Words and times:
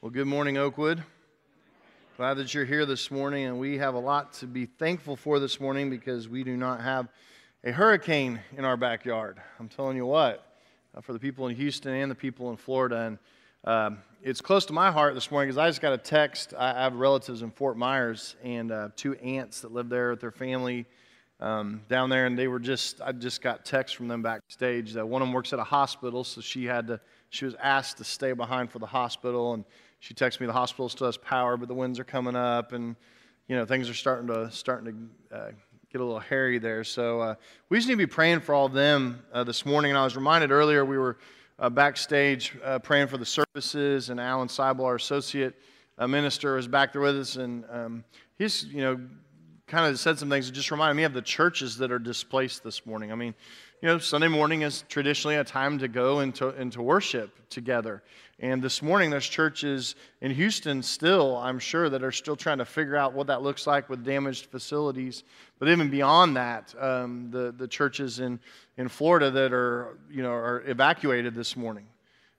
Well, 0.00 0.12
good 0.12 0.28
morning, 0.28 0.56
Oakwood. 0.58 1.02
Glad 2.16 2.34
that 2.34 2.54
you're 2.54 2.64
here 2.64 2.86
this 2.86 3.10
morning, 3.10 3.46
and 3.46 3.58
we 3.58 3.78
have 3.78 3.94
a 3.94 3.98
lot 3.98 4.32
to 4.34 4.46
be 4.46 4.64
thankful 4.64 5.16
for 5.16 5.40
this 5.40 5.58
morning 5.58 5.90
because 5.90 6.28
we 6.28 6.44
do 6.44 6.56
not 6.56 6.82
have 6.82 7.08
a 7.64 7.72
hurricane 7.72 8.38
in 8.56 8.64
our 8.64 8.76
backyard. 8.76 9.38
I'm 9.58 9.68
telling 9.68 9.96
you 9.96 10.06
what, 10.06 10.56
uh, 10.94 11.00
for 11.00 11.12
the 11.12 11.18
people 11.18 11.48
in 11.48 11.56
Houston 11.56 11.94
and 11.94 12.08
the 12.08 12.14
people 12.14 12.48
in 12.50 12.56
Florida. 12.56 13.06
And 13.06 13.18
um, 13.64 13.98
it's 14.22 14.40
close 14.40 14.64
to 14.66 14.72
my 14.72 14.92
heart 14.92 15.14
this 15.14 15.32
morning 15.32 15.48
because 15.48 15.58
I 15.58 15.68
just 15.68 15.80
got 15.80 15.92
a 15.92 15.98
text. 15.98 16.54
I 16.56 16.80
have 16.80 16.94
relatives 16.94 17.42
in 17.42 17.50
Fort 17.50 17.76
Myers 17.76 18.36
and 18.44 18.70
uh, 18.70 18.90
two 18.94 19.14
aunts 19.14 19.62
that 19.62 19.72
live 19.72 19.88
there 19.88 20.10
with 20.10 20.20
their 20.20 20.30
family 20.30 20.86
um, 21.40 21.82
down 21.88 22.08
there, 22.08 22.26
and 22.26 22.38
they 22.38 22.46
were 22.46 22.60
just, 22.60 23.00
I 23.00 23.10
just 23.10 23.42
got 23.42 23.64
text 23.64 23.96
from 23.96 24.06
them 24.06 24.22
backstage 24.22 24.92
that 24.92 25.08
one 25.08 25.22
of 25.22 25.26
them 25.26 25.32
works 25.32 25.52
at 25.52 25.58
a 25.58 25.64
hospital, 25.64 26.22
so 26.22 26.40
she 26.40 26.66
had 26.66 26.86
to, 26.86 27.00
she 27.30 27.44
was 27.44 27.56
asked 27.60 27.98
to 27.98 28.04
stay 28.04 28.32
behind 28.32 28.70
for 28.70 28.78
the 28.78 28.86
hospital. 28.86 29.54
and 29.54 29.64
she 30.00 30.14
texted 30.14 30.40
me 30.40 30.46
the 30.46 30.52
hospital 30.52 30.88
still 30.88 31.06
has 31.06 31.16
power, 31.16 31.56
but 31.56 31.68
the 31.68 31.74
winds 31.74 31.98
are 31.98 32.04
coming 32.04 32.36
up, 32.36 32.72
and 32.72 32.96
you 33.48 33.56
know 33.56 33.64
things 33.64 33.88
are 33.88 33.94
starting 33.94 34.28
to 34.28 34.50
starting 34.50 35.10
to 35.30 35.36
uh, 35.36 35.50
get 35.92 36.00
a 36.00 36.04
little 36.04 36.20
hairy 36.20 36.58
there. 36.58 36.84
So 36.84 37.20
uh, 37.20 37.34
we 37.68 37.78
just 37.78 37.88
need 37.88 37.94
to 37.94 37.98
be 37.98 38.06
praying 38.06 38.40
for 38.40 38.54
all 38.54 38.66
of 38.66 38.72
them 38.72 39.22
uh, 39.32 39.44
this 39.44 39.64
morning. 39.66 39.90
And 39.90 39.98
I 39.98 40.04
was 40.04 40.16
reminded 40.16 40.50
earlier 40.50 40.84
we 40.84 40.98
were 40.98 41.18
uh, 41.58 41.70
backstage 41.70 42.56
uh, 42.62 42.78
praying 42.78 43.08
for 43.08 43.18
the 43.18 43.26
services, 43.26 44.10
and 44.10 44.20
Alan 44.20 44.48
Seibel, 44.48 44.84
our 44.84 44.96
associate 44.96 45.54
uh, 45.98 46.06
minister, 46.06 46.54
was 46.54 46.68
back 46.68 46.92
there 46.92 47.02
with 47.02 47.16
us, 47.16 47.36
and 47.36 47.64
um, 47.70 48.04
he's 48.36 48.64
you 48.64 48.82
know 48.82 49.00
kind 49.66 49.86
of 49.86 49.98
said 49.98 50.18
some 50.18 50.30
things 50.30 50.46
that 50.46 50.52
just 50.52 50.70
reminded 50.70 50.94
me 50.94 51.02
of 51.02 51.12
the 51.12 51.22
churches 51.22 51.76
that 51.76 51.92
are 51.92 51.98
displaced 51.98 52.64
this 52.64 52.86
morning. 52.86 53.12
I 53.12 53.14
mean, 53.16 53.34
you 53.80 53.86
know, 53.86 53.98
Sunday 53.98 54.26
morning 54.26 54.62
is 54.62 54.84
traditionally 54.88 55.36
a 55.36 55.44
time 55.44 55.78
to 55.78 55.86
go 55.86 56.18
into, 56.18 56.48
into 56.60 56.82
worship 56.82 57.48
together. 57.48 58.02
And 58.40 58.60
this 58.60 58.82
morning, 58.82 59.10
there's 59.10 59.28
churches 59.28 59.94
in 60.20 60.32
Houston 60.32 60.82
still, 60.82 61.36
I'm 61.36 61.60
sure, 61.60 61.88
that 61.88 62.02
are 62.02 62.10
still 62.10 62.34
trying 62.34 62.58
to 62.58 62.64
figure 62.64 62.96
out 62.96 63.14
what 63.14 63.28
that 63.28 63.42
looks 63.42 63.68
like 63.68 63.88
with 63.88 64.04
damaged 64.04 64.46
facilities. 64.46 65.22
But 65.60 65.68
even 65.68 65.90
beyond 65.90 66.36
that, 66.36 66.74
um, 66.76 67.30
the, 67.30 67.54
the 67.56 67.68
churches 67.68 68.18
in, 68.18 68.40
in 68.76 68.88
Florida 68.88 69.30
that 69.30 69.52
are, 69.52 69.96
you 70.10 70.22
know, 70.24 70.32
are 70.32 70.64
evacuated 70.66 71.36
this 71.36 71.56
morning. 71.56 71.86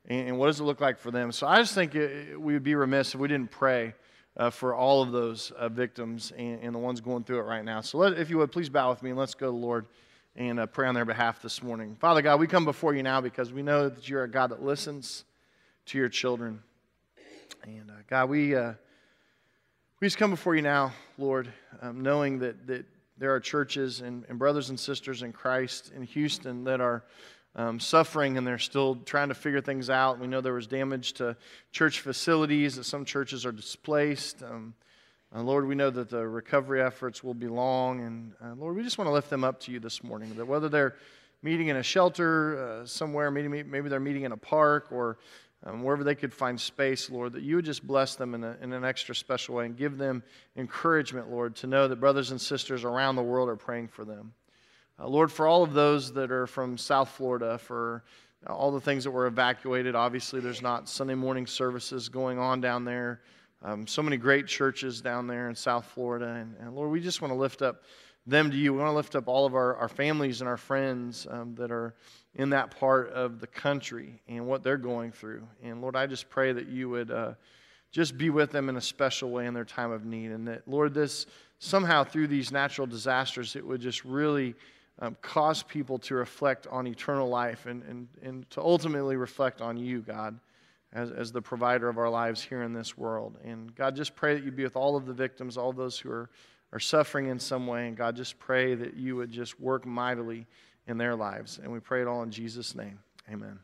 And, 0.09 0.29
and 0.29 0.37
what 0.37 0.47
does 0.47 0.59
it 0.59 0.65
look 0.65 0.81
like 0.81 0.99
for 0.99 1.09
them? 1.09 1.31
So 1.31 1.47
I 1.47 1.59
just 1.59 1.73
think 1.73 1.95
it, 1.95 2.39
we 2.39 2.51
would 2.51 2.63
be 2.63 2.75
remiss 2.75 3.13
if 3.13 3.19
we 3.19 3.29
didn't 3.29 3.51
pray 3.51 3.93
uh, 4.35 4.49
for 4.49 4.75
all 4.75 5.01
of 5.01 5.13
those 5.13 5.51
uh, 5.51 5.69
victims 5.69 6.33
and, 6.37 6.59
and, 6.61 6.75
the 6.75 6.79
ones 6.79 7.01
going 7.01 7.23
through 7.23 7.39
it 7.39 7.43
right 7.43 7.63
now. 7.63 7.79
So 7.79 7.97
let, 7.97 8.13
if 8.19 8.29
you 8.29 8.37
would, 8.37 8.51
please 8.51 8.69
bow 8.69 8.89
with 8.89 9.01
me 9.03 9.09
and 9.09 9.19
let's 9.19 9.33
go 9.33 9.47
to 9.47 9.51
the 9.51 9.57
Lord 9.57 9.85
and 10.35 10.59
uh, 10.59 10.65
pray 10.65 10.87
on 10.87 10.95
their 10.95 11.05
behalf 11.05 11.41
this 11.41 11.61
morning. 11.61 11.95
Father 11.99 12.21
God, 12.21 12.39
we 12.39 12.47
come 12.47 12.65
before 12.65 12.93
you 12.93 13.03
now 13.03 13.21
because 13.21 13.51
we 13.51 13.61
know 13.61 13.89
that 13.89 14.07
you're 14.07 14.23
a 14.23 14.29
God 14.29 14.51
that 14.51 14.63
listens 14.63 15.25
to 15.87 15.97
your 15.97 16.09
children. 16.09 16.61
And 17.63 17.89
uh, 17.89 17.95
God, 18.07 18.29
we, 18.29 18.55
uh, 18.55 18.73
we 19.99 20.07
just 20.07 20.17
come 20.17 20.29
before 20.29 20.55
you 20.55 20.61
now, 20.61 20.93
Lord, 21.17 21.51
um, 21.81 22.01
knowing 22.01 22.39
that, 22.39 22.67
that 22.67 22.85
there 23.17 23.33
are 23.33 23.39
churches 23.39 24.01
and, 24.01 24.23
and, 24.29 24.39
brothers 24.39 24.69
and 24.69 24.79
sisters 24.79 25.23
in 25.23 25.33
Christ 25.33 25.91
in 25.93 26.03
Houston 26.03 26.63
that 26.63 26.79
are 26.79 27.03
um, 27.55 27.79
suffering 27.79 28.37
and 28.37 28.47
they're 28.47 28.57
still 28.57 28.95
trying 28.95 29.27
to 29.27 29.35
figure 29.35 29.59
things 29.59 29.89
out. 29.89 30.19
We 30.19 30.27
know 30.27 30.39
there 30.39 30.53
was 30.53 30.67
damage 30.67 31.13
to 31.13 31.35
church 31.71 31.99
facilities, 31.99 32.77
that 32.77 32.85
some 32.85 33.03
churches 33.03 33.45
are 33.45 33.51
displaced. 33.51 34.41
Um, 34.41 34.73
uh, 35.35 35.41
Lord, 35.41 35.67
we 35.67 35.75
know 35.75 35.89
that 35.89 36.09
the 36.09 36.27
recovery 36.27 36.81
efforts 36.81 37.23
will 37.23 37.33
be 37.33 37.47
long. 37.47 38.01
And 38.01 38.33
uh, 38.43 38.55
Lord, 38.55 38.75
we 38.75 38.83
just 38.83 38.97
want 38.97 39.07
to 39.07 39.13
lift 39.13 39.29
them 39.29 39.43
up 39.43 39.59
to 39.61 39.71
you 39.71 39.79
this 39.79 40.03
morning. 40.03 40.33
That 40.35 40.45
whether 40.45 40.69
they're 40.69 40.95
meeting 41.43 41.67
in 41.67 41.77
a 41.77 41.83
shelter 41.83 42.81
uh, 42.81 42.85
somewhere, 42.85 43.29
maybe, 43.29 43.63
maybe 43.63 43.89
they're 43.89 43.99
meeting 43.99 44.23
in 44.23 44.31
a 44.31 44.37
park 44.37 44.87
or 44.91 45.19
um, 45.65 45.83
wherever 45.83 46.03
they 46.03 46.15
could 46.15 46.33
find 46.33 46.59
space, 46.59 47.09
Lord, 47.09 47.33
that 47.33 47.43
you 47.43 47.57
would 47.57 47.65
just 47.65 47.85
bless 47.85 48.15
them 48.15 48.33
in, 48.33 48.43
a, 48.43 48.57
in 48.61 48.73
an 48.73 48.85
extra 48.85 49.13
special 49.13 49.55
way 49.55 49.65
and 49.65 49.77
give 49.77 49.97
them 49.97 50.23
encouragement, 50.55 51.29
Lord, 51.29 51.55
to 51.57 51.67
know 51.67 51.87
that 51.87 51.97
brothers 51.97 52.31
and 52.31 52.39
sisters 52.39 52.83
around 52.83 53.15
the 53.15 53.23
world 53.23 53.49
are 53.49 53.57
praying 53.57 53.89
for 53.89 54.05
them. 54.05 54.33
Uh, 54.97 55.07
Lord, 55.07 55.31
for 55.31 55.47
all 55.47 55.63
of 55.63 55.73
those 55.73 56.13
that 56.13 56.31
are 56.31 56.47
from 56.47 56.77
South 56.77 57.09
Florida, 57.09 57.57
for 57.57 58.03
all 58.47 58.71
the 58.71 58.81
things 58.81 59.03
that 59.03 59.11
were 59.11 59.27
evacuated, 59.27 59.95
obviously 59.95 60.39
there's 60.39 60.61
not 60.61 60.87
Sunday 60.87 61.15
morning 61.15 61.45
services 61.45 62.09
going 62.09 62.39
on 62.39 62.61
down 62.61 62.85
there. 62.85 63.21
Um, 63.61 63.87
so 63.87 64.01
many 64.01 64.17
great 64.17 64.47
churches 64.47 65.01
down 65.01 65.27
there 65.27 65.49
in 65.49 65.55
South 65.55 65.85
Florida. 65.85 66.27
And, 66.27 66.55
and, 66.59 66.75
Lord, 66.75 66.91
we 66.91 67.01
just 67.01 67.21
want 67.21 67.33
to 67.33 67.37
lift 67.37 67.61
up 67.61 67.83
them 68.25 68.51
to 68.51 68.57
you. 68.57 68.73
We 68.73 68.79
want 68.79 68.91
to 68.91 68.95
lift 68.95 69.15
up 69.15 69.27
all 69.27 69.45
of 69.45 69.55
our, 69.55 69.75
our 69.75 69.89
families 69.89 70.41
and 70.41 70.47
our 70.47 70.57
friends 70.57 71.27
um, 71.29 71.55
that 71.55 71.71
are 71.71 71.93
in 72.35 72.51
that 72.51 72.77
part 72.79 73.09
of 73.11 73.39
the 73.39 73.47
country 73.47 74.21
and 74.27 74.45
what 74.45 74.63
they're 74.63 74.77
going 74.77 75.11
through. 75.11 75.47
And 75.63 75.81
Lord, 75.81 75.95
I 75.95 76.05
just 76.05 76.29
pray 76.29 76.53
that 76.53 76.67
you 76.67 76.89
would 76.89 77.11
uh, 77.11 77.33
just 77.91 78.17
be 78.17 78.29
with 78.29 78.51
them 78.51 78.69
in 78.69 78.77
a 78.77 78.81
special 78.81 79.31
way 79.31 79.45
in 79.45 79.53
their 79.53 79.65
time 79.65 79.91
of 79.91 80.05
need. 80.05 80.31
And 80.31 80.47
that, 80.47 80.67
Lord, 80.67 80.93
this 80.93 81.25
somehow 81.57 82.03
through 82.03 82.27
these 82.27 82.51
natural 82.51 82.87
disasters, 82.87 83.55
it 83.55 83.65
would 83.65 83.81
just 83.81 84.05
really 84.05 84.55
um, 84.99 85.17
cause 85.21 85.63
people 85.63 85.97
to 85.99 86.15
reflect 86.15 86.67
on 86.67 86.87
eternal 86.87 87.27
life 87.27 87.65
and, 87.65 87.83
and, 87.83 88.07
and 88.21 88.49
to 88.51 88.61
ultimately 88.61 89.15
reflect 89.15 89.61
on 89.61 89.77
you, 89.77 90.01
God. 90.01 90.39
As, 90.91 91.11
as 91.11 91.31
the 91.31 91.41
provider 91.41 91.87
of 91.87 91.99
our 91.99 92.09
lives 92.09 92.41
here 92.41 92.63
in 92.63 92.73
this 92.73 92.97
world. 92.97 93.37
And 93.43 93.75
God, 93.75 93.95
just 93.95 94.15
pray 94.15 94.33
that 94.33 94.43
you 94.43 94.51
be 94.51 94.63
with 94.63 94.75
all 94.75 94.95
of 94.95 95.05
the 95.05 95.13
victims, 95.13 95.55
all 95.55 95.71
those 95.71 95.99
who 95.99 96.09
are, 96.09 96.31
are 96.73 96.79
suffering 96.79 97.27
in 97.27 97.37
some 97.37 97.67
way. 97.67 97.87
And 97.87 97.95
God, 97.95 98.15
just 98.15 98.39
pray 98.39 98.73
that 98.73 98.95
you 98.95 99.15
would 99.15 99.29
just 99.29 99.59
work 99.59 99.85
mightily 99.85 100.47
in 100.87 100.97
their 100.97 101.15
lives. 101.15 101.59
And 101.61 101.71
we 101.71 101.79
pray 101.79 102.01
it 102.01 102.07
all 102.07 102.23
in 102.23 102.31
Jesus' 102.31 102.73
name. 102.73 102.97
Amen. 103.31 103.59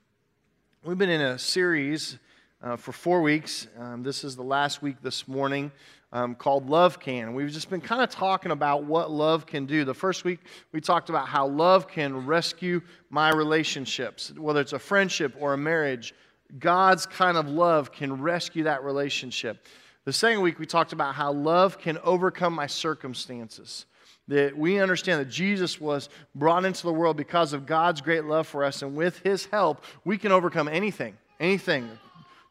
We've 0.84 1.00
been 1.00 1.10
in 1.10 1.22
a 1.22 1.40
series 1.40 2.20
uh, 2.62 2.76
for 2.76 2.92
four 2.92 3.22
weeks. 3.22 3.68
Um, 3.80 4.04
this 4.04 4.24
is 4.24 4.36
the 4.36 4.44
last 4.44 4.84
week 4.84 4.98
this 5.02 5.28
morning 5.28 5.72
um, 6.12 6.36
called 6.36 6.70
Love 6.70 7.00
Can. 7.00 7.34
We've 7.34 7.52
just 7.52 7.70
been 7.70 7.82
kind 7.82 8.02
of 8.02 8.10
talking 8.10 8.52
about 8.52 8.84
what 8.84 9.12
love 9.12 9.46
can 9.46 9.66
do. 9.66 9.84
The 9.84 9.94
first 9.94 10.24
week, 10.24 10.40
we 10.72 10.80
talked 10.80 11.10
about 11.10 11.28
how 11.28 11.48
love 11.48 11.88
can 11.88 12.26
rescue 12.26 12.82
my 13.10 13.32
relationships, 13.32 14.32
whether 14.38 14.62
it's 14.62 14.74
a 14.74 14.80
friendship 14.80 15.36
or 15.40 15.54
a 15.54 15.58
marriage. 15.58 16.14
God's 16.60 17.06
kind 17.06 17.38
of 17.38 17.48
love 17.48 17.92
can 17.92 18.22
rescue 18.22 18.64
that 18.64 18.84
relationship. 18.84 19.66
The 20.06 20.14
second 20.14 20.42
week, 20.42 20.60
we 20.60 20.66
talked 20.66 20.94
about 20.94 21.16
how 21.16 21.32
love 21.34 21.80
can 21.80 21.98
overcome 22.04 22.54
my 22.54 22.68
circumstances 22.68 23.86
that 24.28 24.58
we 24.58 24.80
understand 24.80 25.22
that 25.22 25.30
Jesus 25.30 25.80
was 25.80 26.10
brought 26.34 26.66
into 26.66 26.84
the 26.84 26.94
world 26.94 27.16
because 27.16 27.54
of 27.54 27.66
God's 27.66 28.02
great 28.02 28.26
love 28.26 28.48
for 28.48 28.64
us, 28.64 28.82
and 28.82 28.96
with 28.96 29.20
His 29.20 29.46
help, 29.46 29.84
we 30.04 30.18
can 30.18 30.32
overcome 30.32 30.68
anything, 30.68 31.16
anything. 31.40 31.90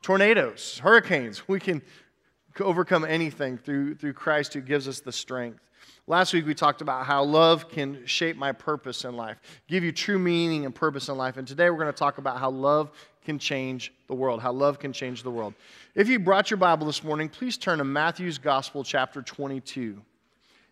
Tornadoes, 0.02 0.78
hurricanes, 0.78 1.48
we 1.48 1.58
can 1.58 1.82
overcome 2.60 3.04
anything 3.04 3.58
through, 3.58 3.96
through 3.96 4.12
Christ 4.12 4.54
who 4.54 4.60
gives 4.60 4.86
us 4.86 5.00
the 5.00 5.10
strength. 5.10 5.60
Last 6.06 6.34
week 6.34 6.46
we 6.46 6.54
talked 6.54 6.82
about 6.82 7.06
how 7.06 7.24
love 7.24 7.70
can 7.70 8.04
shape 8.04 8.36
my 8.36 8.52
purpose 8.52 9.04
in 9.04 9.16
life, 9.16 9.40
give 9.66 9.82
you 9.82 9.90
true 9.90 10.18
meaning 10.18 10.66
and 10.66 10.74
purpose 10.74 11.08
in 11.08 11.16
life. 11.16 11.38
And 11.38 11.48
today 11.48 11.70
we're 11.70 11.78
going 11.78 11.92
to 11.92 11.98
talk 11.98 12.18
about 12.18 12.38
how 12.38 12.50
love 12.50 12.90
can 13.24 13.38
change 13.38 13.92
the 14.06 14.14
world, 14.14 14.40
how 14.40 14.52
love 14.52 14.78
can 14.78 14.92
change 14.92 15.22
the 15.22 15.30
world. 15.30 15.54
If 15.94 16.08
you 16.08 16.18
brought 16.18 16.50
your 16.50 16.58
Bible 16.58 16.86
this 16.86 17.02
morning, 17.02 17.28
please 17.28 17.56
turn 17.56 17.78
to 17.78 17.84
Matthew's 17.84 18.38
Gospel, 18.38 18.84
chapter 18.84 19.22
22. 19.22 20.00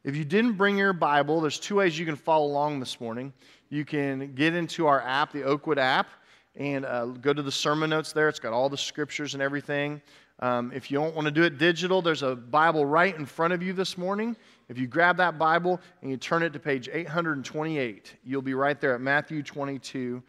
If 0.05 0.17
you 0.17 0.25
didn't 0.25 0.55
bring 0.55 0.77
your 0.77 0.93
Bible, 0.93 1.41
there's 1.41 1.59
two 1.59 1.77
ways 1.77 1.99
you 1.99 2.05
can 2.05 2.17
follow 2.17 2.47
along 2.47 2.81
this 2.81 3.01
morning. 3.01 3.33
You 3.71 3.85
can 3.85 4.35
get 4.35 4.55
into 4.55 4.87
our 4.87 5.01
app, 5.01 5.33
the 5.33 5.45
Oakwood 5.45 5.79
app, 5.79 6.09
and 6.57 6.85
uh, 6.85 7.07
go 7.07 7.33
to 7.33 7.43
the 7.43 7.53
sermon 7.53 7.91
notes 7.91 8.13
there. 8.13 8.29
It's 8.29 8.39
got 8.39 8.53
all 8.53 8.69
the 8.69 8.77
scriptures 8.77 9.35
and 9.35 9.43
everything. 9.43 10.03
Um, 10.41 10.73
if 10.75 10.91
you 10.91 10.99
don't 10.99 11.15
want 11.15 11.27
to 11.27 11.31
do 11.31 11.45
it 11.45 11.57
digital, 11.57 12.03
there's 12.03 12.23
a 12.23 12.35
Bible 12.35 12.85
right 12.85 13.17
in 13.17 13.25
front 13.25 13.53
of 13.53 13.63
you 13.63 13.73
this 13.73 13.97
morning. 13.97 14.37
If 14.69 14.77
you 14.77 14.89
grab 14.89 15.17
that 15.19 15.39
Bible 15.39 15.81
and 16.03 16.11
you 16.11 16.17
turn 16.17 16.43
it 16.43 16.53
to 16.53 16.59
page 16.59 16.89
828, 16.93 18.17
you'll 18.25 18.43
be 18.43 18.55
right 18.55 18.81
there 18.81 18.95
at 18.95 19.01
Matthew 19.01 19.43
22. 19.43 20.21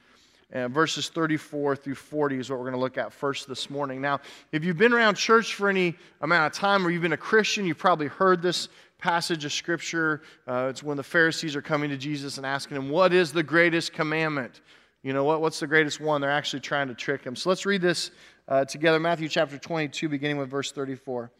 Verses 0.53 1.09
34 1.09 1.75
through 1.75 1.95
40 1.95 2.37
is 2.37 2.49
what 2.49 2.59
we're 2.59 2.65
going 2.65 2.75
to 2.75 2.79
look 2.79 2.99
at 2.99 3.11
first 3.11 3.47
this 3.47 3.71
morning. 3.71 3.99
Now, 3.99 4.19
if 4.51 4.63
you've 4.63 4.77
been 4.77 4.93
around 4.93 5.15
church 5.15 5.55
for 5.55 5.67
any 5.67 5.95
amount 6.21 6.53
of 6.53 6.59
time 6.59 6.85
or 6.85 6.91
you've 6.91 7.01
been 7.01 7.13
a 7.13 7.17
Christian, 7.17 7.65
you've 7.65 7.79
probably 7.79 8.05
heard 8.07 8.41
this 8.41 8.69
passage 8.99 9.45
of 9.45 9.51
Scripture. 9.51 10.21
Uh, 10.47 10.67
it's 10.69 10.83
when 10.83 10.95
the 10.95 11.03
Pharisees 11.03 11.55
are 11.55 11.61
coming 11.61 11.89
to 11.89 11.97
Jesus 11.97 12.37
and 12.37 12.45
asking 12.45 12.77
him, 12.77 12.89
What 12.89 13.13
is 13.13 13.33
the 13.33 13.43
greatest 13.43 13.93
commandment? 13.93 14.61
You 15.01 15.11
know, 15.11 15.23
what, 15.23 15.41
what's 15.41 15.59
the 15.59 15.67
greatest 15.67 15.99
one? 15.99 16.21
They're 16.21 16.31
actually 16.31 16.61
trying 16.61 16.87
to 16.87 16.93
trick 16.93 17.23
him. 17.23 17.35
So 17.35 17.49
let's 17.49 17.65
read 17.65 17.81
this 17.81 18.11
uh, 18.47 18.63
together 18.63 18.99
Matthew 18.99 19.27
chapter 19.27 19.57
22, 19.57 20.07
beginning 20.07 20.37
with 20.37 20.49
verse 20.49 20.71
34. 20.71 21.31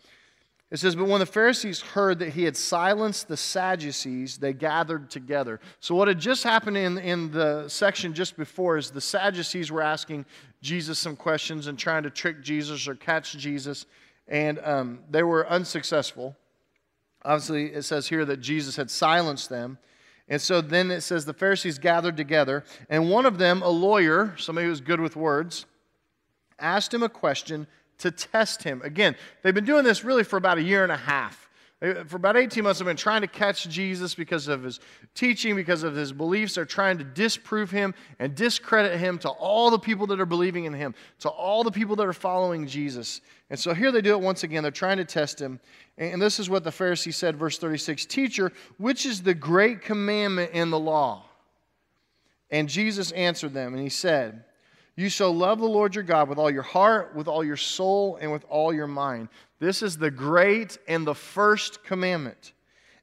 It 0.74 0.80
says, 0.80 0.96
But 0.96 1.06
when 1.06 1.20
the 1.20 1.28
Pharisees 1.28 1.82
heard 1.82 2.18
that 2.18 2.30
he 2.30 2.46
had 2.46 2.58
silenced 2.58 3.28
the 3.28 3.38
Sadducees, 3.38 4.40
they 4.40 4.54
gathered 4.54 5.12
together. 5.12 5.60
So, 5.80 5.94
what 5.94 6.08
had 6.08 6.20
just 6.20 6.44
happened 6.44 6.78
in, 6.78 6.98
in 6.98 7.30
the 7.30 7.70
section 7.70 8.16
just 8.16 8.36
before 8.36 8.78
is 8.78 8.90
the 8.90 9.00
Sadducees 9.00 9.72
were 9.72 9.84
asking 9.84 10.26
Jesus 10.64 10.98
some 10.98 11.16
questions 11.16 11.68
and 11.68 11.78
trying 11.78 12.02
to 12.04 12.10
trick 12.10 12.42
Jesus 12.42 12.88
or 12.88 12.96
catch 12.96 13.38
Jesus, 13.38 13.86
and 14.28 14.58
um, 14.64 15.02
they 15.12 15.22
were 15.22 15.48
unsuccessful. 15.48 16.36
Obviously, 17.24 17.68
it 17.68 17.84
says 17.84 18.08
here 18.08 18.26
that 18.26 18.38
Jesus 18.38 18.76
had 18.76 18.90
silenced 18.90 19.50
them. 19.50 19.78
And 20.28 20.42
so 20.42 20.60
then 20.60 20.90
it 20.90 21.02
says 21.02 21.24
the 21.26 21.34
Pharisees 21.36 21.78
gathered 21.78 22.18
together, 22.18 22.64
and 22.90 23.12
one 23.12 23.28
of 23.28 23.38
them, 23.38 23.62
a 23.62 23.70
lawyer, 23.70 24.34
somebody 24.40 24.66
who 24.66 24.72
was 24.72 24.82
good 24.82 25.00
with 25.00 25.16
words, 25.16 25.68
asked 26.58 26.92
him 26.92 27.04
a 27.04 27.10
question 27.10 27.68
to 28.00 28.12
test 28.12 28.64
him. 28.64 28.82
Again, 28.84 29.16
they've 29.42 29.54
been 29.54 29.66
doing 29.66 29.84
this 29.84 30.04
really 30.04 30.24
for 30.24 30.38
about 30.38 30.58
a 30.58 30.64
year 30.64 30.84
and 30.84 30.92
a 30.92 30.98
half. 30.98 31.50
For 32.08 32.16
about 32.16 32.38
18 32.38 32.64
months, 32.64 32.80
they've 32.80 32.86
been 32.86 32.96
trying 32.96 33.22
to 33.22 33.28
catch 33.28 33.68
Jesus 33.68 34.16
because 34.16 34.48
of 34.48 34.64
his 34.64 34.80
teaching, 35.16 35.54
because 35.54 35.84
of 35.84 35.94
his 35.94 36.14
beliefs. 36.14 36.56
They're 36.56 36.64
trying 36.64 36.98
to 37.00 37.04
disprove 37.04 37.72
him 37.72 37.94
and 38.20 38.34
discredit 38.36 38.98
him 38.98 39.18
to 39.20 39.30
all 39.30 39.70
the 39.70 39.78
people 39.78 40.08
that 40.08 40.22
are 40.22 40.26
believing 40.26 40.64
in 40.64 40.72
him, 40.72 40.96
to 41.20 41.30
all 41.30 41.62
the 41.62 41.72
people 41.72 41.98
that 41.98 42.08
are 42.08 42.14
following 42.14 42.68
Jesus. 42.68 43.20
And 43.50 43.60
so 43.60 43.74
here 43.74 43.92
they 43.92 44.00
do 44.00 44.14
it 44.14 44.22
once 44.22 44.44
again. 44.44 44.64
They're 44.64 44.72
trying 44.72 44.96
to 44.96 45.04
test 45.04 45.42
him. 45.42 45.60
And 45.98 46.22
this 46.22 46.40
is 46.40 46.50
what 46.50 46.64
the 46.64 46.70
Pharisee 46.70 47.14
said, 47.14 47.36
verse 47.36 47.58
36 47.58 48.06
Teacher, 48.06 48.54
which 48.78 49.06
is 49.06 49.22
the 49.22 49.34
great 49.34 49.82
commandment 49.82 50.52
in 50.54 50.70
the 50.70 50.80
law? 50.80 51.26
And 52.50 52.70
Jesus 52.70 53.12
answered 53.12 53.54
them, 53.54 53.74
and 53.74 53.84
he 53.84 53.90
said, 53.90 54.46
You 54.96 55.10
shall 55.10 55.34
love 55.34 55.60
the 55.60 55.66
Lord 55.66 55.96
your 55.96 56.04
God 56.04 56.30
with 56.30 56.38
all 56.38 56.52
your 56.52 56.62
heart, 56.62 57.16
with 57.16 57.28
all 57.28 57.44
your 57.44 57.58
soul, 57.58 58.18
and 58.22 58.32
with 58.32 58.46
all 58.48 58.74
your 58.74 58.88
mind. 58.88 59.30
This 59.60 59.82
is 59.82 59.98
the 59.98 60.12
great 60.12 60.78
and 60.88 61.06
the 61.06 61.16
first 61.16 61.84
commandment. 61.84 62.54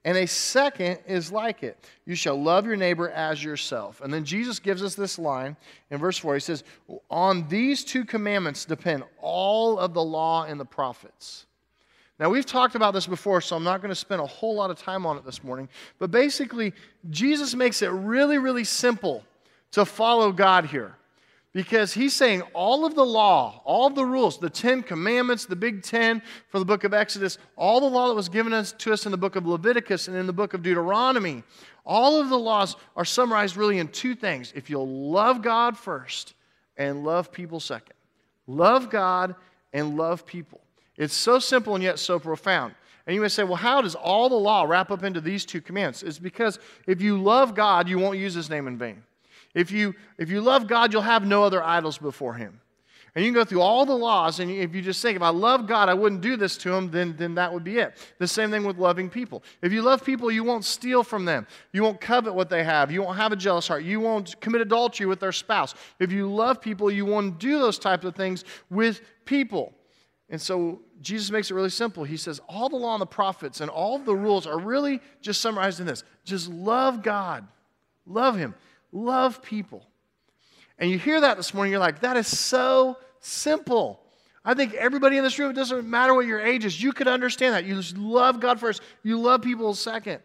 And 0.04 0.16
a 0.16 0.26
second 0.26 0.98
is 1.06 1.31
like 1.31 1.62
it 1.62 1.76
you 2.06 2.14
shall 2.14 2.40
love 2.40 2.64
your 2.64 2.76
neighbor 2.76 3.10
as 3.10 3.42
yourself. 3.42 4.00
And 4.00 4.12
then 4.12 4.25
Jesus 4.25 4.58
gives 4.58 4.82
us 4.82 4.94
this 4.94 5.19
line 5.19 5.56
in 5.90 5.98
verse 5.98 6.16
4. 6.16 6.34
He 6.34 6.40
says, 6.40 6.64
On 7.10 7.46
these 7.48 7.84
two 7.84 8.04
commandments 8.04 8.64
depend 8.64 9.04
all 9.20 9.78
of 9.78 9.93
the 9.93 10.02
law 10.02 10.44
and 10.44 10.58
the 10.58 10.64
prophets. 10.64 11.46
Now, 12.19 12.28
we've 12.28 12.46
talked 12.46 12.75
about 12.75 12.93
this 12.93 13.06
before, 13.06 13.40
so 13.40 13.56
I'm 13.56 13.64
not 13.64 13.81
going 13.81 13.90
to 13.90 13.94
spend 13.94 14.20
a 14.20 14.26
whole 14.26 14.54
lot 14.54 14.70
of 14.70 14.78
time 14.78 15.06
on 15.06 15.16
it 15.16 15.25
this 15.25 15.43
morning. 15.43 15.70
But 15.98 16.10
basically, 16.10 16.75
Jesus 17.08 17.54
makes 17.54 17.81
it 17.81 17.88
really, 17.88 18.36
really 18.36 18.64
simple 18.64 19.25
to 19.72 19.86
follow 19.86 20.31
God 20.31 20.66
here 20.66 20.96
because 21.52 21.93
he's 21.93 22.14
saying 22.14 22.43
all 22.55 22.85
of 22.85 22.94
the 22.94 23.05
law, 23.05 23.61
all 23.64 23.88
of 23.88 23.94
the 23.94 24.05
rules, 24.05 24.38
the 24.38 24.50
Ten 24.50 24.82
Commandments, 24.82 25.47
the 25.47 25.56
Big 25.56 25.82
Ten 25.82 26.23
for 26.49 26.58
the 26.58 26.64
book 26.64 26.85
of 26.85 26.94
Exodus, 26.94 27.38
all 27.56 27.81
the 27.81 27.87
law 27.87 28.08
that 28.08 28.14
was 28.14 28.29
given 28.29 28.52
us, 28.52 28.73
to 28.73 28.93
us 28.93 29.05
in 29.05 29.11
the 29.11 29.19
book 29.19 29.37
of 29.37 29.47
Leviticus 29.47 30.06
and 30.06 30.17
in 30.17 30.26
the 30.26 30.32
book 30.32 30.55
of 30.55 30.62
Deuteronomy, 30.62 31.43
all 31.85 32.20
of 32.20 32.29
the 32.29 32.38
laws 32.38 32.76
are 32.94 33.05
summarized 33.05 33.56
really 33.56 33.79
in 33.79 33.88
two 33.88 34.14
things. 34.14 34.52
If 34.55 34.70
you'll 34.70 35.11
love 35.11 35.43
God 35.43 35.76
first 35.76 36.35
and 36.76 37.05
love 37.05 37.32
people 37.32 37.58
second, 37.58 37.96
love 38.46 38.88
God 38.88 39.35
and 39.73 39.96
love 39.96 40.25
people. 40.25 40.61
It's 40.96 41.14
so 41.14 41.38
simple 41.38 41.75
and 41.75 41.82
yet 41.82 41.99
so 41.99 42.20
profound. 42.20 42.75
And 43.06 43.14
you 43.14 43.20
may 43.23 43.29
say, 43.29 43.43
well, 43.43 43.56
how 43.56 43.81
does 43.81 43.96
all 43.96 44.29
the 44.29 44.37
law 44.37 44.64
wrap 44.64 44.93
up 44.93 45.03
into 45.03 45.20
these 45.20 45.44
two 45.44 45.61
commands? 45.61 46.03
It's 46.05 46.19
because 46.19 46.61
if 46.87 47.03
you 47.03 47.20
love 47.20 47.56
God, 47.56 47.88
you 47.88 47.99
won't 47.99 48.19
use 48.19 48.35
his 48.35 48.50
name 48.50 48.69
in 48.69 48.79
vain. 48.79 49.03
If 49.55 49.70
you, 49.70 49.94
if 50.19 50.31
you 50.31 50.41
love 50.41 50.67
God, 50.67 50.93
you'll 50.93 51.02
have 51.02 51.26
no 51.26 51.43
other 51.44 51.62
idols 51.62 51.99
before 51.99 52.35
Him. 52.35 52.61
And 53.14 53.25
you 53.25 53.32
can 53.32 53.41
go 53.41 53.44
through 53.44 53.61
all 53.61 53.85
the 53.85 53.97
laws, 53.97 54.38
and 54.38 54.50
if 54.50 54.73
you 54.73 54.82
just 54.82 55.02
think, 55.02 55.17
if 55.17 55.23
I 55.23 55.31
love 55.31 55.67
God, 55.67 55.88
I 55.88 55.94
wouldn't 55.94 56.20
do 56.20 56.37
this 56.37 56.56
to 56.58 56.73
him, 56.73 56.91
then, 56.93 57.17
then 57.17 57.35
that 57.35 57.52
would 57.52 57.64
be 57.64 57.79
it. 57.79 57.97
The 58.19 58.29
same 58.29 58.52
thing 58.52 58.62
with 58.62 58.79
loving 58.79 59.11
people. 59.11 59.43
If 59.62 59.73
you 59.73 59.82
love 59.82 60.05
people, 60.05 60.31
you 60.31 60.44
won't 60.44 60.64
steal 60.64 61.02
from 61.02 61.25
them. 61.25 61.49
You 61.73 61.82
won't 61.82 62.00
covet 62.00 62.35
what 62.35 62.49
they 62.49 62.62
have. 62.62 62.93
You 62.93 63.02
won't 63.02 63.17
have 63.17 63.32
a 63.32 63.37
jealous 63.37 63.67
heart. 63.67 63.82
You 63.82 63.99
won't 63.99 64.41
commit 64.41 64.61
adultery 64.61 65.06
with 65.06 65.19
their 65.19 65.32
spouse. 65.32 65.75
If 65.99 66.12
you 66.12 66.32
love 66.32 66.61
people, 66.61 66.88
you 66.88 67.05
won't 67.05 67.41
do 67.41 67.58
those 67.58 67.81
types 67.81 68.05
of 68.05 68.14
things 68.14 68.44
with 68.70 69.00
people. 69.25 69.75
And 70.29 70.41
so 70.41 70.81
Jesus 71.00 71.32
makes 71.32 71.50
it 71.50 71.55
really 71.55 71.70
simple. 71.70 72.05
He 72.05 72.17
says, 72.17 72.41
all 72.49 72.69
the 72.69 72.76
law 72.76 72.94
and 72.94 73.03
the 73.03 73.06
prophets 73.06 73.61
and 73.61 73.69
all 73.69 73.99
the 73.99 74.14
rules 74.14 74.46
are 74.46 74.58
really 74.58 75.00
just 75.20 75.41
summarized 75.41 75.81
in 75.81 75.87
this 75.87 76.05
just 76.25 76.49
love 76.49 77.03
God, 77.03 77.44
love 78.06 78.37
Him. 78.37 78.55
Love 78.92 79.42
people. 79.42 79.87
And 80.78 80.90
you 80.90 80.98
hear 80.98 81.20
that 81.20 81.37
this 81.37 81.52
morning, 81.52 81.72
you're 81.72 81.81
like, 81.81 82.00
that 82.00 82.16
is 82.16 82.26
so 82.26 82.96
simple. 83.20 84.00
I 84.44 84.54
think 84.54 84.75
everybody 84.75 85.19
in 85.19 85.25
this 85.25 85.38
room, 85.38 85.50
it 85.50 85.54
doesn't 85.54 85.88
matter 85.88 86.14
what 86.14 86.26
your 86.26 86.40
age 86.40 86.64
is, 86.64 86.82
you 86.82 86.92
could 86.92 87.08
understand 87.08 87.54
that. 87.54 87.64
You 87.64 87.76
just 87.76 87.96
love 87.96 88.40
God 88.40 88.58
first, 88.58 88.81
you 89.02 89.20
love 89.20 89.42
people 89.42 89.75
second. 89.75 90.20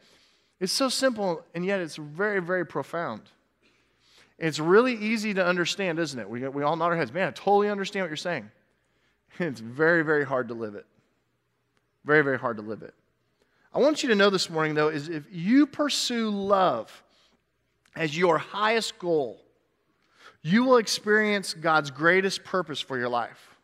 It's 0.60 0.72
so 0.72 0.88
simple, 0.88 1.44
and 1.54 1.66
yet 1.66 1.82
it's 1.82 1.98
very, 1.98 2.42
very 2.42 2.66
profound. 2.66 3.24
It's 4.38 4.60
really 4.60 4.96
easy 4.96 5.34
to 5.34 5.46
understand, 5.46 6.00
isn't 6.00 6.20
it? 6.20 6.30
We, 6.30 6.48
we 6.48 6.64
all 6.64 6.76
nod 6.76 6.88
our 6.88 6.96
heads. 6.96 7.14
Man, 7.14 7.28
I 7.28 7.32
totally 7.32 7.70
understand 7.70 8.04
what 8.04 8.10
you're 8.10 8.18
saying. 8.18 8.50
It's 9.38 9.60
very, 9.60 10.02
very 10.02 10.24
hard 10.24 10.48
to 10.48 10.54
live 10.54 10.76
it. 10.76 10.86
Very, 12.06 12.24
very 12.24 12.40
hard 12.40 12.56
to 12.56 12.64
live 12.64 12.84
it. 12.84 12.94
I 13.74 13.80
want 13.80 14.02
you 14.02 14.08
to 14.08 14.16
know 14.16 14.30
this 14.30 14.50
morning, 14.50 14.76
though, 14.76 14.88
is 14.88 15.10
if 15.10 15.26
you 15.30 15.68
pursue 15.68 16.30
love, 16.30 17.04
as 17.96 18.18
your 18.18 18.38
highest 18.38 19.00
goal, 19.00 19.40
you 20.42 20.64
will 20.64 20.78
experience 20.78 21.54
God's 21.54 21.90
greatest 21.92 22.44
purpose 22.44 22.80
for 22.80 22.98
your 22.98 23.10
life. 23.10 23.56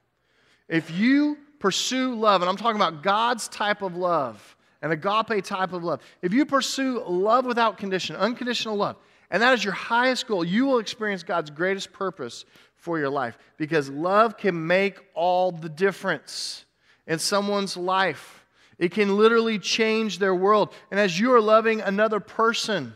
If 0.67 0.89
you 0.89 1.37
pursue 1.59 2.15
love, 2.15 2.41
and 2.41 2.49
I'm 2.49 2.57
talking 2.57 2.77
about 2.77 3.03
God's 3.03 3.47
type 3.47 3.81
of 3.81 3.95
love, 3.95 4.55
an 4.81 4.91
agape 4.91 5.43
type 5.43 5.73
of 5.73 5.83
love, 5.83 6.01
if 6.21 6.33
you 6.33 6.45
pursue 6.45 7.03
love 7.05 7.45
without 7.45 7.77
condition, 7.77 8.15
unconditional 8.15 8.75
love, 8.75 8.95
and 9.29 9.41
that 9.41 9.53
is 9.53 9.63
your 9.63 9.73
highest 9.73 10.27
goal, 10.27 10.43
you 10.43 10.65
will 10.65 10.79
experience 10.79 11.23
God's 11.23 11.49
greatest 11.49 11.93
purpose 11.93 12.45
for 12.75 12.97
your 12.97 13.09
life 13.09 13.37
because 13.57 13.89
love 13.89 14.37
can 14.37 14.67
make 14.67 14.99
all 15.13 15.51
the 15.51 15.69
difference 15.69 16.65
in 17.05 17.19
someone's 17.19 17.77
life. 17.77 18.45
It 18.79 18.91
can 18.91 19.15
literally 19.17 19.59
change 19.59 20.17
their 20.17 20.33
world. 20.33 20.73
And 20.89 20.99
as 20.99 21.19
you 21.19 21.31
are 21.33 21.41
loving 21.41 21.81
another 21.81 22.19
person, 22.19 22.93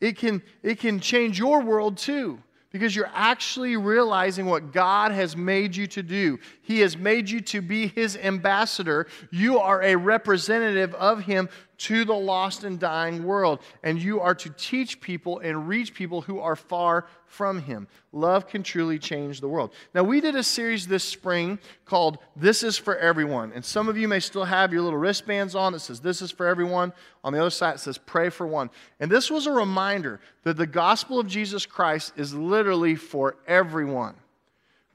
it 0.00 0.16
can, 0.16 0.42
it 0.62 0.78
can 0.78 1.00
change 1.00 1.38
your 1.38 1.62
world 1.62 1.96
too 1.96 2.38
because 2.70 2.94
you're 2.94 3.10
actually 3.14 3.76
realizing 3.76 4.46
what 4.46 4.72
God 4.72 5.10
has 5.12 5.36
made 5.36 5.74
you 5.74 5.86
to 5.88 6.02
do. 6.02 6.38
He 6.62 6.80
has 6.80 6.96
made 6.96 7.30
you 7.30 7.40
to 7.40 7.62
be 7.62 7.88
His 7.88 8.16
ambassador. 8.16 9.06
You 9.30 9.58
are 9.58 9.82
a 9.82 9.96
representative 9.96 10.94
of 10.94 11.22
Him 11.22 11.48
to 11.78 12.04
the 12.04 12.14
lost 12.14 12.64
and 12.64 12.78
dying 12.78 13.24
world. 13.24 13.60
And 13.82 14.00
you 14.00 14.20
are 14.20 14.34
to 14.34 14.50
teach 14.50 15.00
people 15.00 15.38
and 15.38 15.68
reach 15.68 15.94
people 15.94 16.20
who 16.20 16.40
are 16.40 16.56
far 16.56 17.06
from 17.26 17.62
Him. 17.62 17.88
Love 18.12 18.48
can 18.48 18.62
truly 18.62 18.98
change 18.98 19.40
the 19.40 19.48
world. 19.48 19.72
Now, 19.94 20.02
we 20.02 20.20
did 20.20 20.34
a 20.34 20.42
series 20.42 20.86
this 20.86 21.04
spring 21.04 21.58
called 21.84 22.18
This 22.36 22.62
is 22.62 22.76
for 22.76 22.96
Everyone. 22.96 23.52
And 23.54 23.64
some 23.64 23.88
of 23.88 23.96
you 23.96 24.08
may 24.08 24.20
still 24.20 24.44
have 24.44 24.72
your 24.72 24.82
little 24.82 24.98
wristbands 24.98 25.54
on 25.54 25.72
that 25.72 25.80
says 25.80 26.00
This 26.00 26.20
is 26.20 26.30
for 26.30 26.46
Everyone. 26.46 26.92
On 27.22 27.32
the 27.32 27.40
other 27.40 27.50
side, 27.50 27.76
it 27.76 27.80
says 27.80 27.98
Pray 27.98 28.28
for 28.28 28.46
One. 28.46 28.70
And 29.00 29.10
this 29.10 29.30
was 29.30 29.46
a 29.46 29.52
reminder 29.52 30.20
that 30.42 30.56
the 30.56 30.66
gospel 30.66 31.18
of 31.20 31.26
Jesus 31.26 31.66
Christ 31.66 32.12
is 32.16 32.34
literally 32.34 32.94
for 32.94 33.36
everyone. 33.46 34.14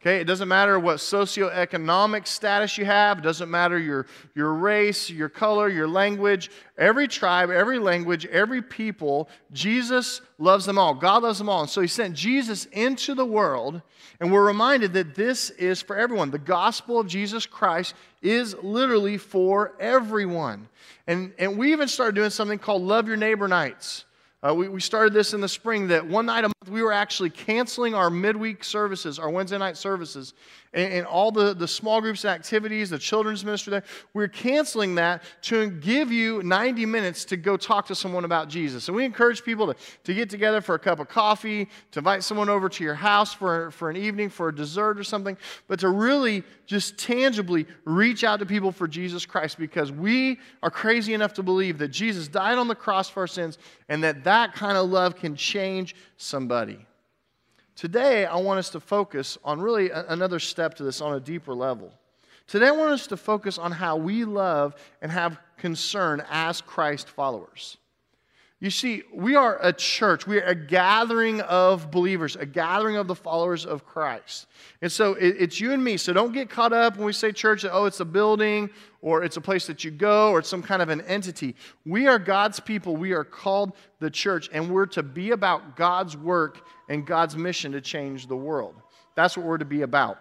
Okay, 0.03 0.19
it 0.19 0.25
doesn't 0.25 0.49
matter 0.49 0.77
what 0.77 0.97
socioeconomic 0.97 2.27
status 2.27 2.77
you 2.77 2.83
have, 2.83 3.19
it 3.19 3.21
doesn't 3.21 3.49
matter 3.49 3.79
your, 3.79 4.05
your 4.35 4.53
race, 4.53 5.09
your 5.09 5.29
color, 5.29 5.69
your 5.69 5.87
language. 5.87 6.51
Every 6.77 7.07
tribe, 7.07 7.49
every 7.49 7.79
language, 7.79 8.25
every 8.25 8.61
people, 8.61 9.29
Jesus 9.53 10.19
loves 10.37 10.65
them 10.65 10.77
all. 10.77 10.93
God 10.93 11.23
loves 11.23 11.37
them 11.37 11.47
all. 11.47 11.61
And 11.61 11.69
so 11.69 11.79
he 11.79 11.87
sent 11.87 12.15
Jesus 12.17 12.65
into 12.73 13.15
the 13.15 13.25
world, 13.25 13.81
and 14.19 14.29
we're 14.29 14.45
reminded 14.45 14.91
that 14.91 15.15
this 15.15 15.51
is 15.51 15.81
for 15.81 15.95
everyone. 15.95 16.31
The 16.31 16.37
gospel 16.37 16.99
of 16.99 17.07
Jesus 17.07 17.45
Christ 17.45 17.95
is 18.21 18.57
literally 18.61 19.17
for 19.17 19.73
everyone. 19.79 20.67
And, 21.07 21.31
and 21.39 21.57
we 21.57 21.71
even 21.71 21.87
started 21.87 22.15
doing 22.15 22.29
something 22.29 22.59
called 22.59 22.81
Love 22.81 23.07
Your 23.07 23.15
Neighbor 23.15 23.47
Nights. 23.47 24.03
Uh, 24.45 24.53
we, 24.53 24.67
we 24.67 24.81
started 24.81 25.13
this 25.13 25.33
in 25.33 25.39
the 25.39 25.47
spring 25.47 25.87
that 25.87 26.05
one 26.05 26.25
night 26.25 26.39
a 26.39 26.49
month 26.49 26.53
we 26.69 26.81
were 26.81 26.91
actually 26.91 27.29
canceling 27.29 27.95
our 27.95 28.09
midweek 28.09 28.63
services, 28.63 29.17
our 29.19 29.29
Wednesday 29.29 29.57
night 29.57 29.77
services, 29.77 30.33
and, 30.73 30.91
and, 30.91 31.05
all 31.05 31.31
the, 31.31 31.53
the 31.53 31.67
small 31.67 32.01
groups 32.01 32.23
and 32.23 32.31
activities, 32.31 32.89
the 32.89 32.97
children's 32.97 33.45
ministry 33.45 33.71
there. 33.71 33.83
We're 34.13 34.27
canceling 34.27 34.95
that 34.95 35.23
to 35.43 35.69
give 35.69 36.11
you 36.11 36.41
90 36.41 36.85
minutes 36.85 37.25
to 37.25 37.37
go 37.37 37.57
talk 37.57 37.85
to 37.87 37.95
someone 37.95 38.25
about 38.25 38.49
Jesus. 38.49 38.87
And 38.87 38.97
we 38.97 39.05
encourage 39.05 39.43
people 39.43 39.67
to, 39.67 39.75
to 40.03 40.13
get 40.13 40.29
together 40.29 40.61
for 40.61 40.73
a 40.75 40.79
cup 40.79 40.99
of 40.99 41.07
coffee, 41.07 41.69
to 41.91 41.99
invite 41.99 42.23
someone 42.23 42.49
over 42.49 42.67
to 42.69 42.83
your 42.83 42.95
house 42.95 43.33
for, 43.33 43.71
for 43.71 43.89
an 43.89 43.97
evening, 43.97 44.29
for 44.29 44.49
a 44.49 44.55
dessert 44.55 44.97
or 44.97 45.03
something, 45.03 45.37
but 45.67 45.79
to 45.79 45.89
really 45.89 46.43
just 46.65 46.97
tangibly 46.97 47.67
reach 47.85 48.23
out 48.23 48.39
to 48.39 48.45
people 48.45 48.71
for 48.71 48.87
Jesus 48.87 49.25
Christ 49.25 49.59
because 49.59 49.91
we 49.91 50.39
are 50.63 50.71
crazy 50.71 51.13
enough 51.13 51.33
to 51.33 51.43
believe 51.43 51.77
that 51.77 51.89
Jesus 51.89 52.27
died 52.27 52.57
on 52.57 52.67
the 52.67 52.75
cross 52.75 53.09
for 53.09 53.21
our 53.21 53.27
sins 53.27 53.57
and 53.89 54.03
that 54.03 54.23
that 54.23 54.32
kind 54.55 54.77
of 54.77 54.89
love 54.89 55.15
can 55.15 55.35
change 55.35 55.95
somebody. 56.17 56.85
Today, 57.75 58.25
I 58.25 58.35
want 58.35 58.59
us 58.59 58.69
to 58.71 58.79
focus 58.79 59.37
on 59.43 59.59
really 59.59 59.89
another 59.89 60.39
step 60.39 60.75
to 60.75 60.83
this 60.83 61.01
on 61.01 61.15
a 61.15 61.19
deeper 61.19 61.53
level. 61.53 61.91
Today, 62.47 62.67
I 62.67 62.71
want 62.71 62.91
us 62.91 63.07
to 63.07 63.17
focus 63.17 63.57
on 63.57 63.71
how 63.71 63.97
we 63.97 64.25
love 64.25 64.75
and 65.01 65.11
have 65.11 65.39
concern 65.57 66.23
as 66.29 66.61
Christ 66.61 67.09
followers. 67.09 67.77
You 68.63 68.69
see, 68.69 69.03
we 69.13 69.35
are 69.35 69.59
a 69.61 69.73
church. 69.73 70.25
We 70.25 70.39
are 70.39 70.45
a 70.45 70.55
gathering 70.55 71.41
of 71.41 71.91
believers, 71.91 72.37
a 72.37 72.45
gathering 72.45 72.95
of 72.95 73.07
the 73.07 73.13
followers 73.13 73.65
of 73.65 73.85
Christ. 73.85 74.47
And 74.81 74.89
so 74.89 75.15
it, 75.15 75.35
it's 75.37 75.59
you 75.59 75.73
and 75.73 75.83
me. 75.83 75.97
So 75.97 76.13
don't 76.13 76.31
get 76.31 76.49
caught 76.49 76.71
up 76.71 76.95
when 76.95 77.05
we 77.05 77.11
say 77.11 77.33
church 77.33 77.65
oh, 77.69 77.83
it's 77.83 77.99
a 77.99 78.05
building 78.05 78.69
or 79.01 79.21
it's 79.21 79.35
a 79.35 79.41
place 79.41 79.67
that 79.67 79.83
you 79.83 79.91
go 79.91 80.31
or 80.31 80.39
it's 80.39 80.47
some 80.47 80.63
kind 80.63 80.81
of 80.81 80.87
an 80.87 81.01
entity. 81.01 81.57
We 81.85 82.07
are 82.07 82.17
God's 82.17 82.61
people. 82.61 82.95
We 82.95 83.11
are 83.11 83.25
called 83.25 83.73
the 83.99 84.09
church, 84.09 84.49
and 84.53 84.73
we're 84.73 84.85
to 84.85 85.03
be 85.03 85.31
about 85.31 85.75
God's 85.75 86.15
work 86.15 86.65
and 86.87 87.05
God's 87.05 87.35
mission 87.35 87.73
to 87.73 87.81
change 87.81 88.27
the 88.27 88.37
world. 88.37 88.75
That's 89.15 89.35
what 89.35 89.45
we're 89.45 89.57
to 89.57 89.65
be 89.65 89.81
about. 89.81 90.19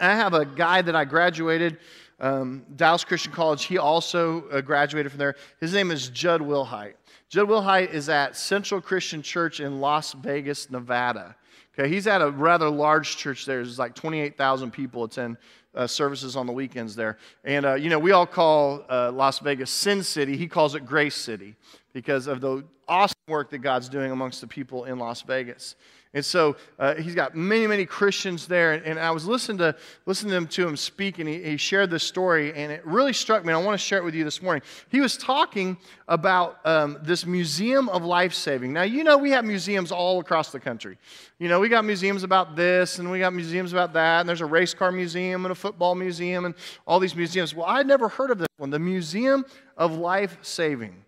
I 0.00 0.14
have 0.14 0.32
a 0.32 0.44
guy 0.44 0.80
that 0.82 0.94
I 0.94 1.04
graduated, 1.04 1.78
um, 2.20 2.64
Dallas 2.76 3.02
Christian 3.02 3.32
College. 3.32 3.64
He 3.64 3.78
also 3.78 4.48
uh, 4.50 4.60
graduated 4.60 5.10
from 5.10 5.18
there. 5.18 5.34
His 5.60 5.74
name 5.74 5.90
is 5.90 6.08
Jud 6.08 6.40
Wilhite. 6.40 6.94
Jud 7.28 7.46
Wilhite 7.46 7.92
is 7.92 8.08
at 8.08 8.36
Central 8.36 8.80
Christian 8.80 9.20
Church 9.20 9.60
in 9.60 9.80
Las 9.80 10.14
Vegas, 10.14 10.70
Nevada. 10.70 11.36
Okay, 11.78 11.88
he's 11.88 12.06
at 12.06 12.22
a 12.22 12.30
rather 12.30 12.70
large 12.70 13.18
church 13.18 13.44
there. 13.44 13.56
There's 13.56 13.78
like 13.78 13.94
28,000 13.94 14.70
people 14.70 15.04
attend 15.04 15.36
uh, 15.74 15.86
services 15.86 16.36
on 16.36 16.46
the 16.46 16.52
weekends 16.52 16.96
there. 16.96 17.18
And, 17.44 17.66
uh, 17.66 17.74
you 17.74 17.90
know, 17.90 17.98
we 17.98 18.12
all 18.12 18.26
call 18.26 18.82
uh, 18.88 19.12
Las 19.12 19.40
Vegas 19.40 19.70
Sin 19.70 20.02
City. 20.02 20.38
He 20.38 20.48
calls 20.48 20.74
it 20.74 20.86
Grace 20.86 21.14
City 21.14 21.54
because 21.92 22.28
of 22.28 22.40
the 22.40 22.64
awesome 22.88 23.14
work 23.28 23.50
that 23.50 23.58
God's 23.58 23.90
doing 23.90 24.10
amongst 24.10 24.40
the 24.40 24.46
people 24.46 24.86
in 24.86 24.98
Las 24.98 25.20
Vegas. 25.20 25.76
And 26.14 26.24
so 26.24 26.56
uh, 26.78 26.94
he's 26.94 27.14
got 27.14 27.34
many, 27.34 27.66
many 27.66 27.84
Christians 27.84 28.46
there. 28.46 28.72
And, 28.72 28.84
and 28.84 28.98
I 28.98 29.10
was 29.10 29.26
listening 29.26 29.58
to, 29.58 29.76
listening 30.06 30.46
to 30.46 30.66
him 30.66 30.76
speak, 30.76 31.18
and 31.18 31.28
he, 31.28 31.42
he, 31.42 31.56
shared 31.58 31.90
this 31.90 32.02
story, 32.02 32.54
and 32.54 32.72
it 32.72 32.84
really 32.86 33.12
struck 33.12 33.44
me. 33.44 33.52
And 33.52 33.62
I 33.62 33.64
want 33.64 33.78
to 33.78 33.84
share 33.84 33.98
it 33.98 34.04
with 34.04 34.14
you 34.14 34.24
this 34.24 34.40
morning. 34.40 34.62
He 34.88 35.00
was 35.00 35.18
talking 35.18 35.76
about 36.06 36.64
um, 36.64 36.98
this 37.02 37.26
museum 37.26 37.90
of 37.90 38.02
life 38.04 38.32
saving. 38.32 38.72
Now, 38.72 38.82
you 38.82 39.04
know, 39.04 39.18
we 39.18 39.30
have 39.32 39.44
museums 39.44 39.92
all 39.92 40.18
across 40.18 40.50
the 40.50 40.60
country. 40.60 40.96
You 41.38 41.48
know, 41.48 41.60
we 41.60 41.68
got 41.68 41.84
museums 41.84 42.22
about 42.22 42.56
this, 42.56 42.98
and 42.98 43.10
we 43.10 43.18
got 43.18 43.34
museums 43.34 43.72
about 43.72 43.92
that, 43.92 44.20
and 44.20 44.28
there's 44.28 44.40
a 44.40 44.46
race 44.46 44.72
car 44.72 44.90
museum 44.90 45.44
and 45.44 45.52
a 45.52 45.54
football 45.54 45.94
museum, 45.94 46.46
and 46.46 46.54
all 46.86 46.98
these 47.00 47.14
museums. 47.14 47.54
Well, 47.54 47.66
I'd 47.66 47.86
never 47.86 48.08
heard 48.08 48.30
of 48.30 48.38
this 48.38 48.48
one 48.56 48.70
the 48.70 48.78
Museum 48.78 49.44
of 49.76 49.92
Life 49.96 50.38
Saving. 50.42 51.04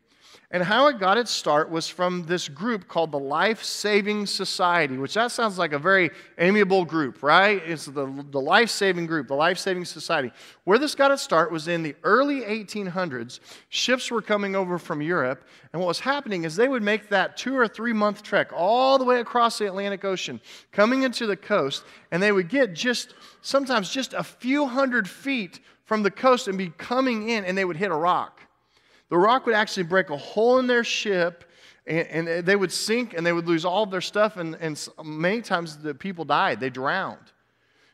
And 0.52 0.64
how 0.64 0.88
it 0.88 0.98
got 0.98 1.16
its 1.16 1.30
start 1.30 1.70
was 1.70 1.86
from 1.86 2.24
this 2.24 2.48
group 2.48 2.88
called 2.88 3.12
the 3.12 3.20
Life 3.20 3.62
Saving 3.62 4.26
Society, 4.26 4.96
which 4.96 5.14
that 5.14 5.30
sounds 5.30 5.58
like 5.58 5.72
a 5.72 5.78
very 5.78 6.10
amiable 6.38 6.84
group, 6.84 7.22
right? 7.22 7.62
It's 7.64 7.84
the, 7.84 8.12
the 8.30 8.40
Life 8.40 8.68
Saving 8.68 9.06
Group, 9.06 9.28
the 9.28 9.36
Life 9.36 9.58
Saving 9.58 9.84
Society. 9.84 10.32
Where 10.64 10.76
this 10.76 10.96
got 10.96 11.12
its 11.12 11.22
start 11.22 11.52
was 11.52 11.68
in 11.68 11.84
the 11.84 11.94
early 12.02 12.40
1800s. 12.40 13.38
Ships 13.68 14.10
were 14.10 14.20
coming 14.20 14.56
over 14.56 14.76
from 14.76 15.00
Europe, 15.00 15.44
and 15.72 15.78
what 15.78 15.86
was 15.86 16.00
happening 16.00 16.42
is 16.42 16.56
they 16.56 16.66
would 16.66 16.82
make 16.82 17.08
that 17.10 17.36
two 17.36 17.56
or 17.56 17.68
three 17.68 17.92
month 17.92 18.24
trek 18.24 18.50
all 18.52 18.98
the 18.98 19.04
way 19.04 19.20
across 19.20 19.56
the 19.58 19.68
Atlantic 19.68 20.04
Ocean, 20.04 20.40
coming 20.72 21.04
into 21.04 21.28
the 21.28 21.36
coast, 21.36 21.84
and 22.10 22.20
they 22.20 22.32
would 22.32 22.48
get 22.48 22.74
just 22.74 23.14
sometimes 23.40 23.88
just 23.88 24.14
a 24.14 24.24
few 24.24 24.66
hundred 24.66 25.08
feet 25.08 25.60
from 25.84 26.02
the 26.02 26.10
coast 26.10 26.48
and 26.48 26.58
be 26.58 26.70
coming 26.70 27.28
in, 27.28 27.44
and 27.44 27.56
they 27.56 27.64
would 27.64 27.76
hit 27.76 27.92
a 27.92 27.96
rock 27.96 28.39
the 29.10 29.18
rock 29.18 29.44
would 29.44 29.54
actually 29.54 29.82
break 29.82 30.08
a 30.10 30.16
hole 30.16 30.58
in 30.58 30.66
their 30.66 30.84
ship 30.84 31.44
and, 31.86 32.28
and 32.28 32.46
they 32.46 32.56
would 32.56 32.72
sink 32.72 33.14
and 33.14 33.26
they 33.26 33.32
would 33.32 33.46
lose 33.46 33.64
all 33.64 33.82
of 33.82 33.90
their 33.90 34.00
stuff. 34.00 34.36
And, 34.36 34.54
and 34.56 34.88
many 35.04 35.42
times 35.42 35.76
the 35.76 35.94
people 35.94 36.24
died, 36.24 36.60
they 36.60 36.70
drowned. 36.70 37.18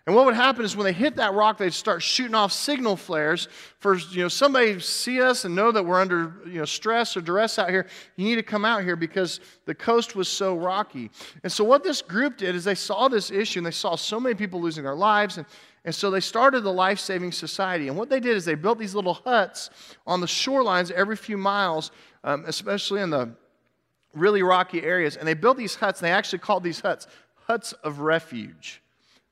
And 0.07 0.15
what 0.15 0.25
would 0.25 0.35
happen 0.35 0.65
is 0.65 0.77
when 0.77 0.85
they 0.85 0.93
hit 0.93 1.17
that 1.17 1.35
rock, 1.35 1.59
they'd 1.59 1.73
start 1.73 2.01
shooting 2.01 2.37
off 2.37 2.53
signal 2.53 2.95
flares 2.97 3.49
for 3.81 3.97
you 3.97 4.23
know 4.23 4.29
somebody 4.29 4.79
see 4.79 5.21
us 5.21 5.45
and 5.45 5.57
know 5.57 5.73
that 5.73 5.85
we're 5.85 6.01
under 6.01 6.33
you 6.47 6.61
know 6.61 6.65
stress 6.65 7.17
or 7.17 7.21
duress 7.23 7.59
out 7.59 7.71
here. 7.71 7.89
You 8.15 8.25
need 8.25 8.37
to 8.37 8.45
come 8.45 8.65
out 8.65 8.85
here 8.85 8.95
because 8.95 9.41
the 9.65 9.75
coast 9.75 10.15
was 10.15 10.29
so 10.29 10.57
rocky. 10.57 11.11
And 11.43 11.51
so 11.51 11.65
what 11.65 11.83
this 11.83 12.03
group 12.03 12.37
did 12.37 12.55
is 12.55 12.63
they 12.63 12.77
saw 12.77 13.09
this 13.09 13.33
issue 13.33 13.59
and 13.59 13.67
they 13.67 13.73
saw 13.73 13.97
so 13.97 14.21
many 14.21 14.37
people 14.37 14.61
losing 14.61 14.85
their 14.85 14.95
lives 14.95 15.39
and 15.39 15.47
and 15.87 15.95
so 15.95 16.11
they 16.11 16.21
started 16.21 16.63
the 16.63 16.73
Life 16.73 16.99
Saving 16.99 17.31
Society. 17.31 17.87
And 17.87 17.97
what 17.97 18.11
they 18.11 18.19
did 18.19 18.37
is 18.37 18.45
they 18.45 18.57
built 18.57 18.77
these 18.77 18.95
little 18.95 19.15
huts 19.15 19.71
on 20.05 20.21
the 20.21 20.27
shorelines 20.27 20.91
every 20.91 21.15
few 21.15 21.39
miles, 21.39 21.93
um, 22.25 22.45
especially 22.49 23.03
in 23.03 23.11
the 23.11 23.31
really 24.13 24.43
rocky 24.43 24.83
areas. 24.83 25.17
And 25.17 25.29
they 25.29 25.35
built 25.35 25.57
these 25.57 25.77
huts, 25.77 26.01
and 26.01 26.09
they 26.09 26.13
actually 26.13 26.41
called 26.41 26.65
these 26.65 26.81
huts 26.81 27.07
huts 27.47 27.73
of 27.85 28.01
refuge. 28.01 28.83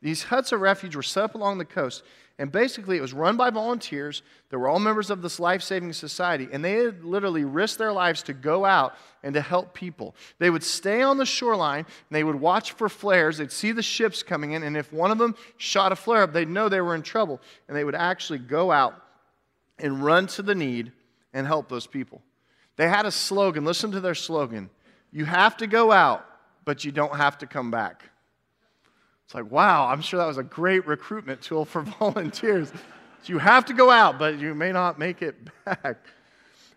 These 0.00 0.22
huts 0.22 0.52
of 0.52 0.60
refuge 0.60 0.94
were 0.94 1.02
set 1.02 1.24
up 1.24 1.34
along 1.34 1.58
the 1.58 1.64
coast. 1.64 2.04
And 2.38 2.50
basically, 2.50 2.96
it 2.96 3.00
was 3.00 3.12
run 3.12 3.36
by 3.36 3.50
volunteers 3.50 4.22
that 4.50 4.58
were 4.58 4.66
all 4.66 4.80
members 4.80 5.08
of 5.08 5.22
this 5.22 5.38
life 5.38 5.62
saving 5.62 5.92
society. 5.92 6.48
And 6.50 6.64
they 6.64 6.72
had 6.72 7.04
literally 7.04 7.44
risked 7.44 7.78
their 7.78 7.92
lives 7.92 8.24
to 8.24 8.32
go 8.32 8.64
out 8.64 8.96
and 9.22 9.34
to 9.34 9.40
help 9.40 9.72
people. 9.72 10.16
They 10.40 10.50
would 10.50 10.64
stay 10.64 11.02
on 11.02 11.16
the 11.16 11.26
shoreline 11.26 11.86
and 11.86 12.10
they 12.10 12.24
would 12.24 12.34
watch 12.34 12.72
for 12.72 12.88
flares. 12.88 13.38
They'd 13.38 13.52
see 13.52 13.70
the 13.70 13.82
ships 13.82 14.24
coming 14.24 14.52
in. 14.52 14.64
And 14.64 14.76
if 14.76 14.92
one 14.92 15.12
of 15.12 15.18
them 15.18 15.36
shot 15.58 15.92
a 15.92 15.96
flare 15.96 16.22
up, 16.22 16.32
they'd 16.32 16.48
know 16.48 16.68
they 16.68 16.80
were 16.80 16.96
in 16.96 17.02
trouble. 17.02 17.40
And 17.68 17.76
they 17.76 17.84
would 17.84 17.94
actually 17.94 18.40
go 18.40 18.72
out 18.72 19.00
and 19.78 20.04
run 20.04 20.26
to 20.28 20.42
the 20.42 20.56
need 20.56 20.90
and 21.32 21.46
help 21.46 21.68
those 21.68 21.86
people. 21.86 22.20
They 22.76 22.88
had 22.88 23.06
a 23.06 23.12
slogan. 23.12 23.64
Listen 23.64 23.92
to 23.92 24.00
their 24.00 24.14
slogan 24.16 24.70
You 25.12 25.24
have 25.24 25.56
to 25.58 25.68
go 25.68 25.92
out, 25.92 26.26
but 26.64 26.84
you 26.84 26.90
don't 26.90 27.16
have 27.16 27.38
to 27.38 27.46
come 27.46 27.70
back. 27.70 28.10
It's 29.24 29.34
like, 29.34 29.50
wow, 29.50 29.86
I'm 29.86 30.00
sure 30.00 30.18
that 30.18 30.26
was 30.26 30.38
a 30.38 30.42
great 30.42 30.86
recruitment 30.86 31.40
tool 31.40 31.64
for 31.64 31.82
volunteers. 32.00 32.70
so 32.70 33.32
you 33.32 33.38
have 33.38 33.64
to 33.66 33.72
go 33.72 33.90
out, 33.90 34.18
but 34.18 34.38
you 34.38 34.54
may 34.54 34.72
not 34.72 34.98
make 34.98 35.22
it 35.22 35.36
back. 35.64 35.96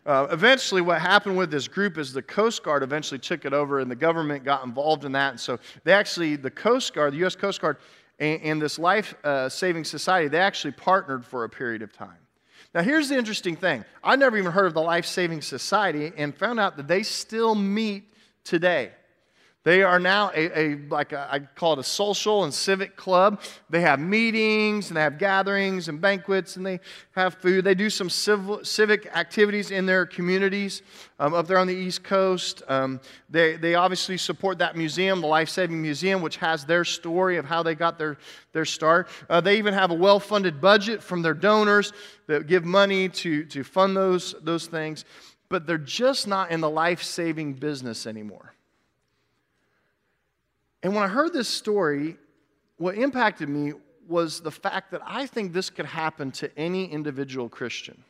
Uh, 0.06 0.26
eventually, 0.32 0.80
what 0.80 1.02
happened 1.02 1.36
with 1.36 1.52
this 1.52 1.68
group 1.68 1.98
is 1.98 2.14
the 2.14 2.22
Coast 2.22 2.64
Guard 2.64 2.82
eventually 2.82 3.20
took 3.20 3.44
it 3.44 3.52
over, 3.52 3.82
and 3.82 3.92
the 3.92 3.96
government 3.96 4.46
got 4.46 4.64
involved 4.64 5.04
in 5.04 5.12
that. 5.12 5.32
And 5.32 5.40
so 5.40 5.60
they 5.84 5.92
actually, 5.92 6.38
the 6.38 6.50
Coast 6.50 6.94
Guard, 6.94 7.12
the 7.12 7.18
U.S. 7.18 7.36
Coast 7.36 7.60
Guard, 7.60 7.78
and, 8.18 8.42
and 8.42 8.62
this 8.62 8.80
Life 8.80 9.14
uh, 9.26 9.50
Saving 9.50 9.84
Society, 9.84 10.30
they 10.30 10.40
actually 10.40 10.72
partnered 10.72 11.26
for 11.26 11.44
a 11.44 11.50
period 11.50 11.82
of 11.82 11.92
time. 11.92 12.18
Now, 12.74 12.84
here's 12.84 13.10
the 13.10 13.18
interesting 13.18 13.58
thing 13.58 13.84
I 14.02 14.16
never 14.16 14.38
even 14.38 14.52
heard 14.54 14.68
of 14.68 14.74
the 14.74 14.82
Life 14.82 15.06
Saving 15.06 15.42
Society 15.42 16.14
and 16.16 16.34
found 16.34 16.60
out 16.60 16.78
that 16.78 16.88
they 16.88 17.04
still 17.04 17.54
meet 17.54 18.14
today. 18.46 18.92
They 19.68 19.84
are 19.84 20.00
now 20.00 20.32
a, 20.34 20.58
a, 20.58 20.76
like 20.88 21.12
a, 21.12 21.28
I 21.30 21.40
call 21.40 21.74
it 21.74 21.80
a 21.80 21.84
social 21.84 22.46
and 22.46 22.54
civic 22.54 22.96
club. 22.96 23.42
They 23.70 23.82
have 23.82 24.00
meetings 24.00 24.90
and 24.90 24.96
they 24.96 25.02
have 25.02 25.18
gatherings 25.18 25.90
and 25.90 26.00
banquets 26.00 26.56
and 26.56 26.66
they 26.66 26.80
have 27.18 27.34
food. 27.34 27.66
They 27.66 27.76
do 27.76 27.90
some 27.90 28.10
civil, 28.10 28.64
civic 28.64 29.14
activities 29.14 29.72
in 29.72 29.86
their 29.86 30.06
communities 30.06 30.84
um, 31.20 31.34
up 31.34 31.48
there 31.48 31.58
on 31.58 31.68
the 31.68 31.76
East 31.76 32.06
Coast. 32.06 32.64
Um, 32.70 33.02
they, 33.30 33.58
they 33.58 33.76
obviously 33.76 34.16
support 34.16 34.58
that 34.60 34.78
museum, 34.78 35.20
the 35.20 35.28
Life 35.28 35.50
Saving 35.50 35.82
Museum, 35.82 36.22
which 36.22 36.38
has 36.38 36.64
their 36.64 36.86
story 36.86 37.36
of 37.36 37.44
how 37.44 37.62
they 37.62 37.76
got 37.76 37.98
their, 37.98 38.18
their 38.54 38.64
start. 38.64 39.10
Uh, 39.30 39.42
they 39.42 39.58
even 39.58 39.74
have 39.74 39.92
a 39.92 39.96
well 39.96 40.22
funded 40.22 40.62
budget 40.62 41.04
from 41.04 41.22
their 41.22 41.34
donors 41.34 41.92
that 42.28 42.48
give 42.48 42.64
money 42.64 43.10
to, 43.10 43.44
to 43.44 43.66
fund 43.66 43.98
those, 43.98 44.34
those 44.44 44.68
things. 44.68 45.04
But 45.50 45.68
they're 45.68 45.78
just 45.78 46.26
not 46.26 46.52
in 46.52 46.62
the 46.62 46.70
life 46.70 47.04
saving 47.04 47.56
business 47.56 48.08
anymore. 48.08 48.54
And 50.84 50.94
when 50.94 51.04
I 51.04 51.08
heard 51.08 51.34
this 51.34 51.48
story, 51.48 52.18
what 52.78 52.96
impacted 52.96 53.50
me 53.50 53.74
was 54.08 54.42
the 54.42 54.52
fact 54.52 54.92
that 54.92 55.02
I 55.06 55.26
think 55.26 55.54
this 55.54 55.70
could 55.70 55.86
happen 55.86 56.32
to 56.34 56.58
any 56.58 56.86
individual 56.86 57.50
Christian. 57.50 58.04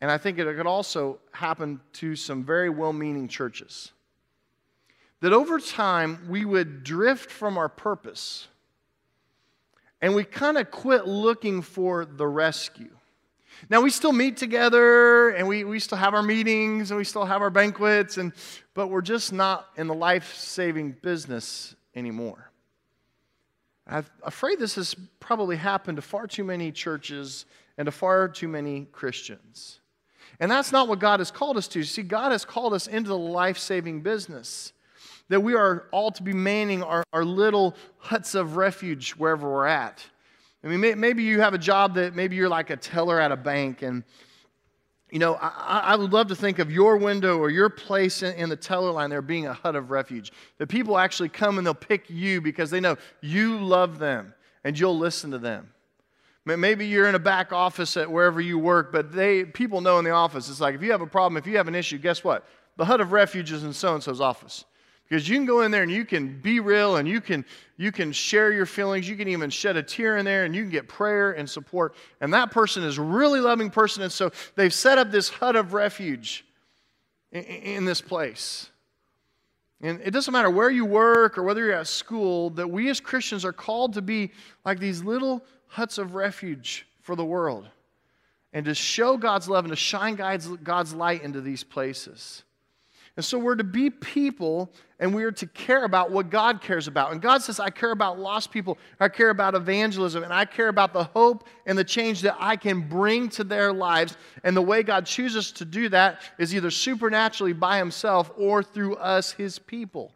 And 0.00 0.10
I 0.10 0.18
think 0.18 0.38
it 0.38 0.56
could 0.56 0.66
also 0.66 1.20
happen 1.32 1.80
to 1.94 2.16
some 2.16 2.44
very 2.44 2.70
well 2.70 2.92
meaning 2.92 3.28
churches. 3.28 3.92
That 5.20 5.32
over 5.32 5.60
time, 5.60 6.26
we 6.28 6.44
would 6.44 6.82
drift 6.82 7.30
from 7.30 7.56
our 7.56 7.68
purpose 7.68 8.48
and 10.00 10.16
we 10.16 10.24
kind 10.24 10.58
of 10.58 10.70
quit 10.72 11.06
looking 11.06 11.62
for 11.62 12.04
the 12.04 12.26
rescue. 12.26 12.90
Now, 13.68 13.80
we 13.80 13.90
still 13.90 14.12
meet 14.12 14.36
together 14.36 15.30
and 15.30 15.46
we, 15.46 15.64
we 15.64 15.78
still 15.78 15.98
have 15.98 16.14
our 16.14 16.22
meetings 16.22 16.90
and 16.90 16.98
we 16.98 17.04
still 17.04 17.24
have 17.24 17.42
our 17.42 17.50
banquets, 17.50 18.16
and, 18.18 18.32
but 18.74 18.88
we're 18.88 19.02
just 19.02 19.32
not 19.32 19.68
in 19.76 19.86
the 19.86 19.94
life 19.94 20.34
saving 20.34 20.96
business 21.02 21.74
anymore. 21.94 22.50
I'm 23.86 24.06
afraid 24.22 24.58
this 24.58 24.76
has 24.76 24.94
probably 25.20 25.56
happened 25.56 25.96
to 25.96 26.02
far 26.02 26.26
too 26.26 26.44
many 26.44 26.72
churches 26.72 27.46
and 27.76 27.86
to 27.86 27.92
far 27.92 28.28
too 28.28 28.48
many 28.48 28.86
Christians. 28.92 29.80
And 30.40 30.50
that's 30.50 30.72
not 30.72 30.88
what 30.88 30.98
God 30.98 31.20
has 31.20 31.30
called 31.30 31.56
us 31.56 31.68
to. 31.68 31.82
See, 31.82 32.02
God 32.02 32.32
has 32.32 32.44
called 32.44 32.74
us 32.74 32.86
into 32.86 33.08
the 33.08 33.18
life 33.18 33.58
saving 33.58 34.00
business. 34.02 34.72
That 35.28 35.40
we 35.40 35.54
are 35.54 35.86
all 35.92 36.10
to 36.12 36.22
be 36.22 36.32
manning 36.32 36.82
our, 36.82 37.04
our 37.12 37.24
little 37.24 37.76
huts 37.98 38.34
of 38.34 38.56
refuge 38.56 39.12
wherever 39.12 39.50
we're 39.50 39.66
at. 39.66 40.04
I 40.64 40.68
mean, 40.68 41.00
maybe 41.00 41.24
you 41.24 41.40
have 41.40 41.54
a 41.54 41.58
job 41.58 41.94
that 41.94 42.14
maybe 42.14 42.36
you're 42.36 42.48
like 42.48 42.70
a 42.70 42.76
teller 42.76 43.20
at 43.20 43.32
a 43.32 43.36
bank, 43.36 43.82
and 43.82 44.04
you 45.10 45.18
know, 45.18 45.34
I, 45.34 45.80
I 45.84 45.96
would 45.96 46.12
love 46.12 46.28
to 46.28 46.36
think 46.36 46.58
of 46.58 46.70
your 46.70 46.96
window 46.96 47.38
or 47.38 47.50
your 47.50 47.68
place 47.68 48.22
in, 48.22 48.34
in, 48.36 48.48
the 48.48 48.56
teller 48.56 48.90
line 48.92 49.10
there 49.10 49.20
being 49.20 49.46
a 49.46 49.52
hut 49.52 49.76
of 49.76 49.90
refuge. 49.90 50.32
That 50.56 50.68
people 50.68 50.96
actually 50.96 51.28
come 51.28 51.58
and 51.58 51.66
they'll 51.66 51.74
pick 51.74 52.08
you 52.08 52.40
because 52.40 52.70
they 52.70 52.80
know 52.80 52.96
you 53.20 53.58
love 53.58 53.98
them 53.98 54.32
and 54.64 54.78
you'll 54.78 54.96
listen 54.96 55.30
to 55.32 55.38
them. 55.38 55.68
Maybe 56.44 56.86
you're 56.86 57.08
in 57.08 57.14
a 57.14 57.20
back 57.20 57.52
office 57.52 57.96
at 57.96 58.10
wherever 58.10 58.40
you 58.40 58.58
work, 58.58 58.90
but 58.90 59.12
they 59.12 59.44
people 59.44 59.80
know 59.80 59.98
in 59.98 60.04
the 60.04 60.10
office. 60.10 60.48
It's 60.48 60.60
like 60.60 60.74
if 60.74 60.82
you 60.82 60.90
have 60.90 61.02
a 61.02 61.06
problem, 61.06 61.36
if 61.36 61.46
you 61.46 61.56
have 61.56 61.68
an 61.68 61.74
issue, 61.74 61.98
guess 61.98 62.24
what? 62.24 62.46
The 62.78 62.84
hut 62.84 63.00
of 63.00 63.12
refuge 63.12 63.52
is 63.52 63.62
in 63.62 63.72
so 63.72 63.94
and 63.94 64.02
so's 64.02 64.20
office. 64.20 64.64
Because 65.12 65.28
you 65.28 65.36
can 65.36 65.44
go 65.44 65.60
in 65.60 65.70
there 65.70 65.82
and 65.82 65.92
you 65.92 66.06
can 66.06 66.40
be 66.40 66.58
real 66.58 66.96
and 66.96 67.06
you 67.06 67.20
can, 67.20 67.44
you 67.76 67.92
can 67.92 68.12
share 68.12 68.50
your 68.50 68.64
feelings. 68.64 69.06
You 69.06 69.14
can 69.14 69.28
even 69.28 69.50
shed 69.50 69.76
a 69.76 69.82
tear 69.82 70.16
in 70.16 70.24
there 70.24 70.46
and 70.46 70.54
you 70.54 70.62
can 70.62 70.70
get 70.70 70.88
prayer 70.88 71.32
and 71.32 71.46
support. 71.50 71.94
And 72.22 72.32
that 72.32 72.50
person 72.50 72.82
is 72.82 72.96
a 72.96 73.02
really 73.02 73.38
loving 73.38 73.68
person. 73.68 74.02
And 74.02 74.10
so 74.10 74.32
they've 74.54 74.72
set 74.72 74.96
up 74.96 75.10
this 75.10 75.28
hut 75.28 75.54
of 75.54 75.74
refuge 75.74 76.46
in, 77.30 77.42
in 77.42 77.84
this 77.84 78.00
place. 78.00 78.70
And 79.82 80.00
it 80.00 80.12
doesn't 80.12 80.32
matter 80.32 80.48
where 80.48 80.70
you 80.70 80.86
work 80.86 81.36
or 81.36 81.42
whether 81.42 81.62
you're 81.62 81.74
at 81.74 81.88
school, 81.88 82.48
that 82.48 82.70
we 82.70 82.88
as 82.88 82.98
Christians 82.98 83.44
are 83.44 83.52
called 83.52 83.92
to 83.92 84.00
be 84.00 84.30
like 84.64 84.78
these 84.78 85.04
little 85.04 85.44
huts 85.66 85.98
of 85.98 86.14
refuge 86.14 86.86
for 87.02 87.16
the 87.16 87.24
world 87.26 87.68
and 88.54 88.64
to 88.64 88.74
show 88.74 89.18
God's 89.18 89.46
love 89.46 89.66
and 89.66 89.72
to 89.72 89.76
shine 89.76 90.14
God's 90.14 90.94
light 90.94 91.22
into 91.22 91.42
these 91.42 91.64
places. 91.64 92.44
And 93.16 93.24
so 93.24 93.38
we're 93.38 93.56
to 93.56 93.64
be 93.64 93.90
people 93.90 94.72
and 94.98 95.14
we 95.14 95.24
are 95.24 95.32
to 95.32 95.46
care 95.46 95.84
about 95.84 96.10
what 96.10 96.30
God 96.30 96.62
cares 96.62 96.88
about. 96.88 97.12
And 97.12 97.20
God 97.20 97.42
says, 97.42 97.60
I 97.60 97.68
care 97.68 97.90
about 97.90 98.18
lost 98.18 98.50
people, 98.50 98.78
I 99.00 99.08
care 99.08 99.30
about 99.30 99.54
evangelism, 99.54 100.22
and 100.22 100.32
I 100.32 100.44
care 100.44 100.68
about 100.68 100.92
the 100.92 101.04
hope 101.04 101.46
and 101.66 101.76
the 101.76 101.84
change 101.84 102.22
that 102.22 102.36
I 102.38 102.56
can 102.56 102.88
bring 102.88 103.28
to 103.30 103.44
their 103.44 103.72
lives. 103.72 104.16
And 104.44 104.56
the 104.56 104.62
way 104.62 104.82
God 104.82 105.04
chooses 105.04 105.52
to 105.52 105.64
do 105.64 105.88
that 105.90 106.22
is 106.38 106.54
either 106.54 106.70
supernaturally 106.70 107.52
by 107.52 107.78
Himself 107.78 108.30
or 108.38 108.62
through 108.62 108.94
us, 108.96 109.32
His 109.32 109.58
people. 109.58 110.12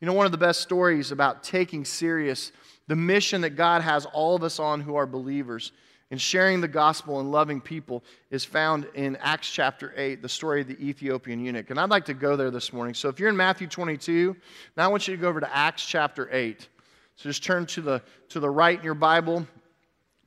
You 0.00 0.06
know, 0.06 0.12
one 0.12 0.26
of 0.26 0.32
the 0.32 0.38
best 0.38 0.60
stories 0.60 1.10
about 1.10 1.42
taking 1.42 1.84
serious 1.84 2.52
the 2.86 2.96
mission 2.96 3.40
that 3.40 3.50
God 3.50 3.80
has 3.80 4.04
all 4.06 4.36
of 4.36 4.42
us 4.42 4.58
on 4.58 4.82
who 4.82 4.96
are 4.96 5.06
believers 5.06 5.72
and 6.14 6.22
sharing 6.22 6.60
the 6.60 6.68
gospel 6.68 7.18
and 7.18 7.32
loving 7.32 7.60
people 7.60 8.04
is 8.30 8.44
found 8.44 8.86
in 8.94 9.16
Acts 9.16 9.50
chapter 9.50 9.92
8, 9.96 10.22
the 10.22 10.28
story 10.28 10.60
of 10.60 10.68
the 10.68 10.80
Ethiopian 10.80 11.44
eunuch. 11.44 11.70
And 11.70 11.80
I'd 11.80 11.90
like 11.90 12.04
to 12.04 12.14
go 12.14 12.36
there 12.36 12.52
this 12.52 12.72
morning. 12.72 12.94
So 12.94 13.08
if 13.08 13.18
you're 13.18 13.30
in 13.30 13.36
Matthew 13.36 13.66
22, 13.66 14.36
now 14.76 14.84
I 14.84 14.86
want 14.86 15.08
you 15.08 15.16
to 15.16 15.20
go 15.20 15.28
over 15.28 15.40
to 15.40 15.52
Acts 15.52 15.84
chapter 15.84 16.28
8. 16.30 16.68
So 17.16 17.28
just 17.28 17.42
turn 17.42 17.66
to 17.66 17.80
the, 17.80 18.02
to 18.28 18.38
the 18.38 18.48
right 18.48 18.78
in 18.78 18.84
your 18.84 18.94
Bible 18.94 19.44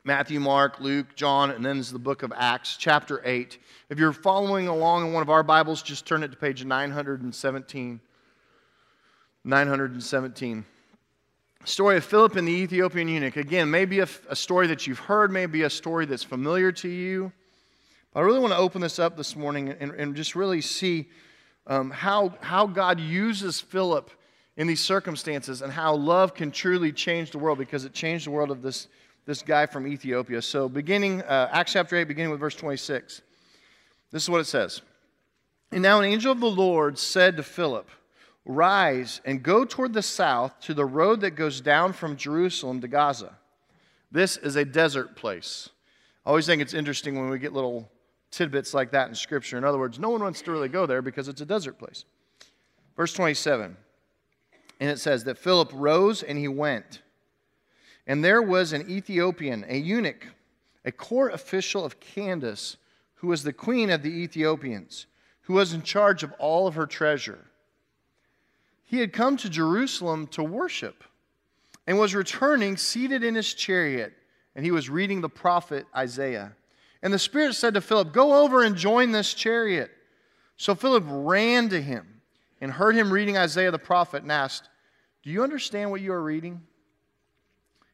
Matthew, 0.03 0.41
Mark, 0.41 0.81
Luke, 0.81 1.15
John, 1.15 1.51
and 1.51 1.65
then 1.65 1.77
is 1.77 1.89
the 1.89 1.99
book 1.99 2.21
of 2.21 2.33
Acts, 2.35 2.75
chapter 2.75 3.21
8. 3.23 3.57
If 3.89 3.97
you're 3.97 4.11
following 4.11 4.67
along 4.67 5.07
in 5.07 5.13
one 5.13 5.23
of 5.23 5.29
our 5.29 5.41
Bibles, 5.41 5.81
just 5.81 6.05
turn 6.05 6.21
it 6.21 6.31
to 6.31 6.37
page 6.37 6.65
917. 6.65 8.01
917 9.45 10.65
story 11.67 11.97
of 11.97 12.05
Philip 12.05 12.37
and 12.37 12.47
the 12.47 12.51
Ethiopian 12.51 13.09
eunuch. 13.09 13.35
Again, 13.35 13.69
maybe 13.69 13.99
a, 13.99 14.07
a, 14.29 14.35
story 14.35 14.67
that 14.67 14.87
you've 14.87 14.99
heard, 14.99 15.31
maybe 15.31 15.63
a 15.63 15.69
story 15.69 16.05
that's 16.05 16.23
familiar 16.23 16.71
to 16.71 16.87
you. 16.87 17.31
But 18.13 18.21
I 18.21 18.23
really 18.23 18.39
want 18.39 18.53
to 18.53 18.57
open 18.57 18.81
this 18.81 18.99
up 18.99 19.17
this 19.17 19.35
morning 19.35 19.75
and, 19.79 19.91
and 19.91 20.15
just 20.15 20.33
really 20.33 20.61
see 20.61 21.09
um, 21.67 21.91
how, 21.91 22.33
how 22.39 22.67
God 22.67 23.01
uses 23.01 23.59
Philip 23.59 24.09
in 24.55 24.65
these 24.65 24.79
circumstances 24.79 25.61
and 25.61 25.71
how 25.71 25.93
love 25.93 26.33
can 26.33 26.51
truly 26.51 26.93
change 26.93 27.31
the 27.31 27.37
world 27.37 27.57
because 27.57 27.83
it 27.83 27.93
changed 27.93 28.27
the 28.27 28.31
world 28.31 28.49
of 28.49 28.61
this, 28.61 28.87
this 29.25 29.41
guy 29.41 29.65
from 29.65 29.85
Ethiopia. 29.87 30.41
So, 30.41 30.69
beginning, 30.69 31.21
uh, 31.23 31.49
Acts 31.51 31.73
chapter 31.73 31.97
8, 31.97 32.05
beginning 32.05 32.31
with 32.31 32.39
verse 32.39 32.55
26, 32.55 33.21
this 34.11 34.23
is 34.23 34.29
what 34.29 34.39
it 34.39 34.45
says. 34.45 34.81
And 35.73 35.83
now 35.83 35.99
an 35.99 36.05
angel 36.05 36.31
of 36.31 36.39
the 36.39 36.49
Lord 36.49 36.97
said 36.97 37.35
to 37.35 37.43
Philip, 37.43 37.89
Rise 38.47 39.19
and 39.25 39.43
go 39.43 39.65
toward 39.65 39.93
the 39.93 40.01
south 40.01 40.59
to 40.61 40.73
the 40.73 40.85
road 40.85 41.19
that 41.21 41.31
goes 41.31 41.59
down 41.59 41.91
from 41.91 42.15
Jerusalem 42.15 42.79
to 42.79 42.87
Gaza. 42.87 43.35
This 44.09 44.37
is 44.37 44.55
a 44.55 44.63
desert 44.63 45.17
place. 45.17 45.69
I 46.25 46.29
always 46.29 46.45
think 46.45 46.61
it's 46.61 46.73
interesting 46.73 47.19
when 47.19 47.29
we 47.29 47.39
get 47.39 47.51
little 47.51 47.91
tidbits 48.31 48.73
like 48.73 48.91
that 48.91 49.09
in 49.09 49.15
Scripture. 49.15 49.57
In 49.57 49.65
other 49.65 49.77
words, 49.77 49.99
no 49.99 50.09
one 50.09 50.21
wants 50.21 50.41
to 50.43 50.51
really 50.51 50.69
go 50.69 50.85
there 50.85 51.01
because 51.01 51.27
it's 51.27 51.41
a 51.41 51.45
desert 51.45 51.77
place. 51.77 52.05
Verse 52.95 53.13
27, 53.13 53.75
and 54.79 54.89
it 54.89 54.99
says 54.99 55.25
that 55.25 55.37
Philip 55.37 55.71
rose 55.73 56.23
and 56.23 56.37
he 56.37 56.47
went. 56.47 57.01
And 58.07 58.23
there 58.23 58.41
was 58.41 58.73
an 58.73 58.89
Ethiopian, 58.89 59.65
a 59.67 59.77
eunuch, 59.77 60.25
a 60.85 60.91
court 60.91 61.33
official 61.33 61.83
of 61.83 61.99
Candace, 61.99 62.77
who 63.15 63.27
was 63.27 63.43
the 63.43 63.53
queen 63.53 63.89
of 63.89 64.03
the 64.03 64.09
Ethiopians, 64.09 65.05
who 65.41 65.53
was 65.53 65.73
in 65.73 65.81
charge 65.81 66.23
of 66.23 66.31
all 66.39 66.65
of 66.65 66.75
her 66.75 66.85
treasure. 66.85 67.45
He 68.87 68.99
had 68.99 69.11
come 69.11 69.35
to 69.37 69.49
Jerusalem 69.49 70.27
to 70.27 70.41
worship 70.41 71.03
and 71.85 71.99
was 71.99 72.15
returning 72.15 72.77
seated 72.77 73.21
in 73.21 73.35
his 73.35 73.53
chariot, 73.53 74.13
and 74.55 74.63
he 74.63 74.71
was 74.71 74.89
reading 74.89 75.19
the 75.19 75.29
prophet 75.29 75.85
Isaiah. 75.95 76.53
And 77.03 77.13
the 77.13 77.19
Spirit 77.19 77.53
said 77.55 77.73
to 77.73 77.81
Philip, 77.81 78.13
Go 78.13 78.43
over 78.43 78.63
and 78.63 78.77
join 78.77 79.11
this 79.11 79.33
chariot. 79.33 79.91
So 80.55 80.73
Philip 80.73 81.03
ran 81.05 81.67
to 81.69 81.81
him 81.81 82.21
and 82.61 82.71
heard 82.71 82.95
him 82.95 83.11
reading 83.11 83.37
Isaiah 83.37 83.71
the 83.71 83.77
prophet 83.77 84.23
and 84.23 84.31
asked, 84.31 84.69
Do 85.21 85.29
you 85.31 85.43
understand 85.43 85.91
what 85.91 86.01
you 86.01 86.13
are 86.13 86.23
reading? 86.23 86.61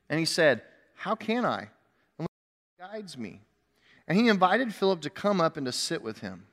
And 0.10 0.20
he 0.20 0.26
said, 0.26 0.62
How 0.94 1.16
can 1.16 1.44
I? 1.44 1.70
Unless 2.20 2.30
guides 2.80 3.18
me. 3.18 3.42
And 4.08 4.16
he 4.16 4.28
invited 4.28 4.76
Philip 4.76 5.02
to 5.02 5.10
come 5.10 5.42
up 5.42 5.58
and 5.58 5.66
to 5.66 5.72
sit 5.72 6.04
with 6.04 6.20
him. 6.20 6.46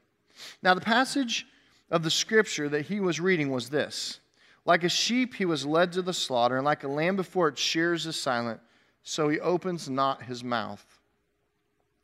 Now, 0.63 0.73
the 0.73 0.81
passage 0.81 1.47
of 1.91 2.03
the 2.03 2.11
scripture 2.11 2.71
that 2.71 2.87
he 2.87 3.01
was 3.01 3.21
reading 3.21 3.51
was 3.51 3.69
this 3.69 4.19
like 4.65 4.85
a 4.85 4.89
sheep, 4.89 5.35
he 5.35 5.45
was 5.45 5.65
led 5.65 5.93
to 5.93 6.03
the 6.03 6.13
slaughter, 6.13 6.57
and 6.57 6.65
like 6.65 6.85
a 6.85 6.89
lamb 6.89 7.17
before 7.17 7.49
its 7.49 7.61
shears 7.61 8.07
is 8.07 8.21
silent, 8.21 8.61
so 9.03 9.29
he 9.29 9.41
opens 9.41 9.89
not 9.89 10.23
his 10.23 10.45
mouth. 10.45 10.85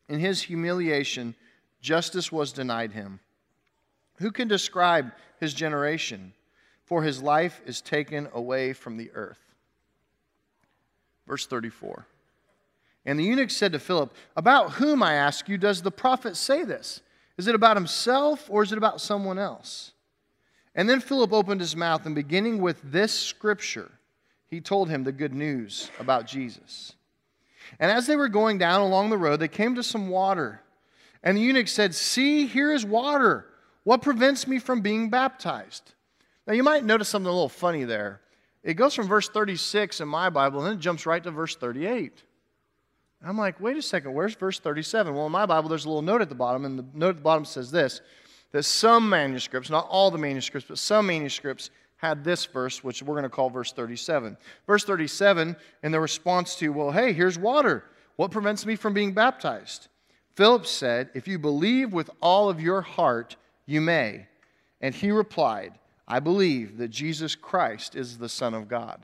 In 0.08 0.20
his 0.20 0.42
humiliation, 0.42 1.34
justice 1.80 2.32
was 2.32 2.52
denied 2.52 2.92
him. 2.92 3.20
Who 4.16 4.30
can 4.30 4.48
describe 4.48 5.12
his 5.38 5.52
generation? 5.52 6.32
For 6.84 7.02
his 7.02 7.22
life 7.22 7.60
is 7.66 7.80
taken 7.80 8.28
away 8.32 8.72
from 8.72 8.96
the 8.96 9.10
earth. 9.12 9.40
Verse 11.26 11.46
34. 11.46 12.06
And 13.04 13.18
the 13.18 13.24
eunuch 13.24 13.50
said 13.50 13.72
to 13.72 13.78
Philip, 13.78 14.14
About 14.36 14.72
whom, 14.72 15.02
I 15.02 15.14
ask 15.14 15.48
you, 15.48 15.58
does 15.58 15.82
the 15.82 15.90
prophet 15.90 16.36
say 16.36 16.64
this? 16.64 17.00
Is 17.36 17.48
it 17.48 17.54
about 17.54 17.76
himself 17.76 18.48
or 18.48 18.62
is 18.62 18.72
it 18.72 18.78
about 18.78 19.00
someone 19.00 19.38
else? 19.38 19.92
And 20.76 20.88
then 20.88 21.00
Philip 21.00 21.32
opened 21.32 21.62
his 21.62 21.74
mouth, 21.74 22.04
and 22.04 22.14
beginning 22.14 22.60
with 22.60 22.80
this 22.84 23.12
scripture, 23.12 23.90
he 24.46 24.60
told 24.60 24.90
him 24.90 25.02
the 25.02 25.10
good 25.10 25.32
news 25.32 25.90
about 25.98 26.26
Jesus. 26.26 26.92
And 27.80 27.90
as 27.90 28.06
they 28.06 28.14
were 28.14 28.28
going 28.28 28.58
down 28.58 28.82
along 28.82 29.08
the 29.08 29.16
road, 29.16 29.40
they 29.40 29.48
came 29.48 29.74
to 29.74 29.82
some 29.82 30.08
water. 30.08 30.60
And 31.22 31.36
the 31.36 31.40
eunuch 31.40 31.68
said, 31.68 31.94
See, 31.94 32.46
here 32.46 32.72
is 32.72 32.84
water. 32.84 33.46
What 33.84 34.02
prevents 34.02 34.46
me 34.46 34.58
from 34.58 34.82
being 34.82 35.08
baptized? 35.08 35.94
Now, 36.46 36.52
you 36.52 36.62
might 36.62 36.84
notice 36.84 37.08
something 37.08 37.28
a 37.28 37.32
little 37.32 37.48
funny 37.48 37.84
there. 37.84 38.20
It 38.62 38.74
goes 38.74 38.94
from 38.94 39.08
verse 39.08 39.28
36 39.28 40.00
in 40.00 40.08
my 40.08 40.28
Bible, 40.28 40.58
and 40.58 40.66
then 40.66 40.74
it 40.74 40.80
jumps 40.80 41.06
right 41.06 41.22
to 41.22 41.30
verse 41.30 41.56
38. 41.56 42.22
I'm 43.24 43.38
like, 43.38 43.60
wait 43.60 43.76
a 43.76 43.82
second, 43.82 44.12
where's 44.12 44.34
verse 44.34 44.60
37? 44.60 45.14
Well, 45.14 45.26
in 45.26 45.32
my 45.32 45.46
Bible, 45.46 45.68
there's 45.68 45.84
a 45.84 45.88
little 45.88 46.02
note 46.02 46.20
at 46.20 46.28
the 46.28 46.34
bottom, 46.34 46.64
and 46.64 46.78
the 46.78 46.84
note 46.92 47.10
at 47.10 47.16
the 47.16 47.22
bottom 47.22 47.44
says 47.44 47.70
this 47.70 48.02
that 48.52 48.64
some 48.64 49.08
manuscripts, 49.08 49.70
not 49.70 49.86
all 49.88 50.10
the 50.10 50.18
manuscripts, 50.18 50.68
but 50.68 50.78
some 50.78 51.06
manuscripts 51.06 51.70
had 51.96 52.24
this 52.24 52.44
verse, 52.44 52.84
which 52.84 53.02
we're 53.02 53.14
going 53.14 53.22
to 53.24 53.28
call 53.28 53.50
verse 53.50 53.72
37. 53.72 54.36
Verse 54.66 54.84
37, 54.84 55.56
in 55.82 55.92
the 55.92 56.00
response 56.00 56.56
to, 56.56 56.68
well, 56.68 56.90
hey, 56.90 57.12
here's 57.12 57.38
water. 57.38 57.84
What 58.16 58.30
prevents 58.30 58.66
me 58.66 58.76
from 58.76 58.94
being 58.94 59.12
baptized? 59.12 59.88
Philip 60.34 60.66
said, 60.66 61.10
If 61.14 61.26
you 61.26 61.38
believe 61.38 61.92
with 61.92 62.10
all 62.20 62.48
of 62.48 62.60
your 62.60 62.82
heart, 62.82 63.36
you 63.64 63.80
may. 63.80 64.26
And 64.80 64.94
he 64.94 65.10
replied, 65.10 65.72
I 66.06 66.20
believe 66.20 66.78
that 66.78 66.88
Jesus 66.88 67.34
Christ 67.34 67.96
is 67.96 68.18
the 68.18 68.28
Son 68.28 68.54
of 68.54 68.68
God. 68.68 69.00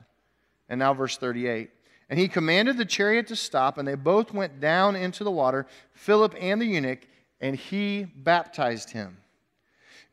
And 0.69 0.79
now, 0.79 0.93
verse 0.93 1.17
38. 1.17 1.69
And 2.09 2.19
he 2.19 2.27
commanded 2.27 2.77
the 2.77 2.85
chariot 2.85 3.27
to 3.27 3.35
stop, 3.35 3.77
and 3.77 3.87
they 3.87 3.95
both 3.95 4.33
went 4.33 4.59
down 4.59 4.95
into 4.95 5.23
the 5.23 5.31
water, 5.31 5.65
Philip 5.93 6.35
and 6.39 6.61
the 6.61 6.65
eunuch, 6.65 7.07
and 7.41 7.55
he 7.55 8.03
baptized 8.03 8.91
him. 8.91 9.17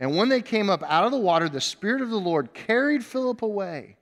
And 0.00 0.16
when 0.16 0.30
they 0.30 0.40
came 0.40 0.70
up 0.70 0.82
out 0.82 1.04
of 1.04 1.12
the 1.12 1.18
water, 1.18 1.48
the 1.48 1.60
Spirit 1.60 2.00
of 2.00 2.08
the 2.08 2.18
Lord 2.18 2.54
carried 2.54 3.04
Philip 3.04 3.42
away. 3.42 3.96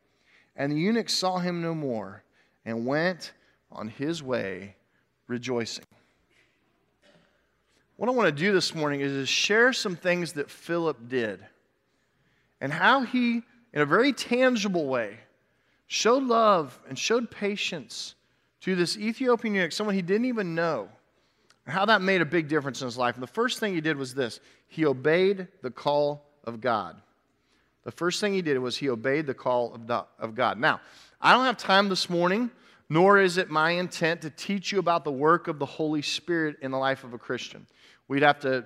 And 0.54 0.72
the 0.72 0.76
eunuch 0.76 1.10
saw 1.10 1.38
him 1.38 1.60
no 1.60 1.74
more 1.74 2.22
and 2.64 2.86
went 2.86 3.32
on 3.70 3.88
his 3.88 4.22
way 4.22 4.76
rejoicing. 5.26 5.84
What 7.96 8.08
I 8.08 8.12
want 8.12 8.28
to 8.28 8.42
do 8.42 8.52
this 8.52 8.76
morning 8.76 9.00
is 9.00 9.28
share 9.28 9.72
some 9.72 9.96
things 9.96 10.34
that 10.34 10.48
Philip 10.48 11.08
did 11.08 11.44
and 12.60 12.72
how 12.72 13.02
he, 13.02 13.42
in 13.72 13.80
a 13.80 13.86
very 13.86 14.12
tangible 14.12 14.86
way, 14.86 15.18
showed 15.88 16.22
love 16.22 16.78
and 16.88 16.96
showed 16.96 17.28
patience 17.30 18.14
to 18.60 18.76
this 18.76 18.96
Ethiopian 18.96 19.54
eunuch, 19.54 19.72
someone 19.72 19.96
he 19.96 20.02
didn't 20.02 20.26
even 20.26 20.54
know 20.54 20.88
how 21.68 21.84
that 21.86 22.02
made 22.02 22.20
a 22.20 22.26
big 22.26 22.48
difference 22.48 22.80
in 22.80 22.86
his 22.86 22.96
life. 22.96 23.14
And 23.14 23.22
the 23.22 23.28
first 23.28 23.60
thing 23.60 23.74
he 23.74 23.80
did 23.80 23.96
was 23.96 24.14
this 24.14 24.40
he 24.68 24.84
obeyed 24.86 25.48
the 25.62 25.70
call 25.70 26.24
of 26.44 26.60
God. 26.60 27.00
The 27.84 27.92
first 27.92 28.20
thing 28.20 28.34
he 28.34 28.42
did 28.42 28.58
was 28.58 28.76
he 28.76 28.90
obeyed 28.90 29.26
the 29.26 29.34
call 29.34 29.74
of, 29.74 29.90
of 30.18 30.34
God. 30.34 30.58
Now, 30.58 30.80
I 31.20 31.32
don't 31.32 31.44
have 31.44 31.56
time 31.56 31.88
this 31.88 32.10
morning, 32.10 32.50
nor 32.88 33.18
is 33.18 33.38
it 33.38 33.50
my 33.50 33.72
intent 33.72 34.22
to 34.22 34.30
teach 34.30 34.72
you 34.72 34.78
about 34.78 35.04
the 35.04 35.12
work 35.12 35.48
of 35.48 35.58
the 35.58 35.66
Holy 35.66 36.02
Spirit 36.02 36.56
in 36.60 36.70
the 36.70 36.78
life 36.78 37.04
of 37.04 37.14
a 37.14 37.18
Christian. 37.18 37.66
We'd 38.08 38.22
have 38.22 38.40
to, 38.40 38.64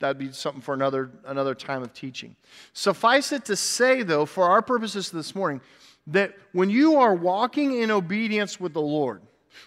that'd 0.00 0.18
be 0.18 0.32
something 0.32 0.62
for 0.62 0.74
another, 0.74 1.10
another 1.26 1.54
time 1.54 1.82
of 1.82 1.92
teaching. 1.92 2.36
Suffice 2.72 3.32
it 3.32 3.44
to 3.46 3.56
say, 3.56 4.02
though, 4.02 4.26
for 4.26 4.44
our 4.44 4.62
purposes 4.62 5.10
this 5.10 5.34
morning, 5.34 5.60
that 6.06 6.34
when 6.52 6.70
you 6.70 6.96
are 6.96 7.14
walking 7.14 7.80
in 7.80 7.90
obedience 7.90 8.58
with 8.58 8.72
the 8.72 8.80
Lord, 8.80 9.22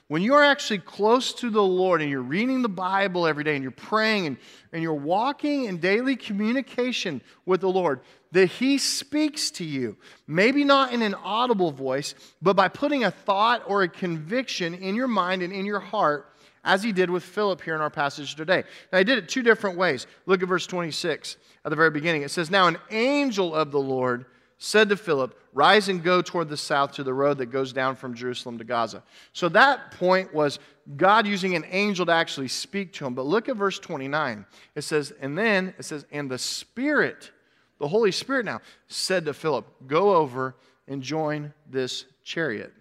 when 0.07 0.21
you 0.21 0.33
are 0.33 0.43
actually 0.43 0.79
close 0.79 1.33
to 1.35 1.49
the 1.49 1.63
Lord 1.63 2.01
and 2.01 2.09
you're 2.09 2.21
reading 2.21 2.61
the 2.61 2.69
Bible 2.69 3.27
every 3.27 3.43
day 3.43 3.55
and 3.55 3.63
you're 3.63 3.71
praying 3.71 4.27
and, 4.27 4.37
and 4.71 4.83
you're 4.83 4.93
walking 4.93 5.65
in 5.65 5.77
daily 5.77 6.15
communication 6.15 7.21
with 7.45 7.61
the 7.61 7.69
Lord, 7.69 8.01
that 8.31 8.47
he 8.47 8.77
speaks 8.77 9.51
to 9.51 9.63
you. 9.63 9.95
Maybe 10.27 10.63
not 10.63 10.93
in 10.93 11.01
an 11.01 11.13
audible 11.13 11.71
voice, 11.71 12.15
but 12.41 12.55
by 12.55 12.67
putting 12.67 13.03
a 13.03 13.11
thought 13.11 13.63
or 13.67 13.83
a 13.83 13.89
conviction 13.89 14.73
in 14.73 14.95
your 14.95 15.07
mind 15.07 15.43
and 15.43 15.53
in 15.53 15.65
your 15.65 15.79
heart, 15.79 16.29
as 16.63 16.81
he 16.81 16.91
did 16.91 17.09
with 17.09 17.23
Philip 17.23 17.61
here 17.61 17.75
in 17.75 17.81
our 17.81 17.89
passage 17.89 18.35
today. 18.35 18.63
Now, 18.91 18.97
he 18.97 19.03
did 19.03 19.17
it 19.17 19.27
two 19.27 19.43
different 19.43 19.77
ways. 19.77 20.07
Look 20.25 20.41
at 20.41 20.47
verse 20.47 20.65
26 20.65 21.37
at 21.65 21.69
the 21.69 21.75
very 21.75 21.91
beginning. 21.91 22.21
It 22.21 22.31
says, 22.31 22.49
Now 22.49 22.67
an 22.67 22.77
angel 22.89 23.53
of 23.53 23.71
the 23.71 23.79
Lord 23.79 24.25
said 24.63 24.87
to 24.87 24.95
Philip, 24.95 25.37
Rise 25.51 25.89
and 25.89 26.01
go 26.01 26.21
toward 26.21 26.47
the 26.47 26.55
south 26.55 26.93
to 26.93 27.03
the 27.03 27.13
road 27.13 27.37
that 27.39 27.47
goes 27.47 27.73
down 27.73 27.97
from 27.97 28.13
Jerusalem 28.15 28.57
to 28.59 28.63
Gaza. 28.63 29.03
So 29.33 29.49
that 29.49 29.91
point 29.91 30.33
was 30.33 30.57
God 30.95 31.27
using 31.27 31.53
an 31.55 31.65
angel 31.69 32.05
to 32.05 32.13
actually 32.13 32.47
speak 32.47 32.93
to 32.93 33.05
him. 33.05 33.13
But 33.13 33.25
look 33.25 33.49
at 33.49 33.57
verse 33.57 33.77
29. 33.77 34.45
It 34.73 34.83
says, 34.83 35.11
And 35.19 35.37
then 35.37 35.73
it 35.77 35.83
says, 35.83 36.05
And 36.13 36.31
the 36.31 36.37
Spirit, 36.37 37.29
the 37.77 37.89
Holy 37.89 38.11
Spirit 38.11 38.45
now, 38.45 38.61
said 38.87 39.25
to 39.25 39.33
Philip, 39.33 39.67
Go 39.85 40.15
over 40.15 40.55
and 40.87 41.03
join 41.03 41.53
this 41.69 42.05
chariot. 42.23 42.71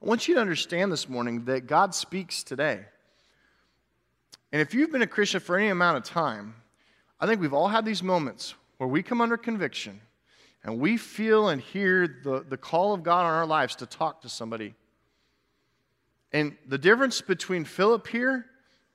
I 0.00 0.06
want 0.06 0.28
you 0.28 0.36
to 0.36 0.40
understand 0.40 0.92
this 0.92 1.08
morning 1.08 1.46
that 1.46 1.66
God 1.66 1.96
speaks 1.96 2.44
today. 2.44 2.80
And 4.52 4.62
if 4.62 4.72
you've 4.72 4.92
been 4.92 5.02
a 5.02 5.06
Christian 5.08 5.40
for 5.40 5.58
any 5.58 5.68
amount 5.68 5.96
of 5.96 6.04
time, 6.04 6.54
I 7.18 7.26
think 7.26 7.40
we've 7.40 7.52
all 7.52 7.68
had 7.68 7.84
these 7.84 8.04
moments 8.04 8.54
where 8.78 8.88
we 8.88 9.02
come 9.02 9.20
under 9.20 9.36
conviction 9.36 10.00
and 10.62 10.78
we 10.78 10.96
feel 10.96 11.48
and 11.48 11.60
hear 11.60 12.06
the, 12.22 12.44
the 12.46 12.56
call 12.56 12.92
of 12.92 13.02
God 13.02 13.24
on 13.24 13.32
our 13.32 13.46
lives 13.46 13.76
to 13.76 13.86
talk 13.86 14.22
to 14.22 14.28
somebody. 14.28 14.74
And 16.32 16.56
the 16.66 16.78
difference 16.78 17.20
between 17.20 17.64
Philip 17.64 18.06
here 18.06 18.46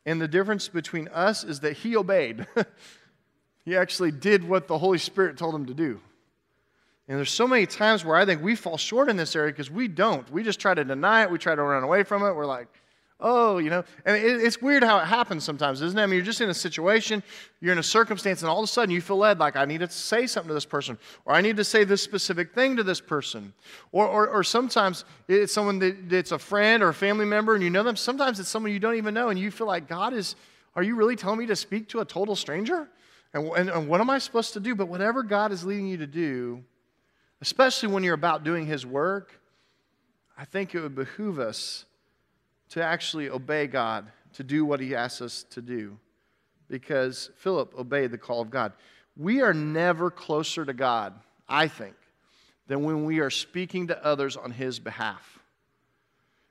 and 0.06 0.21
the 0.21 0.28
difference 0.28 0.67
between 0.67 1.08
us 1.10 1.43
is 1.43 1.62
that 1.62 1.73
he 1.73 1.97
obeyed. 1.97 2.45
he 3.65 3.75
actually 3.75 4.12
did 4.12 4.47
what 4.47 4.67
the 4.67 4.78
Holy 4.78 4.99
Spirit 4.99 5.38
told 5.38 5.56
him 5.56 5.65
to 5.65 5.73
do. 5.73 5.99
And 7.08 7.17
there's 7.17 7.32
so 7.32 7.47
many 7.47 7.65
times 7.65 8.04
where 8.04 8.15
I 8.15 8.25
think 8.25 8.41
we 8.41 8.56
fall 8.56 8.78
short 8.78 9.10
in 9.10 9.17
this 9.17 9.36
area 9.36 9.51
because 9.51 9.69
we 9.69 9.88
don't. 9.88 10.30
We 10.32 10.43
just 10.43 10.60
try 10.60 10.73
to 10.73 10.84
deny 10.84 11.23
it, 11.23 11.32
we 11.32 11.38
try 11.38 11.56
to 11.56 11.62
run 11.62 11.84
away 11.84 12.04
from 12.04 12.23
it. 12.23 12.34
We're 12.34 12.45
like, 12.45 12.67
oh, 13.19 13.58
you 13.58 13.69
know. 13.69 13.84
And 14.06 14.15
it, 14.15 14.41
it's 14.41 14.62
weird 14.62 14.84
how 14.84 14.99
it 14.99 15.06
happens 15.06 15.43
sometimes, 15.43 15.82
isn't 15.82 15.97
it? 15.97 16.01
I 16.01 16.06
mean, 16.06 16.15
you're 16.15 16.25
just 16.25 16.41
in 16.41 16.49
a 16.49 16.54
situation, 16.54 17.23
you're 17.62 17.71
in 17.71 17.80
a 17.80 17.84
circumstance, 17.84 18.41
and 18.41 18.49
all 18.49 18.60
of 18.60 18.63
a 18.63 18.67
sudden 18.67 18.93
you 18.93 19.01
feel 19.01 19.17
led 19.17 19.39
like, 19.39 19.56
I 19.56 19.65
need 19.65 19.80
to 19.80 19.89
say 19.89 20.28
something 20.28 20.49
to 20.49 20.54
this 20.54 20.65
person, 20.65 20.97
or 21.25 21.34
I 21.34 21.41
need 21.41 21.58
to 21.58 21.63
say 21.63 21.84
this 21.84 22.01
specific 22.01 22.54
thing 22.54 22.75
to 22.78 22.84
this 22.84 23.01
person. 23.01 23.54
Or, 23.91 24.08
or, 24.08 24.28
or 24.28 24.43
sometimes 24.43 25.06
it's 25.28 25.54
someone 25.54 25.80
that 25.80 26.12
it's 26.12 26.32
a 26.32 26.39
friend 26.39 26.84
or 26.84 26.89
a 26.89 26.93
family 26.93 27.25
member, 27.25 27.56
and 27.56 27.63
you 27.63 27.69
know 27.69 27.84
them. 27.84 27.95
Sometimes 27.95 28.39
it's 28.39 28.49
someone 28.49 28.71
you 28.71 28.80
don't 28.80 28.95
even 28.95 29.13
know, 29.13 29.30
and 29.30 29.39
you 29.39 29.51
feel 29.51 29.67
like, 29.67 29.88
God 29.88 30.13
is, 30.13 30.36
are 30.75 30.84
you 30.84 30.95
really 30.95 31.15
telling 31.15 31.39
me 31.39 31.45
to 31.47 31.56
speak 31.56 31.89
to 31.89 32.01
a 32.01 32.06
total 32.06 32.36
stranger? 32.36 32.88
And, 33.34 33.47
and, 33.58 33.69
and 33.69 33.88
what 33.88 34.01
am 34.01 34.10
I 34.10 34.17
supposed 34.19 34.54
to 34.54 34.60
do? 34.60 34.75
But 34.75 34.88
whatever 34.88 35.23
God 35.23 35.51
is 35.51 35.65
leading 35.65 35.88
you 35.88 35.97
to 35.97 36.08
do, 36.08 36.63
especially 37.41 37.89
when 37.89 38.04
you're 38.04 38.13
about 38.13 38.43
doing 38.43 38.65
His 38.65 38.86
work, 38.86 39.39
I 40.38 40.45
think 40.45 40.75
it 40.75 40.82
would 40.82 40.95
behoove 40.95 41.39
us 41.39 41.86
to 42.69 42.84
actually 42.84 43.30
obey 43.30 43.67
God, 43.67 44.08
to 44.34 44.43
do 44.43 44.65
what 44.65 44.80
he 44.80 44.95
asks 44.95 45.21
us 45.21 45.43
to 45.51 45.62
do, 45.62 45.97
because 46.67 47.30
Philip 47.38 47.73
obeyed 47.78 48.12
the 48.12 48.17
call 48.17 48.41
of 48.41 48.49
God. 48.49 48.73
We 49.17 49.41
are 49.41 49.54
never 49.54 50.12
closer 50.12 50.65
to 50.65 50.73
God, 50.73 51.13
I 51.47 51.67
think, 51.67 51.95
than 52.67 52.84
when 52.84 53.06
we 53.06 53.19
are 53.19 53.30
speaking 53.30 53.88
to 53.88 54.06
others 54.06 54.36
on 54.36 54.51
his 54.51 54.80
behalf. 54.80 55.39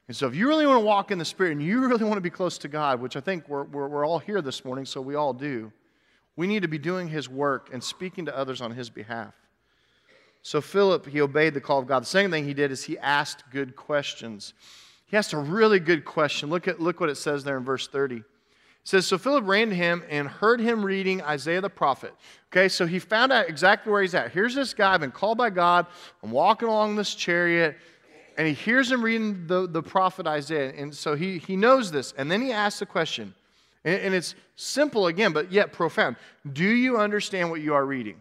And 0.07 0.17
so, 0.17 0.27
if 0.27 0.35
you 0.35 0.49
really 0.49 0.67
want 0.67 0.81
to 0.81 0.85
walk 0.85 1.11
in 1.11 1.19
the 1.19 1.25
Spirit 1.25 1.53
and 1.53 1.63
you 1.63 1.87
really 1.87 2.05
want 2.05 2.17
to 2.17 2.21
be 2.21 2.31
close 2.31 2.59
to 2.59 2.69
God, 2.69 3.01
which 3.01 3.17
I 3.17 3.21
think 3.21 3.49
we're, 3.49 3.65
we're, 3.65 3.89
we're 3.89 4.07
all 4.07 4.19
here 4.19 4.43
this 4.43 4.65
morning, 4.65 4.85
so 4.85 5.01
we 5.01 5.15
all 5.15 5.33
do, 5.33 5.73
we 6.37 6.47
need 6.47 6.63
to 6.63 6.69
be 6.69 6.79
doing 6.79 7.09
His 7.09 7.29
work 7.29 7.71
and 7.73 7.83
speaking 7.83 8.27
to 8.27 8.37
others 8.37 8.61
on 8.61 8.73
His 8.73 8.91
behalf. 8.91 9.35
So, 10.43 10.61
Philip, 10.61 11.07
he 11.07 11.23
obeyed 11.23 11.55
the 11.55 11.61
call 11.61 11.79
of 11.79 11.87
God. 11.87 12.03
The 12.03 12.07
second 12.07 12.31
thing 12.31 12.45
he 12.45 12.53
did 12.53 12.71
is 12.71 12.85
he 12.85 12.99
asked 12.99 13.45
good 13.51 13.77
questions. 13.77 14.53
He 15.15 15.19
asked 15.19 15.33
a 15.33 15.39
really 15.39 15.79
good 15.79 16.05
question. 16.05 16.51
Look, 16.51 16.67
at, 16.67 16.81
look 16.81 16.99
what 16.99 17.09
it 17.09 17.15
says 17.15 17.45
there 17.45 17.57
in 17.57 17.63
verse 17.63 17.87
30. 17.87 18.17
It 18.17 18.25
says, 18.83 19.07
So 19.07 19.17
Philip 19.17 19.47
ran 19.47 19.69
to 19.69 19.75
him 19.77 20.03
and 20.11 20.27
heard 20.27 20.59
him 20.59 20.85
reading 20.85 21.23
Isaiah 21.23 21.61
the 21.61 21.71
prophet. 21.71 22.13
Okay, 22.53 22.69
so 22.69 22.85
he 22.85 22.99
found 22.99 23.31
out 23.31 23.49
exactly 23.49 23.93
where 23.93 24.03
he's 24.03 24.17
at. 24.17 24.33
Here's 24.33 24.57
this 24.57 24.75
guy, 24.75 24.93
I've 24.93 24.99
been 24.99 25.13
called 25.13 25.39
by 25.39 25.51
God. 25.51 25.87
I'm 26.25 26.33
walking 26.33 26.67
along 26.67 26.97
this 26.97 27.15
chariot, 27.15 27.77
and 28.37 28.49
he 28.49 28.55
hears 28.55 28.91
him 28.91 29.05
reading 29.05 29.47
the, 29.47 29.69
the 29.69 29.85
prophet 29.85 30.27
Isaiah. 30.27 30.73
And 30.77 30.93
so 30.93 31.15
he, 31.15 31.39
he 31.39 31.55
knows 31.55 31.93
this. 31.93 32.13
And 32.19 32.29
then 32.29 32.43
he 32.43 32.51
asks 32.51 32.81
the 32.81 32.87
question, 32.87 33.37
and, 33.85 34.01
and 34.01 34.15
it's 34.17 34.35
simple 34.57 35.07
again, 35.07 35.33
but 35.33 35.53
yet 35.53 35.73
profound 35.73 36.17
Do 36.53 36.69
you 36.69 36.99
understand 36.99 37.51
what 37.51 37.61
you 37.61 37.75
are 37.75 37.87
reading? 37.87 38.17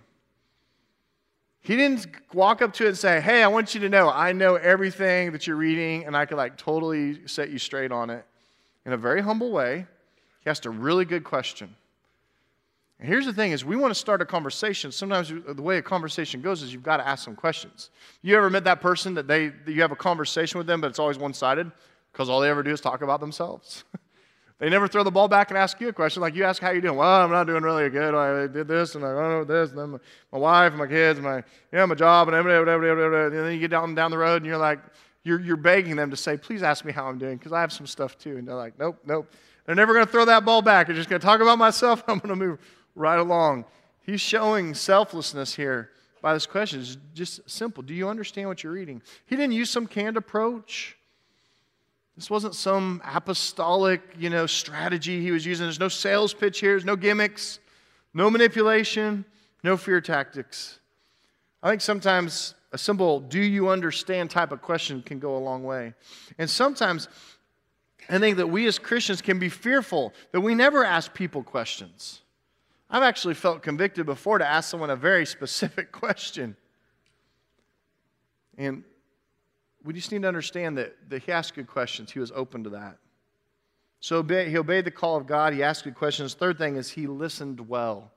He 1.64 1.78
didn't 1.78 2.08
walk 2.34 2.62
up 2.62 2.74
to 2.74 2.86
it 2.86 2.90
and 2.90 2.98
say, 2.98 3.22
Hey, 3.22 3.42
I 3.42 3.48
want 3.48 3.74
you 3.74 3.80
to 3.82 3.90
know 3.90 4.10
I 4.10 4.34
know 4.34 4.56
everything 4.56 5.32
that 5.32 5.48
you're 5.48 5.56
reading 5.56 6.06
and 6.06 6.16
I 6.16 6.26
could 6.26 6.38
like 6.38 6.58
totally 6.58 7.26
set 7.26 7.50
you 7.50 7.58
straight 7.58 7.92
on 7.92 8.10
it. 8.10 8.26
In 8.86 8.92
a 8.92 8.98
very 8.98 9.22
humble 9.22 9.52
way, 9.52 9.88
he 10.42 10.50
asked 10.50 10.66
a 10.66 10.70
really 10.70 11.06
good 11.06 11.24
question. 11.24 11.74
And 13.00 13.08
here's 13.08 13.26
the 13.26 13.34
thing 13.34 13.54
is 13.54 13.64
we 13.64 13.78
want 13.78 13.92
to 13.92 14.00
start 14.00 14.22
a 14.22 14.26
conversation. 14.26 14.92
Sometimes 14.92 15.30
the 15.30 15.62
way 15.62 15.78
a 15.78 15.82
conversation 15.82 16.42
goes 16.42 16.62
is 16.62 16.74
you've 16.74 16.84
got 16.84 16.98
to 16.98 17.08
ask 17.08 17.24
some 17.24 17.36
questions. 17.36 17.92
You 18.22 18.36
ever 18.36 18.50
met 18.50 18.66
that 18.66 18.82
person 18.82 19.14
that 19.14 19.28
they 19.28 19.48
that 19.48 19.72
you 19.72 19.82
have 19.82 19.94
a 19.94 19.96
conversation 19.96 20.58
with 20.58 20.68
them, 20.68 20.82
but 20.82 20.88
it's 20.88 21.00
always 21.00 21.18
one-sided 21.18 21.72
because 22.12 22.30
all 22.30 22.42
they 22.42 22.50
ever 22.50 22.62
do 22.62 22.72
is 22.72 22.82
talk 22.82 23.02
about 23.02 23.22
themselves? 23.22 23.86
They 24.60 24.70
never 24.70 24.88
throw 24.88 25.04
the 25.04 25.12
ball 25.12 25.28
back 25.28 25.50
and 25.50 25.58
ask 25.58 25.80
you 25.82 25.90
a 25.90 25.94
question. 25.94 26.22
Like 26.22 26.36
you 26.36 26.44
ask 26.44 26.62
how 26.62 26.72
you 26.72 26.80
doing. 26.80 26.96
Well, 26.96 27.10
I'm 27.10 27.32
not 27.32 27.48
doing 27.48 27.64
really 27.64 27.90
good. 27.90 28.16
I 28.16 28.48
did 28.48 28.68
this 28.68 28.96
and 28.96 29.06
I 29.06 29.10
don't 29.10 29.30
know 29.30 29.44
this 29.44 29.72
and 29.72 29.80
then 29.80 30.00
my, 30.32 30.38
wife 30.38 30.72
and 30.72 30.80
my 30.80 30.88
kids 30.88 31.20
my 31.20 31.44
yeah 31.72 31.86
my 31.86 31.96
job 31.96 32.30
and 32.30 32.36
everything, 32.36 32.68
and 32.68 33.34
then 33.34 33.54
you 33.54 33.60
get 33.60 33.72
down 33.72 33.94
down 33.96 34.12
the 34.12 34.18
road 34.18 34.38
and 34.38 34.46
you're 34.46 34.58
like 34.58 34.80
you're 35.24 35.40
you're 35.40 35.58
begging 35.58 35.96
them 35.96 36.12
to 36.12 36.18
say 36.18 36.38
please 36.38 36.64
ask 36.64 36.86
me 36.86 36.94
how 36.94 37.08
I'm 37.08 37.18
doing 37.18 37.38
because 37.38 37.52
I 37.52 37.62
have 37.62 37.74
some 37.74 37.88
stuff 37.88 38.18
too. 38.18 38.38
And 38.38 38.48
they're 38.48 38.56
like 38.56 38.80
nope 38.80 38.98
nope. 39.06 39.30
They're 39.66 39.76
never 39.76 39.94
going 39.94 40.06
to 40.06 40.12
throw 40.12 40.26
that 40.26 40.44
ball 40.44 40.62
back. 40.62 40.88
They're 40.88 40.96
just 40.96 41.10
going 41.10 41.22
to 41.22 41.26
talk 41.26 41.42
about 41.42 41.58
myself. 41.58 42.04
And 42.08 42.12
I'm 42.14 42.20
going 42.20 42.38
to 42.38 42.46
move 42.46 42.60
right 42.96 43.20
along. 43.20 43.66
He's 44.02 44.22
showing 44.22 44.74
selflessness 44.74 45.56
here 45.56 45.92
by 46.22 46.34
this 46.34 46.46
question. 46.46 46.82
It's 46.82 46.98
just 47.14 47.50
simple. 47.50 47.84
Do 47.84 47.94
you 47.94 48.10
understand 48.10 48.50
what 48.50 48.64
you're 48.64 48.74
reading? 48.74 49.02
He 49.26 49.36
didn't 49.36 49.54
use 49.54 49.70
some 49.70 49.88
canned 49.88 50.18
approach. 50.18 50.98
This 52.16 52.30
wasn't 52.30 52.56
some 52.56 53.02
apostolic, 53.04 54.02
you 54.18 54.30
know, 54.30 54.46
strategy 54.46 55.22
he 55.22 55.32
was 55.32 55.46
using. 55.46 55.66
There's 55.66 55.80
no 55.80 55.88
sales 55.88 56.34
pitch 56.34 56.60
here, 56.60 56.72
there's 56.72 56.86
no 56.86 56.96
gimmicks, 56.96 57.60
no 58.14 58.30
manipulation, 58.30 59.26
no 59.64 59.78
fear 59.78 60.00
tactics. 60.00 60.80
I 61.64 61.70
think 61.70 61.82
sometimes 61.82 62.54
a 62.72 62.78
simple 62.78 63.20
do 63.20 63.40
you 63.40 63.70
understand 63.70 64.30
type 64.30 64.52
of 64.52 64.62
question 64.62 65.02
can 65.02 65.20
go 65.20 65.38
a 65.38 65.40
long 65.40 65.64
way. 65.64 65.94
And 66.38 66.50
sometimes 66.50 67.08
I 68.10 68.20
think 68.20 68.38
that 68.38 68.48
we 68.48 68.68
as 68.68 68.80
Christians 68.80 69.22
can 69.22 69.40
be 69.40 69.50
fearful 69.50 70.14
that 70.32 70.42
we 70.42 70.56
never 70.56 70.84
ask 70.84 71.14
people 71.14 71.42
questions. 71.42 72.22
I've 72.90 73.04
actually 73.04 73.34
felt 73.34 73.64
convicted 73.64 74.06
before 74.06 74.38
to 74.38 74.46
ask 74.46 74.70
someone 74.70 74.90
a 74.90 74.96
very 74.96 75.26
specific 75.38 75.92
question. 75.92 76.56
And 78.58 78.84
we 79.84 79.94
just 79.94 80.12
need 80.12 80.22
to 80.22 80.28
understand 80.28 80.78
that, 80.78 80.96
that 81.10 81.24
he 81.24 81.32
asked 81.32 81.56
good 81.56 81.68
questions. 81.68 82.12
He 82.12 82.20
was 82.20 82.32
open 82.32 82.64
to 82.64 82.70
that. 82.72 82.98
So 84.00 84.22
he 84.22 84.58
obeyed 84.58 84.86
the 84.86 84.92
call 84.92 85.16
of 85.16 85.28
God. 85.28 85.54
He 85.54 85.64
asked 85.64 85.86
good 85.86 85.96
questions. 85.96 86.34
Third 86.34 86.58
thing 86.58 86.76
is 86.76 86.90
he 86.90 87.08
listened 87.08 87.68
well. 87.70 88.12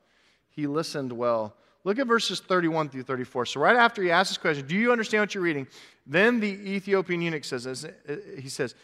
He 0.51 0.67
listened 0.67 1.13
well. 1.13 1.55
Look 1.85 2.01
at 2.01 2.09
verses 2.09 2.41
31 2.41 2.89
through 2.89 3.05
34. 3.05 3.47
So 3.47 3.61
right 3.61 3.77
after 3.77 4.03
he 4.03 4.11
asks 4.11 4.31
this 4.31 4.39
question, 4.39 4.67
do 4.67 4.75
you 4.75 4.91
understand 4.91 5.23
what 5.23 5.35
you're 5.35 5.45
reading? 5.45 5.69
Then 6.05 6.41
the 6.41 6.49
Ethiopian 6.49 7.21
eunuch 7.21 7.45
says, 7.45 7.67
uh, 7.67 8.17
he 8.37 8.49
says, 8.49 8.75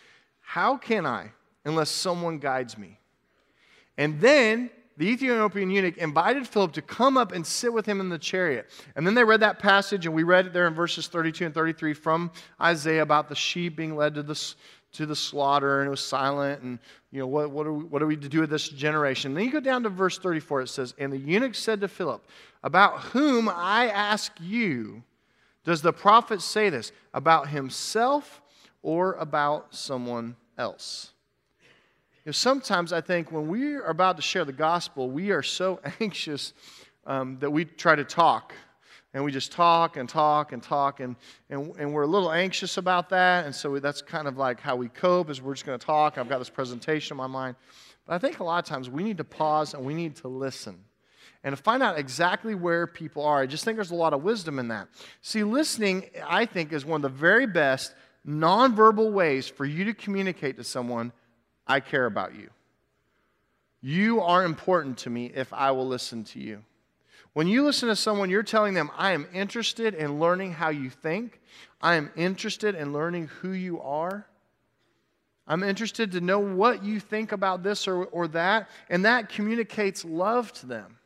how 0.41 0.77
can 0.77 1.05
I 1.05 1.33
unless 1.65 1.91
someone 1.91 2.39
guides 2.39 2.79
me? 2.79 3.01
And 3.99 4.21
then 4.21 4.71
the 4.97 5.07
Ethiopian 5.09 5.71
eunuch 5.71 5.97
invited 5.97 6.47
Philip 6.47 6.73
to 6.73 6.83
come 6.83 7.17
up 7.17 7.33
and 7.33 7.47
sit 7.47 7.73
with 7.73 7.87
him 7.87 8.01
in 8.01 8.09
the 8.09 8.19
chariot. 8.19 8.69
And 8.95 9.07
then 9.07 9.15
they 9.15 9.25
read 9.25 9.41
that 9.41 9.59
passage, 9.59 10.07
and 10.07 10.15
we 10.15 10.23
read 10.23 10.47
it 10.47 10.53
there 10.53 10.67
in 10.67 10.75
verses 10.75 11.09
32 11.09 11.47
and 11.47 11.55
33 11.55 11.95
from 11.95 12.31
Isaiah 12.61 13.03
about 13.03 13.29
the 13.29 13.35
sheep 13.35 13.77
being 13.77 13.97
led 13.97 14.15
to 14.15 14.23
the, 14.23 14.55
to 14.93 15.07
the 15.07 15.17
slaughter, 15.17 15.81
and 15.81 15.89
it 15.89 15.91
was 15.91 16.05
silent, 16.05 16.63
and 16.63 16.79
you 17.11 17.21
know, 17.21 17.27
what, 17.27 17.51
what, 17.51 17.67
are 17.67 17.73
we, 17.73 17.85
what 17.85 18.03
are 18.03 18.07
we 18.07 18.17
to 18.17 18.29
do 18.29 18.41
with 18.41 18.51
this 18.51 18.69
generation? 18.69 19.31
And 19.31 19.39
then 19.39 19.45
you 19.45 19.53
go 19.53 19.61
down 19.61 19.83
to 19.85 19.89
verse 19.89 20.19
34, 20.19 20.63
it 20.63 20.69
says, 20.69 20.95
And 20.99 21.13
the 21.13 21.19
eunuch 21.19 21.55
said 21.55 21.81
to 21.81 21.89
Philip, 21.89 22.27
About 22.63 23.01
whom 23.01 23.49
I 23.49 23.89
ask 23.89 24.33
you, 24.41 25.03
does 25.65 25.81
the 25.81 25.93
prophet 25.93 26.43
say 26.43 26.71
this? 26.71 26.93
About 27.15 27.49
himself 27.49 28.43
or 28.83 29.15
about 29.15 29.75
someone 29.75 30.37
else? 30.59 31.13
You 32.25 32.29
know, 32.29 32.33
sometimes 32.33 32.93
I 32.93 33.01
think 33.01 33.33
when 33.33 33.49
we 33.49 33.75
are 33.75 33.89
about 33.89 34.15
to 34.15 34.23
share 34.23 34.45
the 34.45 34.53
gospel, 34.53 35.11
we 35.11 35.33
are 35.33 35.43
so 35.43 35.81
anxious 36.01 36.53
um, 37.05 37.39
that 37.41 37.51
we 37.51 37.65
try 37.65 37.97
to 37.97 38.05
talk. 38.05 38.55
And 39.13 39.25
we 39.25 39.33
just 39.33 39.51
talk 39.51 39.97
and 39.97 40.09
talk 40.09 40.53
and 40.53 40.63
talk, 40.63 41.01
and, 41.01 41.17
and, 41.51 41.75
and 41.79 41.93
we're 41.93 42.03
a 42.03 42.07
little 42.07 42.31
anxious 42.31 42.77
about 42.77 43.09
that. 43.11 43.45
And 43.45 43.53
so 43.53 43.77
that's 43.81 44.01
kind 44.03 44.29
of 44.29 44.39
like 44.39 44.61
how 44.61 44.77
we 44.77 44.89
cope 44.89 45.31
is 45.31 45.43
we're 45.43 45.53
just 45.53 45.67
going 45.67 45.79
to 45.79 45.85
talk. 45.85 46.17
I've 46.17 46.29
got 46.29 46.39
this 46.39 46.49
presentation 46.49 47.15
in 47.15 47.19
my 47.19 47.27
mind. 47.27 47.57
But 48.07 48.15
I 48.15 48.19
think 48.19 48.39
a 48.39 48.45
lot 48.45 48.61
of 48.61 48.65
times 48.67 48.89
we 48.89 49.03
need 49.03 49.19
to 49.19 49.25
pause 49.25 49.75
and 49.75 49.85
we 49.85 49.93
need 49.93 50.15
to 50.17 50.29
listen. 50.29 50.79
and 51.43 51.57
to 51.57 51.61
find 51.61 51.83
out 51.83 51.99
exactly 51.99 52.55
where 52.55 52.87
people 52.87 53.25
are. 53.25 53.41
I 53.41 53.47
just 53.47 53.65
think 53.65 53.77
there's 53.77 53.91
a 53.91 53.97
lot 53.97 54.13
of 54.13 54.23
wisdom 54.23 54.61
in 54.61 54.69
that. 54.69 54.87
See, 55.23 55.43
listening, 55.43 56.09
I 56.25 56.47
think, 56.47 56.73
is 56.73 56.87
one 56.87 57.05
of 57.05 57.13
the 57.13 57.19
very 57.19 57.47
best 57.47 57.95
nonverbal 58.25 59.11
ways 59.11 59.49
for 59.49 59.65
you 59.65 59.85
to 59.87 59.93
communicate 59.93 60.57
to 60.57 60.65
someone, 60.65 61.13
I 61.73 61.81
care 61.81 62.05
about 62.05 62.35
you. 62.35 62.51
You 63.81 64.21
are 64.21 64.45
important 64.45 64.99
to 64.99 65.11
me 65.11 65.33
if 65.35 65.51
I 65.55 65.71
will 65.71 65.89
listen 65.89 66.23
to 66.25 66.39
you. 66.39 66.63
When 67.33 67.49
you 67.49 67.65
listen 67.65 67.89
to 67.89 67.97
someone, 67.97 68.29
you're 68.29 68.43
telling 68.43 68.75
them, 68.75 68.91
I 68.95 69.13
am 69.13 69.27
interested 69.33 69.95
in 69.95 70.21
learning 70.21 70.53
how 70.53 70.69
you 70.69 70.91
think. 70.91 71.41
I 71.81 71.95
am 71.95 72.11
interested 72.15 72.75
in 72.75 72.93
learning 72.93 73.29
who 73.29 73.53
you 73.53 73.81
are. 73.81 74.27
I'm 75.49 75.63
interested 75.63 76.13
to 76.13 76.21
know 76.21 76.41
what 76.41 76.85
you 76.85 77.01
think 77.01 77.33
about 77.33 77.63
this 77.63 77.89
or, 77.89 78.05
or 78.05 78.29
that. 78.29 78.69
And 78.91 79.07
that 79.07 79.31
communicates 79.31 80.05
love 80.05 80.53
to 80.61 80.67
them 80.67 80.99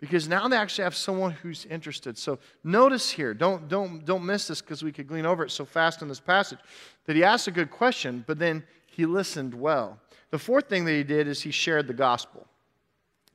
because 0.00 0.28
now 0.28 0.48
they 0.48 0.56
actually 0.56 0.84
have 0.84 0.96
someone 0.96 1.30
who's 1.30 1.64
interested. 1.64 2.18
So 2.18 2.38
notice 2.62 3.08
here, 3.10 3.32
don't, 3.32 3.70
don't, 3.70 4.04
don't 4.04 4.26
miss 4.26 4.48
this 4.48 4.60
because 4.60 4.82
we 4.82 4.92
could 4.92 5.08
glean 5.08 5.24
over 5.24 5.44
it 5.44 5.50
so 5.50 5.64
fast 5.64 6.02
in 6.02 6.08
this 6.08 6.20
passage, 6.20 6.58
that 7.06 7.16
he 7.16 7.24
asks 7.24 7.48
a 7.48 7.52
good 7.52 7.70
question, 7.70 8.22
but 8.26 8.38
then 8.38 8.62
he 8.98 9.06
listened 9.06 9.54
well. 9.54 10.00
The 10.32 10.40
fourth 10.40 10.68
thing 10.68 10.84
that 10.84 10.90
he 10.92 11.04
did 11.04 11.28
is 11.28 11.40
he 11.40 11.52
shared 11.52 11.86
the 11.86 11.94
gospel. 11.94 12.44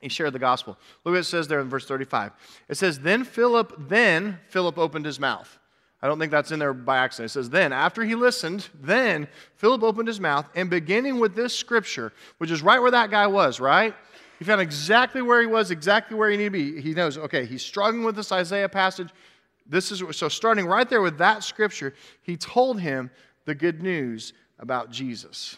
He 0.02 0.10
shared 0.10 0.34
the 0.34 0.38
gospel. 0.38 0.76
Look 1.02 1.14
what 1.14 1.20
it 1.20 1.24
says 1.24 1.48
there 1.48 1.60
in 1.60 1.70
verse 1.70 1.86
35. 1.86 2.32
It 2.68 2.74
says, 2.74 3.00
Then 3.00 3.24
Philip, 3.24 3.88
then 3.88 4.38
Philip 4.50 4.76
opened 4.76 5.06
his 5.06 5.18
mouth. 5.18 5.58
I 6.02 6.06
don't 6.06 6.18
think 6.18 6.30
that's 6.30 6.52
in 6.52 6.58
there 6.58 6.74
by 6.74 6.98
accident. 6.98 7.30
It 7.30 7.32
says, 7.32 7.48
Then, 7.48 7.72
after 7.72 8.04
he 8.04 8.14
listened, 8.14 8.68
then 8.78 9.26
Philip 9.56 9.82
opened 9.82 10.06
his 10.06 10.20
mouth, 10.20 10.46
and 10.54 10.68
beginning 10.68 11.18
with 11.18 11.34
this 11.34 11.56
scripture, 11.56 12.12
which 12.36 12.50
is 12.50 12.60
right 12.60 12.78
where 12.78 12.90
that 12.90 13.10
guy 13.10 13.26
was, 13.26 13.58
right? 13.58 13.94
He 14.38 14.44
found 14.44 14.60
exactly 14.60 15.22
where 15.22 15.40
he 15.40 15.46
was, 15.46 15.70
exactly 15.70 16.14
where 16.14 16.28
he 16.28 16.36
needed 16.36 16.52
to 16.52 16.74
be. 16.74 16.80
He 16.82 16.92
knows, 16.92 17.16
okay, 17.16 17.46
he's 17.46 17.62
struggling 17.62 18.04
with 18.04 18.16
this 18.16 18.32
Isaiah 18.32 18.68
passage. 18.68 19.08
This 19.66 19.90
is 19.90 20.02
so 20.14 20.28
starting 20.28 20.66
right 20.66 20.90
there 20.90 21.00
with 21.00 21.16
that 21.16 21.42
scripture, 21.42 21.94
he 22.20 22.36
told 22.36 22.80
him 22.80 23.10
the 23.46 23.54
good 23.54 23.82
news 23.82 24.34
about 24.58 24.90
Jesus. 24.90 25.56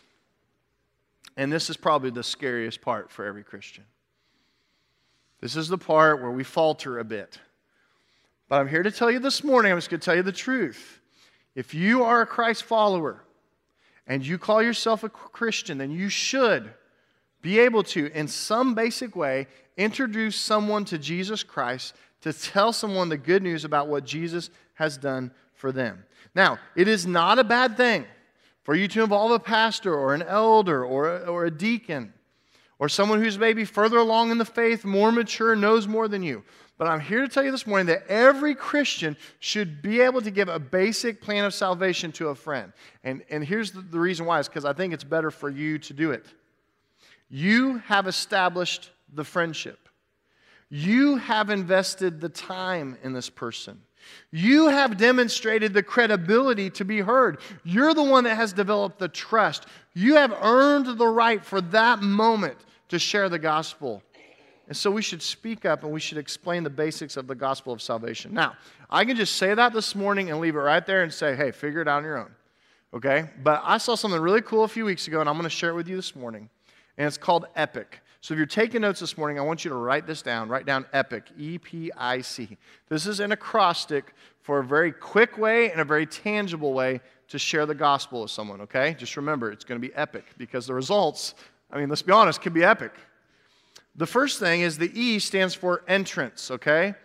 And 1.37 1.53
this 1.53 1.69
is 1.69 1.77
probably 1.77 2.11
the 2.11 2.23
scariest 2.23 2.81
part 2.81 3.11
for 3.11 3.25
every 3.25 3.45
Christian. 3.45 3.85
This 5.41 5.57
is 5.57 5.69
the 5.69 5.79
part 5.79 6.23
where 6.23 6.31
we 6.31 6.45
falter 6.45 6.99
a 6.99 7.05
bit. 7.05 7.39
But 8.49 8.61
I'm 8.61 8.69
here 8.69 8.83
to 8.83 8.91
tell 8.91 9.11
you 9.11 9.19
this 9.19 9.45
morning, 9.45 9.73
I'm 9.73 9.79
just 9.79 9.91
going 9.91 10.01
to 10.01 10.05
tell 10.05 10.17
you 10.17 10.23
the 10.23 10.33
truth. 10.33 11.01
If 11.55 11.75
you 11.75 12.05
are 12.05 12.23
a 12.23 12.27
Christ 12.27 12.65
follower 12.65 13.23
and 14.07 14.25
you 14.25 14.39
call 14.39 14.63
yourself 14.63 15.05
a 15.05 15.09
Christian, 15.09 15.79
then 15.79 15.91
you 15.91 16.09
should 16.09 16.73
be 17.43 17.59
able 17.59 17.83
to, 17.83 18.11
in 18.13 18.29
some 18.29 18.75
basic 18.75 19.15
way, 19.15 19.47
introduce 19.77 20.37
someone 20.37 20.85
to 20.87 20.99
Jesus 20.99 21.43
Christ 21.43 21.95
to 22.23 22.33
tell 22.33 22.73
someone 22.73 23.09
the 23.09 23.19
good 23.19 23.43
news 23.43 23.65
about 23.65 23.89
what 23.89 24.05
Jesus 24.05 24.51
has 24.75 24.97
done 24.97 25.31
for 25.55 25.71
them. 25.71 26.05
Now, 26.35 26.59
it 26.75 26.89
is 26.89 27.07
not 27.07 27.39
a 27.39 27.45
bad 27.45 27.77
thing 27.77 28.05
for 28.67 28.75
you 28.75 28.89
to 28.89 29.05
involve 29.05 29.31
a 29.31 29.39
pastor 29.39 29.95
or 29.95 30.13
an 30.13 30.23
elder 30.23 30.85
or 30.85 31.19
a, 31.19 31.19
or 31.21 31.45
a 31.45 31.51
deacon 31.53 32.13
or 32.81 32.89
someone 32.89 33.23
who's 33.23 33.39
maybe 33.39 33.65
further 33.65 33.97
along 33.97 34.33
in 34.33 34.39
the 34.39 34.45
faith, 34.45 34.85
more 34.85 35.13
mature, 35.13 35.55
knows 35.55 35.87
more 35.87 36.09
than 36.09 36.25
you. 36.25 36.43
But 36.77 36.89
I'm 36.89 36.99
here 36.99 37.21
to 37.21 37.29
tell 37.29 37.45
you 37.45 37.53
this 37.53 37.65
morning 37.65 37.87
that 37.87 38.09
every 38.09 38.57
Christian 38.57 39.17
should 39.39 39.83
be 39.83 40.01
able 40.01 40.21
to 40.21 40.33
give 40.33 40.49
a 40.49 40.59
basic 40.59 41.23
plan 41.23 41.45
of 41.45 41.55
salvation 41.55 42.11
to 42.13 42.31
a 42.31 42.35
friend. 42.35 42.73
And, 43.05 43.23
and 43.31 43.45
here's 43.45 43.71
the, 43.71 43.83
the 43.83 44.01
reason 44.01 44.27
why 44.27 44.41
is 44.41 44.49
because 44.49 44.65
I 44.65 44.73
think 44.73 44.93
it's 44.93 45.05
better 45.05 45.31
for 45.31 45.49
you 45.49 45.79
to 45.79 45.95
do 45.95 46.11
it. 46.11 46.27
You 47.29 47.79
have 47.87 48.09
established 48.09 48.91
the 49.15 49.23
friendship, 49.23 49.89
you 50.71 51.19
have 51.19 51.51
invested 51.51 52.21
the 52.21 52.29
time 52.29 52.99
in 53.05 53.13
this 53.13 53.31
person. 53.31 53.81
You 54.31 54.69
have 54.69 54.97
demonstrated 54.97 55.73
the 55.73 55.83
credibility 55.83 56.71
to 56.71 56.85
be 56.85 57.01
heard. 57.01 57.39
You're 57.65 57.95
the 57.95 58.03
one 58.03 58.25
that 58.25 58.37
has 58.37 58.53
developed 58.53 58.99
the 58.99 59.09
trust. 59.09 59.67
You 59.95 60.17
have 60.17 60.37
earned 60.43 60.99
the 60.99 61.07
right 61.07 61.45
for 61.45 61.61
that 61.61 62.03
moment 62.03 62.59
to 62.89 62.99
share 62.99 63.29
the 63.29 63.39
gospel. 63.39 64.03
And 64.69 64.77
so 64.77 64.91
we 64.91 65.03
should 65.03 65.23
speak 65.23 65.65
up 65.65 65.85
and 65.85 65.93
we 65.93 66.01
should 66.01 66.19
explain 66.19 66.65
the 66.65 66.71
basics 66.71 67.17
of 67.17 67.27
the 67.27 67.35
gospel 67.35 67.73
of 67.73 67.81
salvation. 67.81 68.35
Now, 68.35 68.57
I 68.91 69.05
can 69.05 69.17
just 69.17 69.37
say 69.37 69.55
that 69.55 69.73
this 69.73 69.95
morning 69.95 70.31
and 70.31 70.41
leave 70.41 70.57
it 70.57 70.61
right 70.61 70.85
there 70.85 71.03
and 71.03 71.13
say, 71.13 71.37
hey, 71.37 71.53
figure 71.53 71.81
it 71.81 71.89
out 71.89 71.99
on 71.99 72.05
your 72.05 72.19
own. 72.19 72.31
Okay? 72.93 73.31
But 73.43 73.63
I 73.65 73.79
saw 73.79 73.95
something 73.95 74.21
really 74.21 74.43
cool 74.43 74.65
a 74.65 74.69
few 74.69 74.85
weeks 74.85 75.07
ago 75.07 75.21
and 75.21 75.29
I'm 75.29 75.37
going 75.37 75.45
to 75.45 75.51
share 75.51 75.71
it 75.71 75.75
with 75.75 75.89
you 75.89 75.97
this 75.97 76.17
morning. 76.17 76.51
And 76.99 77.07
it's 77.07 77.19
called 77.19 77.47
EPIC. 77.55 78.01
So 78.27 78.35
if 78.35 78.39
you're 78.39 78.47
taking 78.47 78.81
notes 78.81 78.99
this 78.99 79.17
morning, 79.17 79.39
I 79.39 79.43
want 79.43 79.65
you 79.65 79.69
to 79.69 79.77
write 79.77 80.05
this 80.05 80.21
down. 80.21 80.49
Write 80.49 80.67
down 80.67 80.85
EPIC, 80.93 81.27
E 81.39 81.59
P 81.59 81.93
I 81.97 82.23
C. 82.23 82.59
This 82.89 83.07
is 83.07 83.21
an 83.21 83.31
acrostic 83.31 84.15
for 84.43 84.59
a 84.59 84.65
very 84.65 84.91
quick 84.91 85.39
way 85.39 85.71
and 85.71 85.81
a 85.81 85.85
very 85.85 86.07
tangible 86.07 86.73
way 86.73 87.01
to 87.29 87.39
share 87.39 87.67
the 87.67 87.75
gospel 87.77 88.23
with 88.23 88.33
someone, 88.33 88.63
okay? 88.63 88.97
Just 88.99 89.17
remember, 89.17 89.53
it's 89.53 89.65
going 89.65 89.81
to 89.81 89.89
be 89.89 89.95
epic 89.95 90.25
because 90.39 90.67
the 90.67 90.75
results, 90.75 91.37
I 91.71 91.79
mean, 91.79 91.89
let's 91.89 92.03
be 92.03 92.11
honest, 92.11 92.41
can 92.41 92.53
be 92.53 92.65
epic. 92.65 92.91
The 93.95 94.09
first 94.09 94.41
thing 94.41 94.63
is 94.63 94.77
the 94.77 94.91
E 95.01 95.21
stands 95.21 95.55
for 95.55 95.85
entrance, 95.87 96.51
okay? 96.51 96.97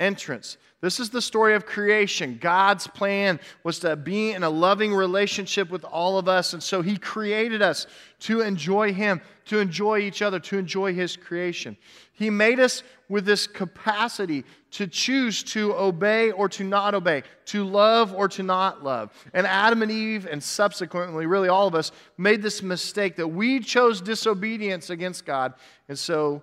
Entrance. 0.00 0.56
This 0.80 0.98
is 0.98 1.08
the 1.08 1.22
story 1.22 1.54
of 1.54 1.64
creation. 1.64 2.36
God's 2.40 2.86
plan 2.86 3.40
was 3.62 3.78
to 3.78 3.96
be 3.96 4.32
in 4.32 4.42
a 4.42 4.50
loving 4.50 4.92
relationship 4.92 5.70
with 5.70 5.84
all 5.84 6.18
of 6.18 6.28
us. 6.28 6.52
And 6.52 6.62
so 6.62 6.82
He 6.82 6.98
created 6.98 7.62
us 7.62 7.86
to 8.20 8.40
enjoy 8.40 8.92
Him, 8.92 9.20
to 9.46 9.60
enjoy 9.60 10.00
each 10.00 10.20
other, 10.20 10.40
to 10.40 10.58
enjoy 10.58 10.92
His 10.92 11.16
creation. 11.16 11.76
He 12.12 12.28
made 12.28 12.60
us 12.60 12.82
with 13.08 13.24
this 13.24 13.46
capacity 13.46 14.44
to 14.72 14.86
choose 14.86 15.42
to 15.44 15.74
obey 15.74 16.32
or 16.32 16.48
to 16.50 16.64
not 16.64 16.94
obey, 16.94 17.22
to 17.46 17.64
love 17.64 18.12
or 18.12 18.28
to 18.28 18.42
not 18.42 18.82
love. 18.82 19.12
And 19.32 19.46
Adam 19.46 19.80
and 19.82 19.90
Eve, 19.90 20.26
and 20.30 20.42
subsequently, 20.42 21.24
really 21.24 21.48
all 21.48 21.68
of 21.68 21.74
us, 21.74 21.92
made 22.18 22.42
this 22.42 22.62
mistake 22.62 23.16
that 23.16 23.28
we 23.28 23.60
chose 23.60 24.00
disobedience 24.00 24.90
against 24.90 25.24
God. 25.24 25.54
And 25.88 25.98
so 25.98 26.42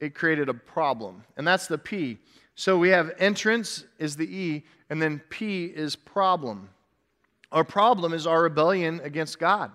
it 0.00 0.14
created 0.14 0.48
a 0.48 0.54
problem. 0.54 1.24
And 1.36 1.46
that's 1.46 1.68
the 1.68 1.78
P. 1.78 2.18
So 2.58 2.76
we 2.76 2.88
have 2.88 3.12
entrance 3.20 3.84
is 4.00 4.16
the 4.16 4.26
E, 4.26 4.64
and 4.90 5.00
then 5.00 5.22
P 5.30 5.66
is 5.66 5.94
problem. 5.94 6.68
Our 7.52 7.62
problem 7.62 8.12
is 8.12 8.26
our 8.26 8.42
rebellion 8.42 9.00
against 9.04 9.38
God. 9.38 9.70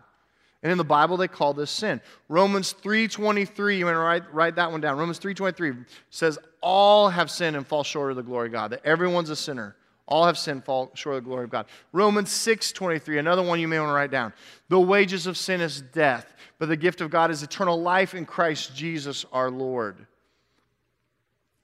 And 0.62 0.70
in 0.70 0.78
the 0.78 0.84
Bible, 0.84 1.16
they 1.16 1.30
call 1.30 1.54
this 1.54 1.72
sin. 1.72 2.02
Romans 2.28 2.76
3.23, 2.84 3.78
you 3.78 3.86
want 3.86 3.96
to 3.96 4.00
write, 4.00 4.34
write 4.34 4.56
that 4.58 4.70
one 4.70 4.82
down. 4.82 4.98
Romans 4.98 5.18
3.23 5.18 5.86
says, 6.10 6.38
all 6.60 7.08
have 7.08 7.32
sinned 7.32 7.56
and 7.56 7.66
fall 7.66 7.86
short 7.86 8.12
of 8.12 8.18
the 8.18 8.22
glory 8.22 8.48
of 8.48 8.52
God. 8.52 8.72
That 8.72 8.86
everyone's 8.86 9.30
a 9.30 9.36
sinner. 9.38 9.78
All 10.06 10.26
have 10.26 10.38
sinned, 10.38 10.66
fall 10.66 10.92
short 10.94 11.16
of 11.16 11.24
the 11.24 11.30
glory 11.30 11.46
of 11.46 11.52
God. 11.52 11.68
Romans 11.94 12.32
6.23, 12.32 13.18
another 13.18 13.44
one 13.44 13.62
you 13.62 13.68
may 13.70 13.80
want 13.80 13.92
to 13.92 13.94
write 13.94 14.12
down. 14.12 14.34
The 14.68 14.78
wages 14.78 15.26
of 15.26 15.38
sin 15.38 15.62
is 15.62 15.80
death, 15.94 16.34
but 16.60 16.68
the 16.68 16.76
gift 16.76 17.00
of 17.00 17.10
God 17.10 17.32
is 17.32 17.44
eternal 17.44 17.82
life 17.82 18.14
in 18.14 18.26
Christ 18.26 18.76
Jesus 18.76 19.26
our 19.32 19.50
Lord. 19.50 20.06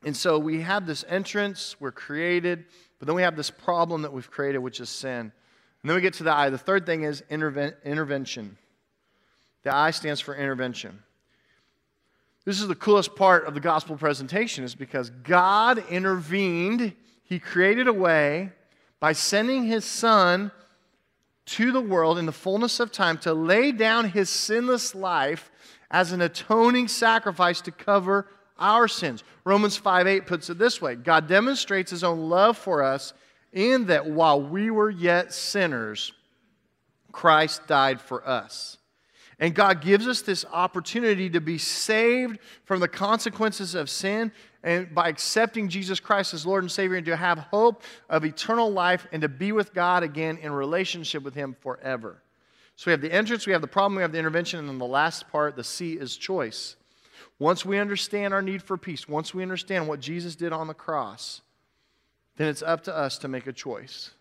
And 0.04 0.16
so 0.16 0.40
we 0.40 0.62
have 0.62 0.86
this 0.86 1.04
entrance, 1.10 1.76
we're 1.80 1.92
created, 1.92 2.66
but 3.00 3.08
then 3.08 3.16
we 3.16 3.22
have 3.22 3.36
this 3.36 3.50
problem 3.50 4.04
that 4.04 4.14
we've 4.14 4.30
created, 4.32 4.60
which 4.60 4.80
is 4.80 4.90
sin. 4.90 5.32
And 5.82 5.90
then 5.90 5.96
we 5.96 6.02
get 6.02 6.14
to 6.16 6.24
the 6.24 6.34
I. 6.34 6.50
The 6.50 6.58
third 6.58 6.86
thing 6.86 7.04
is 7.04 7.24
interven- 7.30 7.76
intervention. 7.84 8.58
The 9.64 9.76
I 9.76 9.92
stands 9.92 10.22
for 10.22 10.36
intervention. 10.36 11.00
This 12.46 12.62
is 12.62 12.68
the 12.68 12.76
coolest 12.76 13.16
part 13.16 13.46
of 13.46 13.54
the 13.54 13.60
gospel 13.60 13.98
presentation, 13.98 14.64
is 14.64 14.74
because 14.76 15.10
God 15.10 15.84
intervened. 15.90 16.94
He 17.24 17.40
created 17.40 17.88
a 17.88 17.94
way 17.94 18.52
by 19.00 19.12
sending 19.14 19.66
his 19.66 19.86
son 19.86 20.52
to 21.46 21.72
the 21.72 21.82
world 21.82 22.18
in 22.18 22.26
the 22.26 22.32
fullness 22.32 22.80
of 22.80 22.92
time 22.92 23.18
to 23.20 23.34
lay 23.34 23.72
down 23.72 24.10
his 24.10 24.30
sinless 24.30 24.96
life 24.96 25.52
as 25.92 26.12
an 26.12 26.22
atoning 26.22 26.88
sacrifice 26.88 27.62
to 27.62 27.72
cover 27.72 28.28
our 28.60 28.88
sins. 28.88 29.24
Romans 29.46 29.78
5 29.78 30.08
8 30.08 30.26
puts 30.28 30.50
it 30.50 30.58
this 30.58 30.82
way 30.82 30.96
God 30.96 31.28
demonstrates 31.28 31.92
his 31.92 32.04
own 32.04 32.30
love 32.30 32.58
for 32.58 32.84
us 32.84 33.14
in 33.52 33.86
that 33.88 34.08
while 34.08 34.42
we 34.42 34.70
were 34.70 34.90
yet 34.90 35.34
sinners, 35.34 36.14
Christ 37.12 37.66
died 37.68 38.00
for 38.00 38.28
us. 38.28 38.78
And 39.40 39.56
God 39.56 39.82
gives 39.82 40.06
us 40.08 40.22
this 40.22 40.46
opportunity 40.52 41.30
to 41.30 41.40
be 41.40 41.58
saved 41.58 42.40
from 42.66 42.82
the 42.82 42.90
consequences 42.90 43.74
of 43.74 43.90
sin 43.90 44.34
and 44.64 44.94
by 44.94 45.08
accepting 45.08 45.70
Jesus 45.70 46.02
Christ 46.02 46.34
as 46.34 46.46
Lord 46.46 46.64
and 46.64 46.72
Savior 46.72 46.98
and 46.98 47.06
to 47.06 47.16
have 47.16 47.40
hope 47.40 47.84
of 48.10 48.26
eternal 48.26 48.70
life 48.70 49.08
and 49.14 49.22
to 49.22 49.30
be 49.30 49.54
with 49.54 49.74
God 49.74 50.04
again 50.04 50.38
in 50.38 50.52
relationship 50.52 51.24
with 51.24 51.34
Him 51.34 51.56
forever. 51.62 52.22
So 52.76 52.88
we 52.88 52.92
have 52.92 53.02
the 53.02 53.12
entrance, 53.12 53.48
we 53.48 53.54
have 53.54 53.62
the 53.62 53.68
problem, 53.68 53.96
we 53.96 54.02
have 54.02 54.12
the 54.12 54.20
intervention, 54.20 54.60
and 54.60 54.68
then 54.68 54.78
the 54.78 54.86
last 54.86 55.30
part, 55.30 55.56
the 55.56 55.64
C, 55.64 55.94
is 55.94 56.18
choice. 56.18 56.76
Once 57.40 57.66
we 57.66 57.80
understand 57.80 58.34
our 58.34 58.42
need 58.42 58.62
for 58.62 58.78
peace, 58.78 59.08
once 59.08 59.34
we 59.34 59.42
understand 59.42 59.88
what 59.88 60.02
Jesus 60.02 60.36
did 60.36 60.52
on 60.52 60.68
the 60.68 60.74
cross, 60.74 61.42
then 62.36 62.50
it's 62.50 62.62
up 62.62 62.84
to 62.84 62.96
us 62.96 63.18
to 63.18 63.28
make 63.28 63.48
a 63.48 63.54
choice. 63.54 64.12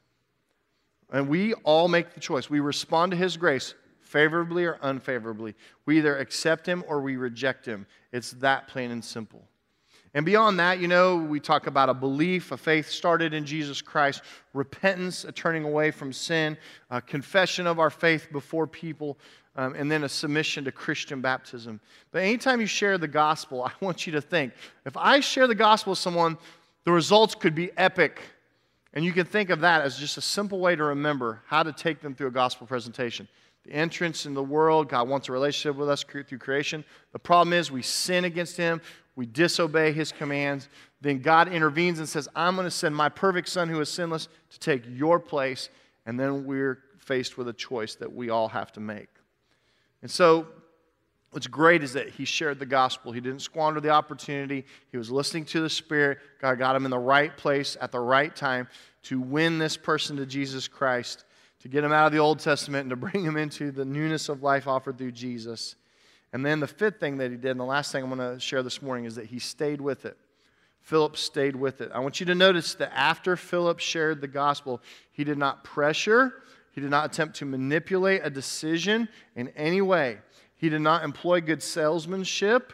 And 1.13 1.29
we 1.29 1.55
all 1.55 1.89
make 1.89 2.15
the 2.15 2.21
choice. 2.21 2.49
We 2.49 2.61
respond 2.61 3.13
to 3.13 3.17
His 3.17 3.37
grace 3.37 3.75
favorably 4.01 4.65
or 4.65 4.79
unfavorably. 4.83 5.55
We 5.85 5.99
either 5.99 6.17
accept 6.19 6.67
Him 6.67 6.85
or 6.87 7.01
we 7.01 7.17
reject 7.17 7.67
Him. 7.67 7.87
It's 8.13 8.33
that 8.33 8.69
plain 8.69 8.91
and 8.91 9.05
simple. 9.05 9.45
And 10.15 10.25
beyond 10.25 10.59
that, 10.59 10.81
you 10.81 10.89
know, 10.89 11.17
we 11.17 11.39
talk 11.39 11.67
about 11.67 11.89
a 11.89 11.95
belief, 11.95 12.51
a 12.51 12.57
faith 12.57 12.89
started 12.89 13.35
in 13.35 13.45
Jesus 13.45 13.83
Christ, 13.83 14.23
repentance, 14.55 15.25
a 15.25 15.33
turning 15.33 15.65
away 15.65 15.91
from 15.91 16.13
sin, 16.13 16.57
a 16.91 17.01
confession 17.01 17.67
of 17.67 17.79
our 17.79 17.91
faith 17.91 18.29
before 18.33 18.67
people, 18.67 19.19
um, 19.59 19.75
and 19.77 19.91
then 19.91 20.05
a 20.05 20.09
submission 20.09 20.65
to 20.65 20.73
Christian 20.73 21.21
baptism. 21.21 21.81
But 22.13 22.23
anytime 22.23 22.61
you 22.61 22.67
share 22.67 22.97
the 22.97 23.09
gospel, 23.09 23.65
I 23.67 23.73
want 23.81 24.07
you 24.07 24.13
to 24.13 24.21
think 24.21 24.55
if 24.87 24.97
I 24.97 25.21
share 25.21 25.47
the 25.47 25.55
gospel 25.55 25.91
with 25.91 25.99
someone, 25.99 26.39
the 26.85 26.93
results 26.93 27.35
could 27.35 27.55
be 27.55 27.71
epic. 27.77 28.23
And 28.95 29.05
you 29.05 29.13
can 29.13 29.27
think 29.27 29.51
of 29.51 29.61
that 29.61 29.83
as 29.83 29.99
just 29.99 30.17
a 30.17 30.23
simple 30.23 30.61
way 30.61 30.75
to 30.75 30.85
remember 30.85 31.43
how 31.47 31.63
to 31.63 31.73
take 31.73 32.01
them 32.01 32.15
through 32.15 32.29
a 32.29 32.31
gospel 32.31 32.67
presentation. 32.67 33.29
The 33.65 33.73
entrance 33.73 34.25
in 34.25 34.33
the 34.33 34.43
world, 34.43 34.89
God 34.89 35.09
wants 35.09 35.29
a 35.29 35.33
relationship 35.33 35.77
with 35.77 35.91
us 35.91 36.05
through 36.05 36.39
creation. 36.39 36.85
The 37.13 37.19
problem 37.19 37.53
is 37.53 37.71
we 37.71 37.83
sin 37.83 38.25
against 38.25 38.57
Him, 38.57 38.81
we 39.17 39.27
disobey 39.27 39.93
His 39.93 40.13
commands. 40.13 40.69
Then 41.01 41.19
God 41.19 41.53
intervenes 41.53 41.99
and 41.99 42.09
says, 42.09 42.29
I'm 42.35 42.55
going 42.55 42.65
to 42.65 42.71
send 42.71 42.95
my 42.95 43.09
perfect 43.09 43.49
Son 43.49 43.69
who 43.69 43.81
is 43.81 43.89
sinless 43.89 44.29
to 44.51 44.59
take 44.61 44.85
your 44.89 45.19
place. 45.19 45.69
And 46.07 46.19
then 46.19 46.47
we're 46.47 46.79
faced 46.99 47.37
with 47.37 47.49
a 47.49 47.53
choice 47.53 47.97
that 47.97 48.13
we 48.13 48.31
all 48.31 48.49
have 48.49 48.73
to 48.73 48.81
make. 48.81 49.09
And 50.03 50.11
so 50.11 50.47
What's 51.31 51.47
great 51.47 51.83
is 51.83 51.93
that 51.93 52.09
he 52.09 52.25
shared 52.25 52.59
the 52.59 52.67
gospel. 52.67 53.13
He 53.13 53.21
didn't 53.21 53.43
squander 53.43 53.81
the 53.81 53.91
opportunity. 53.91 54.65
He 54.91 54.97
was 54.97 55.11
listening 55.11 55.45
to 55.47 55.61
the 55.61 55.69
Spirit. 55.69 56.19
God 56.41 56.59
got 56.59 56.75
him 56.75 56.87
in 56.87 56.91
the 56.91 56.99
right 56.99 57.37
place 57.37 57.77
at 57.81 57.93
the 57.93 58.01
right 58.01 58.35
time 58.35 58.67
to 59.05 59.21
win 59.21 59.59
this 59.59 59.77
person 59.77 60.17
to 60.17 60.27
Jesus 60.27 60.69
Christ, 60.69 61.25
to 61.61 61.69
get 61.69 61.85
him 61.85 61.93
out 61.93 62.07
of 62.07 62.13
the 62.13 62.19
Old 62.19 62.39
Testament 62.39 62.83
and 62.83 62.91
to 62.91 62.97
bring 62.97 63.23
him 63.23 63.37
into 63.37 63.71
the 63.71 63.85
newness 63.85 64.31
of 64.31 64.43
life 64.43 64.67
offered 64.67 64.97
through 64.97 65.13
Jesus. 65.13 65.77
And 66.33 66.45
then 66.45 66.61
the 66.61 66.67
fifth 66.67 66.99
thing 66.99 67.19
that 67.19 67.31
he 67.31 67.37
did, 67.37 67.51
and 67.53 67.61
the 67.61 67.65
last 67.65 67.93
thing 67.93 68.03
I'm 68.03 68.15
going 68.15 68.35
to 68.35 68.41
share 68.41 68.63
this 68.63 68.81
morning, 68.81 69.05
is 69.05 69.15
that 69.17 69.27
he 69.27 69.39
stayed 69.39 69.81
with 69.81 70.07
it. 70.07 70.17
Philip 70.81 71.19
stayed 71.19 71.57
with 71.57 71.83
it. 71.83 71.91
I 71.93 71.99
want 71.99 72.21
you 72.21 72.27
to 72.27 72.35
notice 72.35 72.75
that 72.77 72.93
after 72.95 73.37
Philip 73.37 73.81
shared 73.81 74.23
the 74.23 74.29
gospel, 74.29 74.81
he 75.13 75.25
did 75.25 75.37
not 75.37 75.63
pressure, 75.63 76.33
he 76.79 76.83
did 76.83 76.91
not 76.91 77.07
attempt 77.07 77.35
to 77.35 77.45
manipulate 77.45 78.21
a 78.23 78.31
decision 78.31 79.09
in 79.35 79.49
any 79.57 79.81
way. 79.81 80.19
He 80.59 80.69
did 80.69 80.81
not 80.81 81.03
employ 81.03 81.41
good 81.41 81.61
salesmanship. 81.61 82.73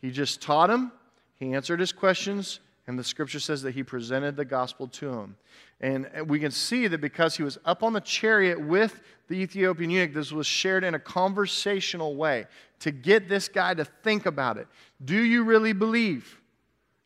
He 0.00 0.10
just 0.10 0.40
taught 0.40 0.70
him, 0.70 0.90
he 1.34 1.52
answered 1.52 1.78
his 1.78 1.92
questions, 1.92 2.60
and 2.86 2.98
the 2.98 3.04
scripture 3.04 3.40
says 3.40 3.60
that 3.60 3.74
he 3.74 3.82
presented 3.82 4.34
the 4.34 4.46
gospel 4.46 4.88
to 4.88 5.12
him. 5.12 5.36
And 5.82 6.08
we 6.26 6.40
can 6.40 6.52
see 6.52 6.86
that 6.86 7.02
because 7.02 7.36
he 7.36 7.42
was 7.42 7.58
up 7.66 7.82
on 7.82 7.92
the 7.92 8.00
chariot 8.00 8.58
with 8.58 9.02
the 9.28 9.34
Ethiopian 9.34 9.90
eunuch, 9.90 10.14
this 10.14 10.32
was 10.32 10.46
shared 10.46 10.82
in 10.82 10.94
a 10.94 10.98
conversational 10.98 12.16
way 12.16 12.46
to 12.80 12.92
get 12.92 13.28
this 13.28 13.48
guy 13.48 13.74
to 13.74 13.84
think 13.84 14.24
about 14.24 14.56
it. 14.56 14.68
Do 15.04 15.22
you 15.22 15.44
really 15.44 15.74
believe 15.74 16.40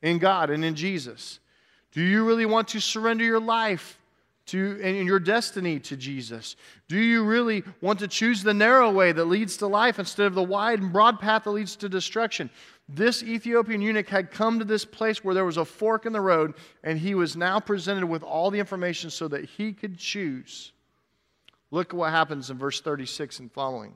in 0.03 0.19
God 0.19 0.51
and 0.51 0.65
in 0.65 0.77
Jesus? 0.77 1.41
Do 1.91 2.01
you 2.01 2.25
really 2.25 2.47
want 2.47 2.69
to 2.69 2.81
surrender 2.81 3.25
your 3.25 3.41
life 3.41 3.98
to 4.49 4.81
and 4.83 5.07
your 5.07 5.19
destiny 5.19 5.79
to 5.81 5.97
Jesus? 5.97 6.57
Do 6.89 6.99
you 6.99 7.25
really 7.25 7.65
want 7.81 7.99
to 8.01 8.09
choose 8.09 8.43
the 8.43 8.55
narrow 8.55 8.91
way 8.91 9.13
that 9.13 9.25
leads 9.25 9.57
to 9.59 9.67
life 9.67 9.99
instead 9.99 10.27
of 10.27 10.35
the 10.35 10.43
wide 10.43 10.81
and 10.81 10.93
broad 10.93 11.21
path 11.21 11.45
that 11.45 11.51
leads 11.51 11.77
to 11.77 11.89
destruction? 11.89 12.51
This 12.89 13.23
Ethiopian 13.23 13.83
eunuch 13.83 14.09
had 14.09 14.31
come 14.31 14.59
to 14.59 14.65
this 14.65 14.85
place 14.85 15.23
where 15.23 15.35
there 15.35 15.45
was 15.45 15.59
a 15.59 15.65
fork 15.65 16.07
in 16.07 16.13
the 16.13 16.21
road, 16.21 16.55
and 16.83 16.99
he 16.99 17.15
was 17.15 17.37
now 17.37 17.61
presented 17.61 18.07
with 18.07 18.23
all 18.23 18.51
the 18.51 18.59
information 18.59 19.11
so 19.11 19.29
that 19.29 19.45
he 19.45 19.73
could 19.73 19.99
choose. 19.99 20.73
Look 21.71 21.93
at 21.93 21.99
what 21.99 22.11
happens 22.11 22.49
in 22.49 22.57
verse 22.57 22.81
36 22.81 23.41
and 23.41 23.53
following. 23.53 23.95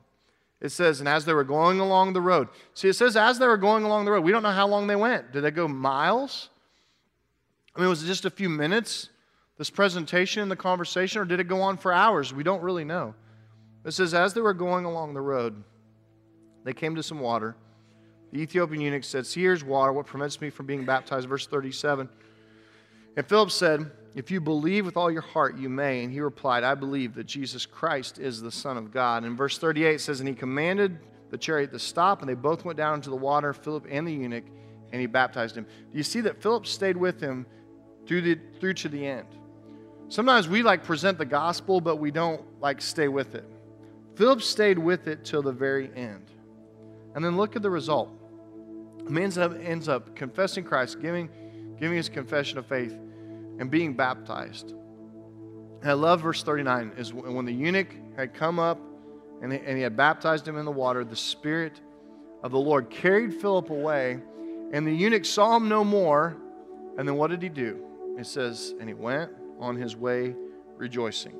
It 0.61 0.69
says, 0.69 0.99
and 0.99 1.09
as 1.09 1.25
they 1.25 1.33
were 1.33 1.43
going 1.43 1.79
along 1.79 2.13
the 2.13 2.21
road. 2.21 2.47
See, 2.73 2.87
it 2.87 2.93
says, 2.93 3.17
as 3.17 3.39
they 3.39 3.47
were 3.47 3.57
going 3.57 3.83
along 3.83 4.05
the 4.05 4.11
road. 4.11 4.23
We 4.23 4.31
don't 4.31 4.43
know 4.43 4.51
how 4.51 4.67
long 4.67 4.87
they 4.87 4.95
went. 4.95 5.33
Did 5.33 5.41
they 5.41 5.51
go 5.51 5.67
miles? 5.67 6.49
I 7.75 7.79
mean, 7.79 7.89
was 7.89 8.03
it 8.03 8.07
just 8.07 8.25
a 8.25 8.29
few 8.29 8.47
minutes? 8.47 9.09
This 9.57 9.69
presentation 9.69 10.41
and 10.41 10.51
the 10.51 10.55
conversation, 10.55 11.21
or 11.21 11.25
did 11.25 11.39
it 11.39 11.47
go 11.47 11.61
on 11.61 11.77
for 11.77 11.93
hours? 11.93 12.33
We 12.33 12.43
don't 12.43 12.61
really 12.61 12.83
know. 12.83 13.13
It 13.85 13.91
says, 13.91 14.13
as 14.13 14.33
they 14.33 14.41
were 14.41 14.53
going 14.53 14.85
along 14.85 15.13
the 15.13 15.21
road, 15.21 15.63
they 16.63 16.73
came 16.73 16.95
to 16.95 17.03
some 17.03 17.19
water. 17.19 17.55
The 18.31 18.39
Ethiopian 18.39 18.81
eunuch 18.81 19.03
said, 19.03 19.27
See, 19.27 19.41
here's 19.41 19.63
water. 19.63 19.93
What 19.93 20.07
prevents 20.07 20.41
me 20.41 20.49
from 20.49 20.65
being 20.65 20.85
baptized? 20.85 21.27
Verse 21.27 21.45
37. 21.45 22.09
And 23.15 23.27
Philip 23.27 23.51
said, 23.51 23.91
If 24.15 24.31
you 24.31 24.41
believe 24.41 24.85
with 24.85 24.97
all 24.97 25.11
your 25.11 25.21
heart, 25.21 25.57
you 25.57 25.69
may. 25.69 26.03
And 26.03 26.11
he 26.11 26.19
replied, 26.19 26.63
I 26.63 26.73
believe 26.73 27.13
that 27.15 27.25
Jesus 27.25 27.65
Christ 27.65 28.17
is 28.17 28.41
the 28.41 28.51
Son 28.51 28.77
of 28.77 28.91
God. 28.91 29.23
And 29.23 29.37
verse 29.37 29.57
38 29.59 30.01
says, 30.01 30.19
And 30.19 30.27
he 30.27 30.33
commanded 30.33 30.97
the 31.29 31.37
chariot 31.37 31.71
to 31.71 31.79
stop, 31.79 32.21
and 32.21 32.29
they 32.29 32.35
both 32.35 32.63
went 32.65 32.77
down 32.77 32.95
into 32.95 33.09
the 33.09 33.15
water, 33.15 33.53
Philip 33.53 33.87
and 33.89 34.07
the 34.07 34.13
eunuch, 34.13 34.45
and 34.91 35.01
he 35.01 35.07
baptized 35.07 35.57
him. 35.57 35.65
Do 35.65 35.97
you 35.97 36.03
see 36.03 36.21
that 36.21 36.41
Philip 36.41 36.65
stayed 36.65 36.97
with 36.97 37.19
him 37.19 37.45
through, 38.07 38.21
the, 38.21 38.39
through 38.59 38.75
to 38.75 38.89
the 38.89 39.05
end? 39.05 39.27
Sometimes 40.13 40.47
we 40.47 40.61
like 40.61 40.83
present 40.83 41.17
the 41.17 41.25
gospel, 41.25 41.81
but 41.81 41.95
we 41.95 42.11
don't 42.11 42.39
like 42.61 42.81
stay 42.81 43.07
with 43.07 43.33
it. 43.33 43.49
Philip 44.13 44.43
stayed 44.43 44.77
with 44.77 45.07
it 45.07 45.25
till 45.25 45.41
the 45.41 45.51
very 45.51 45.89
end. 45.95 46.29
And 47.15 47.25
then 47.25 47.35
look 47.35 47.55
at 47.55 47.63
the 47.63 47.71
result. 47.71 48.11
He 49.09 49.19
ends 49.19 49.39
up, 49.39 49.53
ends 49.59 49.89
up 49.89 50.15
confessing 50.15 50.65
Christ, 50.65 51.01
giving, 51.01 51.31
giving 51.79 51.97
his 51.97 52.09
confession 52.09 52.59
of 52.59 52.67
faith, 52.67 52.95
and 53.57 53.71
being 53.71 53.95
baptized. 53.95 54.75
And 55.81 55.89
I 55.89 55.93
love 55.93 56.21
verse 56.21 56.43
39 56.43 56.91
is 56.95 57.11
when 57.11 57.45
the 57.45 57.51
eunuch 57.51 57.89
had 58.15 58.35
come 58.35 58.59
up 58.59 58.79
and 59.41 59.51
he, 59.51 59.57
and 59.65 59.77
he 59.77 59.81
had 59.81 59.97
baptized 59.97 60.47
him 60.47 60.59
in 60.59 60.65
the 60.65 60.71
water, 60.71 61.03
the 61.03 61.15
Spirit 61.15 61.81
of 62.43 62.51
the 62.51 62.59
Lord 62.59 62.91
carried 62.91 63.33
Philip 63.33 63.71
away, 63.71 64.19
and 64.73 64.85
the 64.85 64.93
eunuch 64.93 65.25
saw 65.25 65.55
him 65.55 65.67
no 65.67 65.83
more. 65.83 66.37
And 66.99 67.07
then 67.07 67.15
what 67.15 67.31
did 67.31 67.41
he 67.41 67.49
do? 67.49 67.83
It 68.19 68.27
says, 68.27 68.75
and 68.79 68.87
he 68.87 68.93
went 68.93 69.31
on 69.59 69.75
his 69.75 69.95
way 69.95 70.35
rejoicing. 70.77 71.33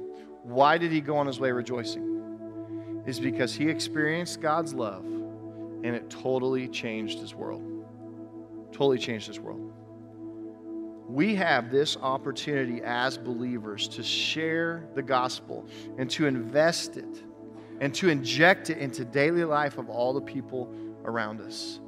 Why 0.43 0.77
did 0.77 0.91
he 0.91 1.01
go 1.01 1.17
on 1.17 1.27
his 1.27 1.39
way 1.39 1.51
rejoicing? 1.51 3.03
Is 3.05 3.19
because 3.19 3.53
he 3.53 3.69
experienced 3.69 4.41
God's 4.41 4.73
love 4.73 5.05
and 5.05 5.95
it 5.95 6.09
totally 6.09 6.67
changed 6.67 7.19
his 7.19 7.35
world. 7.35 7.61
Totally 8.71 8.97
changed 8.97 9.27
his 9.27 9.39
world. 9.39 9.71
We 11.07 11.35
have 11.35 11.69
this 11.69 11.97
opportunity 11.97 12.81
as 12.83 13.17
believers 13.17 13.87
to 13.89 14.03
share 14.03 14.87
the 14.95 15.03
gospel 15.03 15.65
and 15.97 16.09
to 16.11 16.25
invest 16.25 16.97
it 16.97 17.23
and 17.81 17.93
to 17.95 18.09
inject 18.09 18.69
it 18.69 18.77
into 18.77 19.03
daily 19.03 19.43
life 19.43 19.77
of 19.77 19.89
all 19.89 20.13
the 20.13 20.21
people 20.21 20.73
around 21.03 21.41
us. 21.41 21.79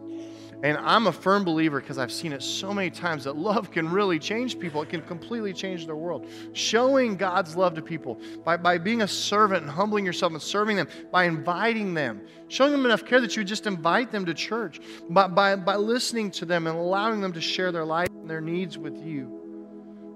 And 0.63 0.77
I'm 0.77 1.07
a 1.07 1.11
firm 1.11 1.43
believer 1.43 1.79
because 1.79 1.97
I've 1.97 2.11
seen 2.11 2.31
it 2.31 2.41
so 2.41 2.73
many 2.73 2.89
times 2.89 3.25
that 3.25 3.35
love 3.35 3.71
can 3.71 3.89
really 3.89 4.17
change 4.19 4.57
people. 4.57 4.81
It 4.81 4.89
can 4.89 5.01
completely 5.01 5.53
change 5.53 5.85
their 5.85 5.95
world. 5.95 6.27
Showing 6.53 7.17
God's 7.17 7.55
love 7.55 7.75
to 7.75 7.81
people 7.81 8.19
by, 8.43 8.57
by 8.57 8.77
being 8.77 9.01
a 9.01 9.07
servant 9.07 9.63
and 9.63 9.71
humbling 9.71 10.05
yourself 10.05 10.31
and 10.31 10.41
serving 10.41 10.77
them, 10.77 10.87
by 11.11 11.25
inviting 11.25 11.93
them, 11.93 12.21
showing 12.47 12.71
them 12.71 12.85
enough 12.85 13.05
care 13.05 13.21
that 13.21 13.35
you 13.35 13.43
just 13.43 13.67
invite 13.67 14.11
them 14.11 14.25
to 14.25 14.33
church, 14.33 14.79
by, 15.09 15.27
by, 15.27 15.55
by 15.55 15.75
listening 15.75 16.31
to 16.31 16.45
them 16.45 16.67
and 16.67 16.77
allowing 16.77 17.21
them 17.21 17.33
to 17.33 17.41
share 17.41 17.71
their 17.71 17.85
life 17.85 18.09
and 18.09 18.29
their 18.29 18.41
needs 18.41 18.77
with 18.77 18.97
you. 19.05 19.41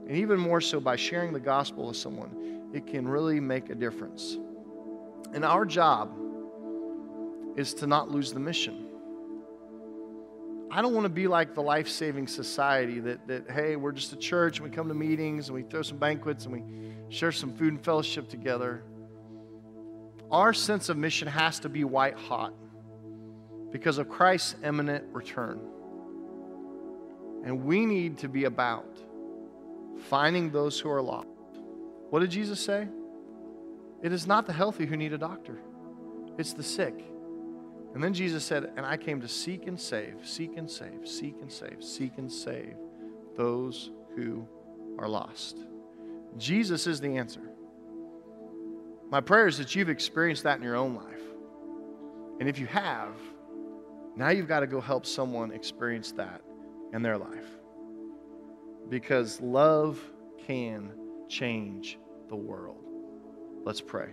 And 0.08 0.18
even 0.18 0.40
more 0.40 0.62
so 0.62 0.80
by 0.80 0.96
sharing 0.96 1.34
the 1.34 1.40
gospel 1.40 1.88
with 1.88 1.98
someone, 1.98 2.70
it 2.74 2.88
can 2.88 3.08
really 3.08 3.40
make 3.40 3.70
a 3.70 3.76
difference. 3.76 4.38
And 5.34 5.46
our 5.46 5.66
job 5.66 6.18
is 7.56 7.74
to 7.76 7.88
not 7.88 8.10
lose 8.10 8.34
the 8.34 8.40
mission. 8.40 8.89
I 10.72 10.82
don't 10.84 10.94
want 10.94 11.06
to 11.06 11.10
be 11.10 11.28
like 11.28 11.56
the 11.56 11.64
life 11.64 11.90
saving 11.90 12.28
society 12.28 13.00
that, 13.00 13.28
that, 13.28 13.50
hey, 13.50 13.76
we're 13.76 13.92
just 13.92 14.14
a 14.14 14.16
church 14.16 14.60
and 14.60 14.70
we 14.70 14.76
come 14.76 14.88
to 14.88 14.94
meetings 14.94 15.48
and 15.48 15.56
we 15.56 15.64
throw 15.64 15.82
some 15.82 15.98
banquets 15.98 16.46
and 16.46 16.54
we 16.54 16.64
share 17.10 17.32
some 17.32 17.54
food 17.54 17.74
and 17.74 17.84
fellowship 17.84 18.30
together. 18.30 18.84
Our 20.30 20.54
sense 20.54 20.90
of 20.90 20.98
mission 20.98 21.28
has 21.28 21.60
to 21.62 21.70
be 21.70 21.84
white 21.84 22.16
hot 22.16 22.54
because 23.72 23.98
of 23.98 24.10
Christ's 24.10 24.56
imminent 24.64 25.06
return. 25.12 25.60
And 27.44 27.64
we 27.64 27.86
need 27.86 28.20
to 28.20 28.30
be 28.30 28.44
about 28.44 28.86
finding 30.08 30.52
those 30.52 30.80
who 30.80 30.90
are 30.92 31.02
lost. 31.02 31.28
What 32.12 32.20
did 32.20 32.30
Jesus 32.30 32.60
say? 32.60 32.88
It 34.04 34.12
is 34.12 34.28
not 34.28 34.46
the 34.46 34.54
healthy 34.54 34.86
who 34.86 34.96
need 34.98 35.14
a 35.14 35.18
doctor, 35.18 35.58
it's 36.38 36.54
the 36.54 36.64
sick. 36.64 37.06
And 37.94 38.04
then 38.04 38.14
Jesus 38.14 38.44
said, 38.44 38.72
And 38.76 38.86
I 38.86 38.98
came 38.98 39.22
to 39.22 39.28
seek 39.28 39.68
and 39.68 39.80
save, 39.80 40.16
seek 40.24 40.58
and 40.58 40.70
save, 40.70 41.08
seek 41.08 41.36
and 41.42 41.52
save, 41.52 41.84
seek 41.84 42.18
and 42.18 42.32
save 42.32 42.76
those 43.36 43.92
who 44.16 44.48
are 44.98 45.08
lost. 45.08 45.58
Jesus 46.38 46.86
is 46.86 47.00
the 47.00 47.18
answer. 47.18 47.42
My 49.10 49.22
prayer 49.22 49.48
is 49.48 49.58
that 49.58 49.76
you've 49.76 49.90
experienced 49.90 50.44
that 50.44 50.58
in 50.58 50.64
your 50.64 50.76
own 50.76 50.96
life. 50.96 51.06
And 52.40 52.48
if 52.48 52.60
you 52.60 52.68
have, 52.68 53.16
now 54.16 54.30
you've 54.30 54.48
got 54.48 54.60
to 54.60 54.68
go 54.68 54.80
help 54.80 55.06
someone 55.06 55.52
experience 55.52 56.12
that 56.14 56.42
in 56.94 57.02
their 57.02 57.18
life. 57.18 57.48
Because 58.88 59.42
love 59.42 60.00
can 60.46 60.92
change 61.28 61.98
the 62.28 62.36
world. 62.36 62.84
Let's 63.64 63.82
pray. 63.82 64.10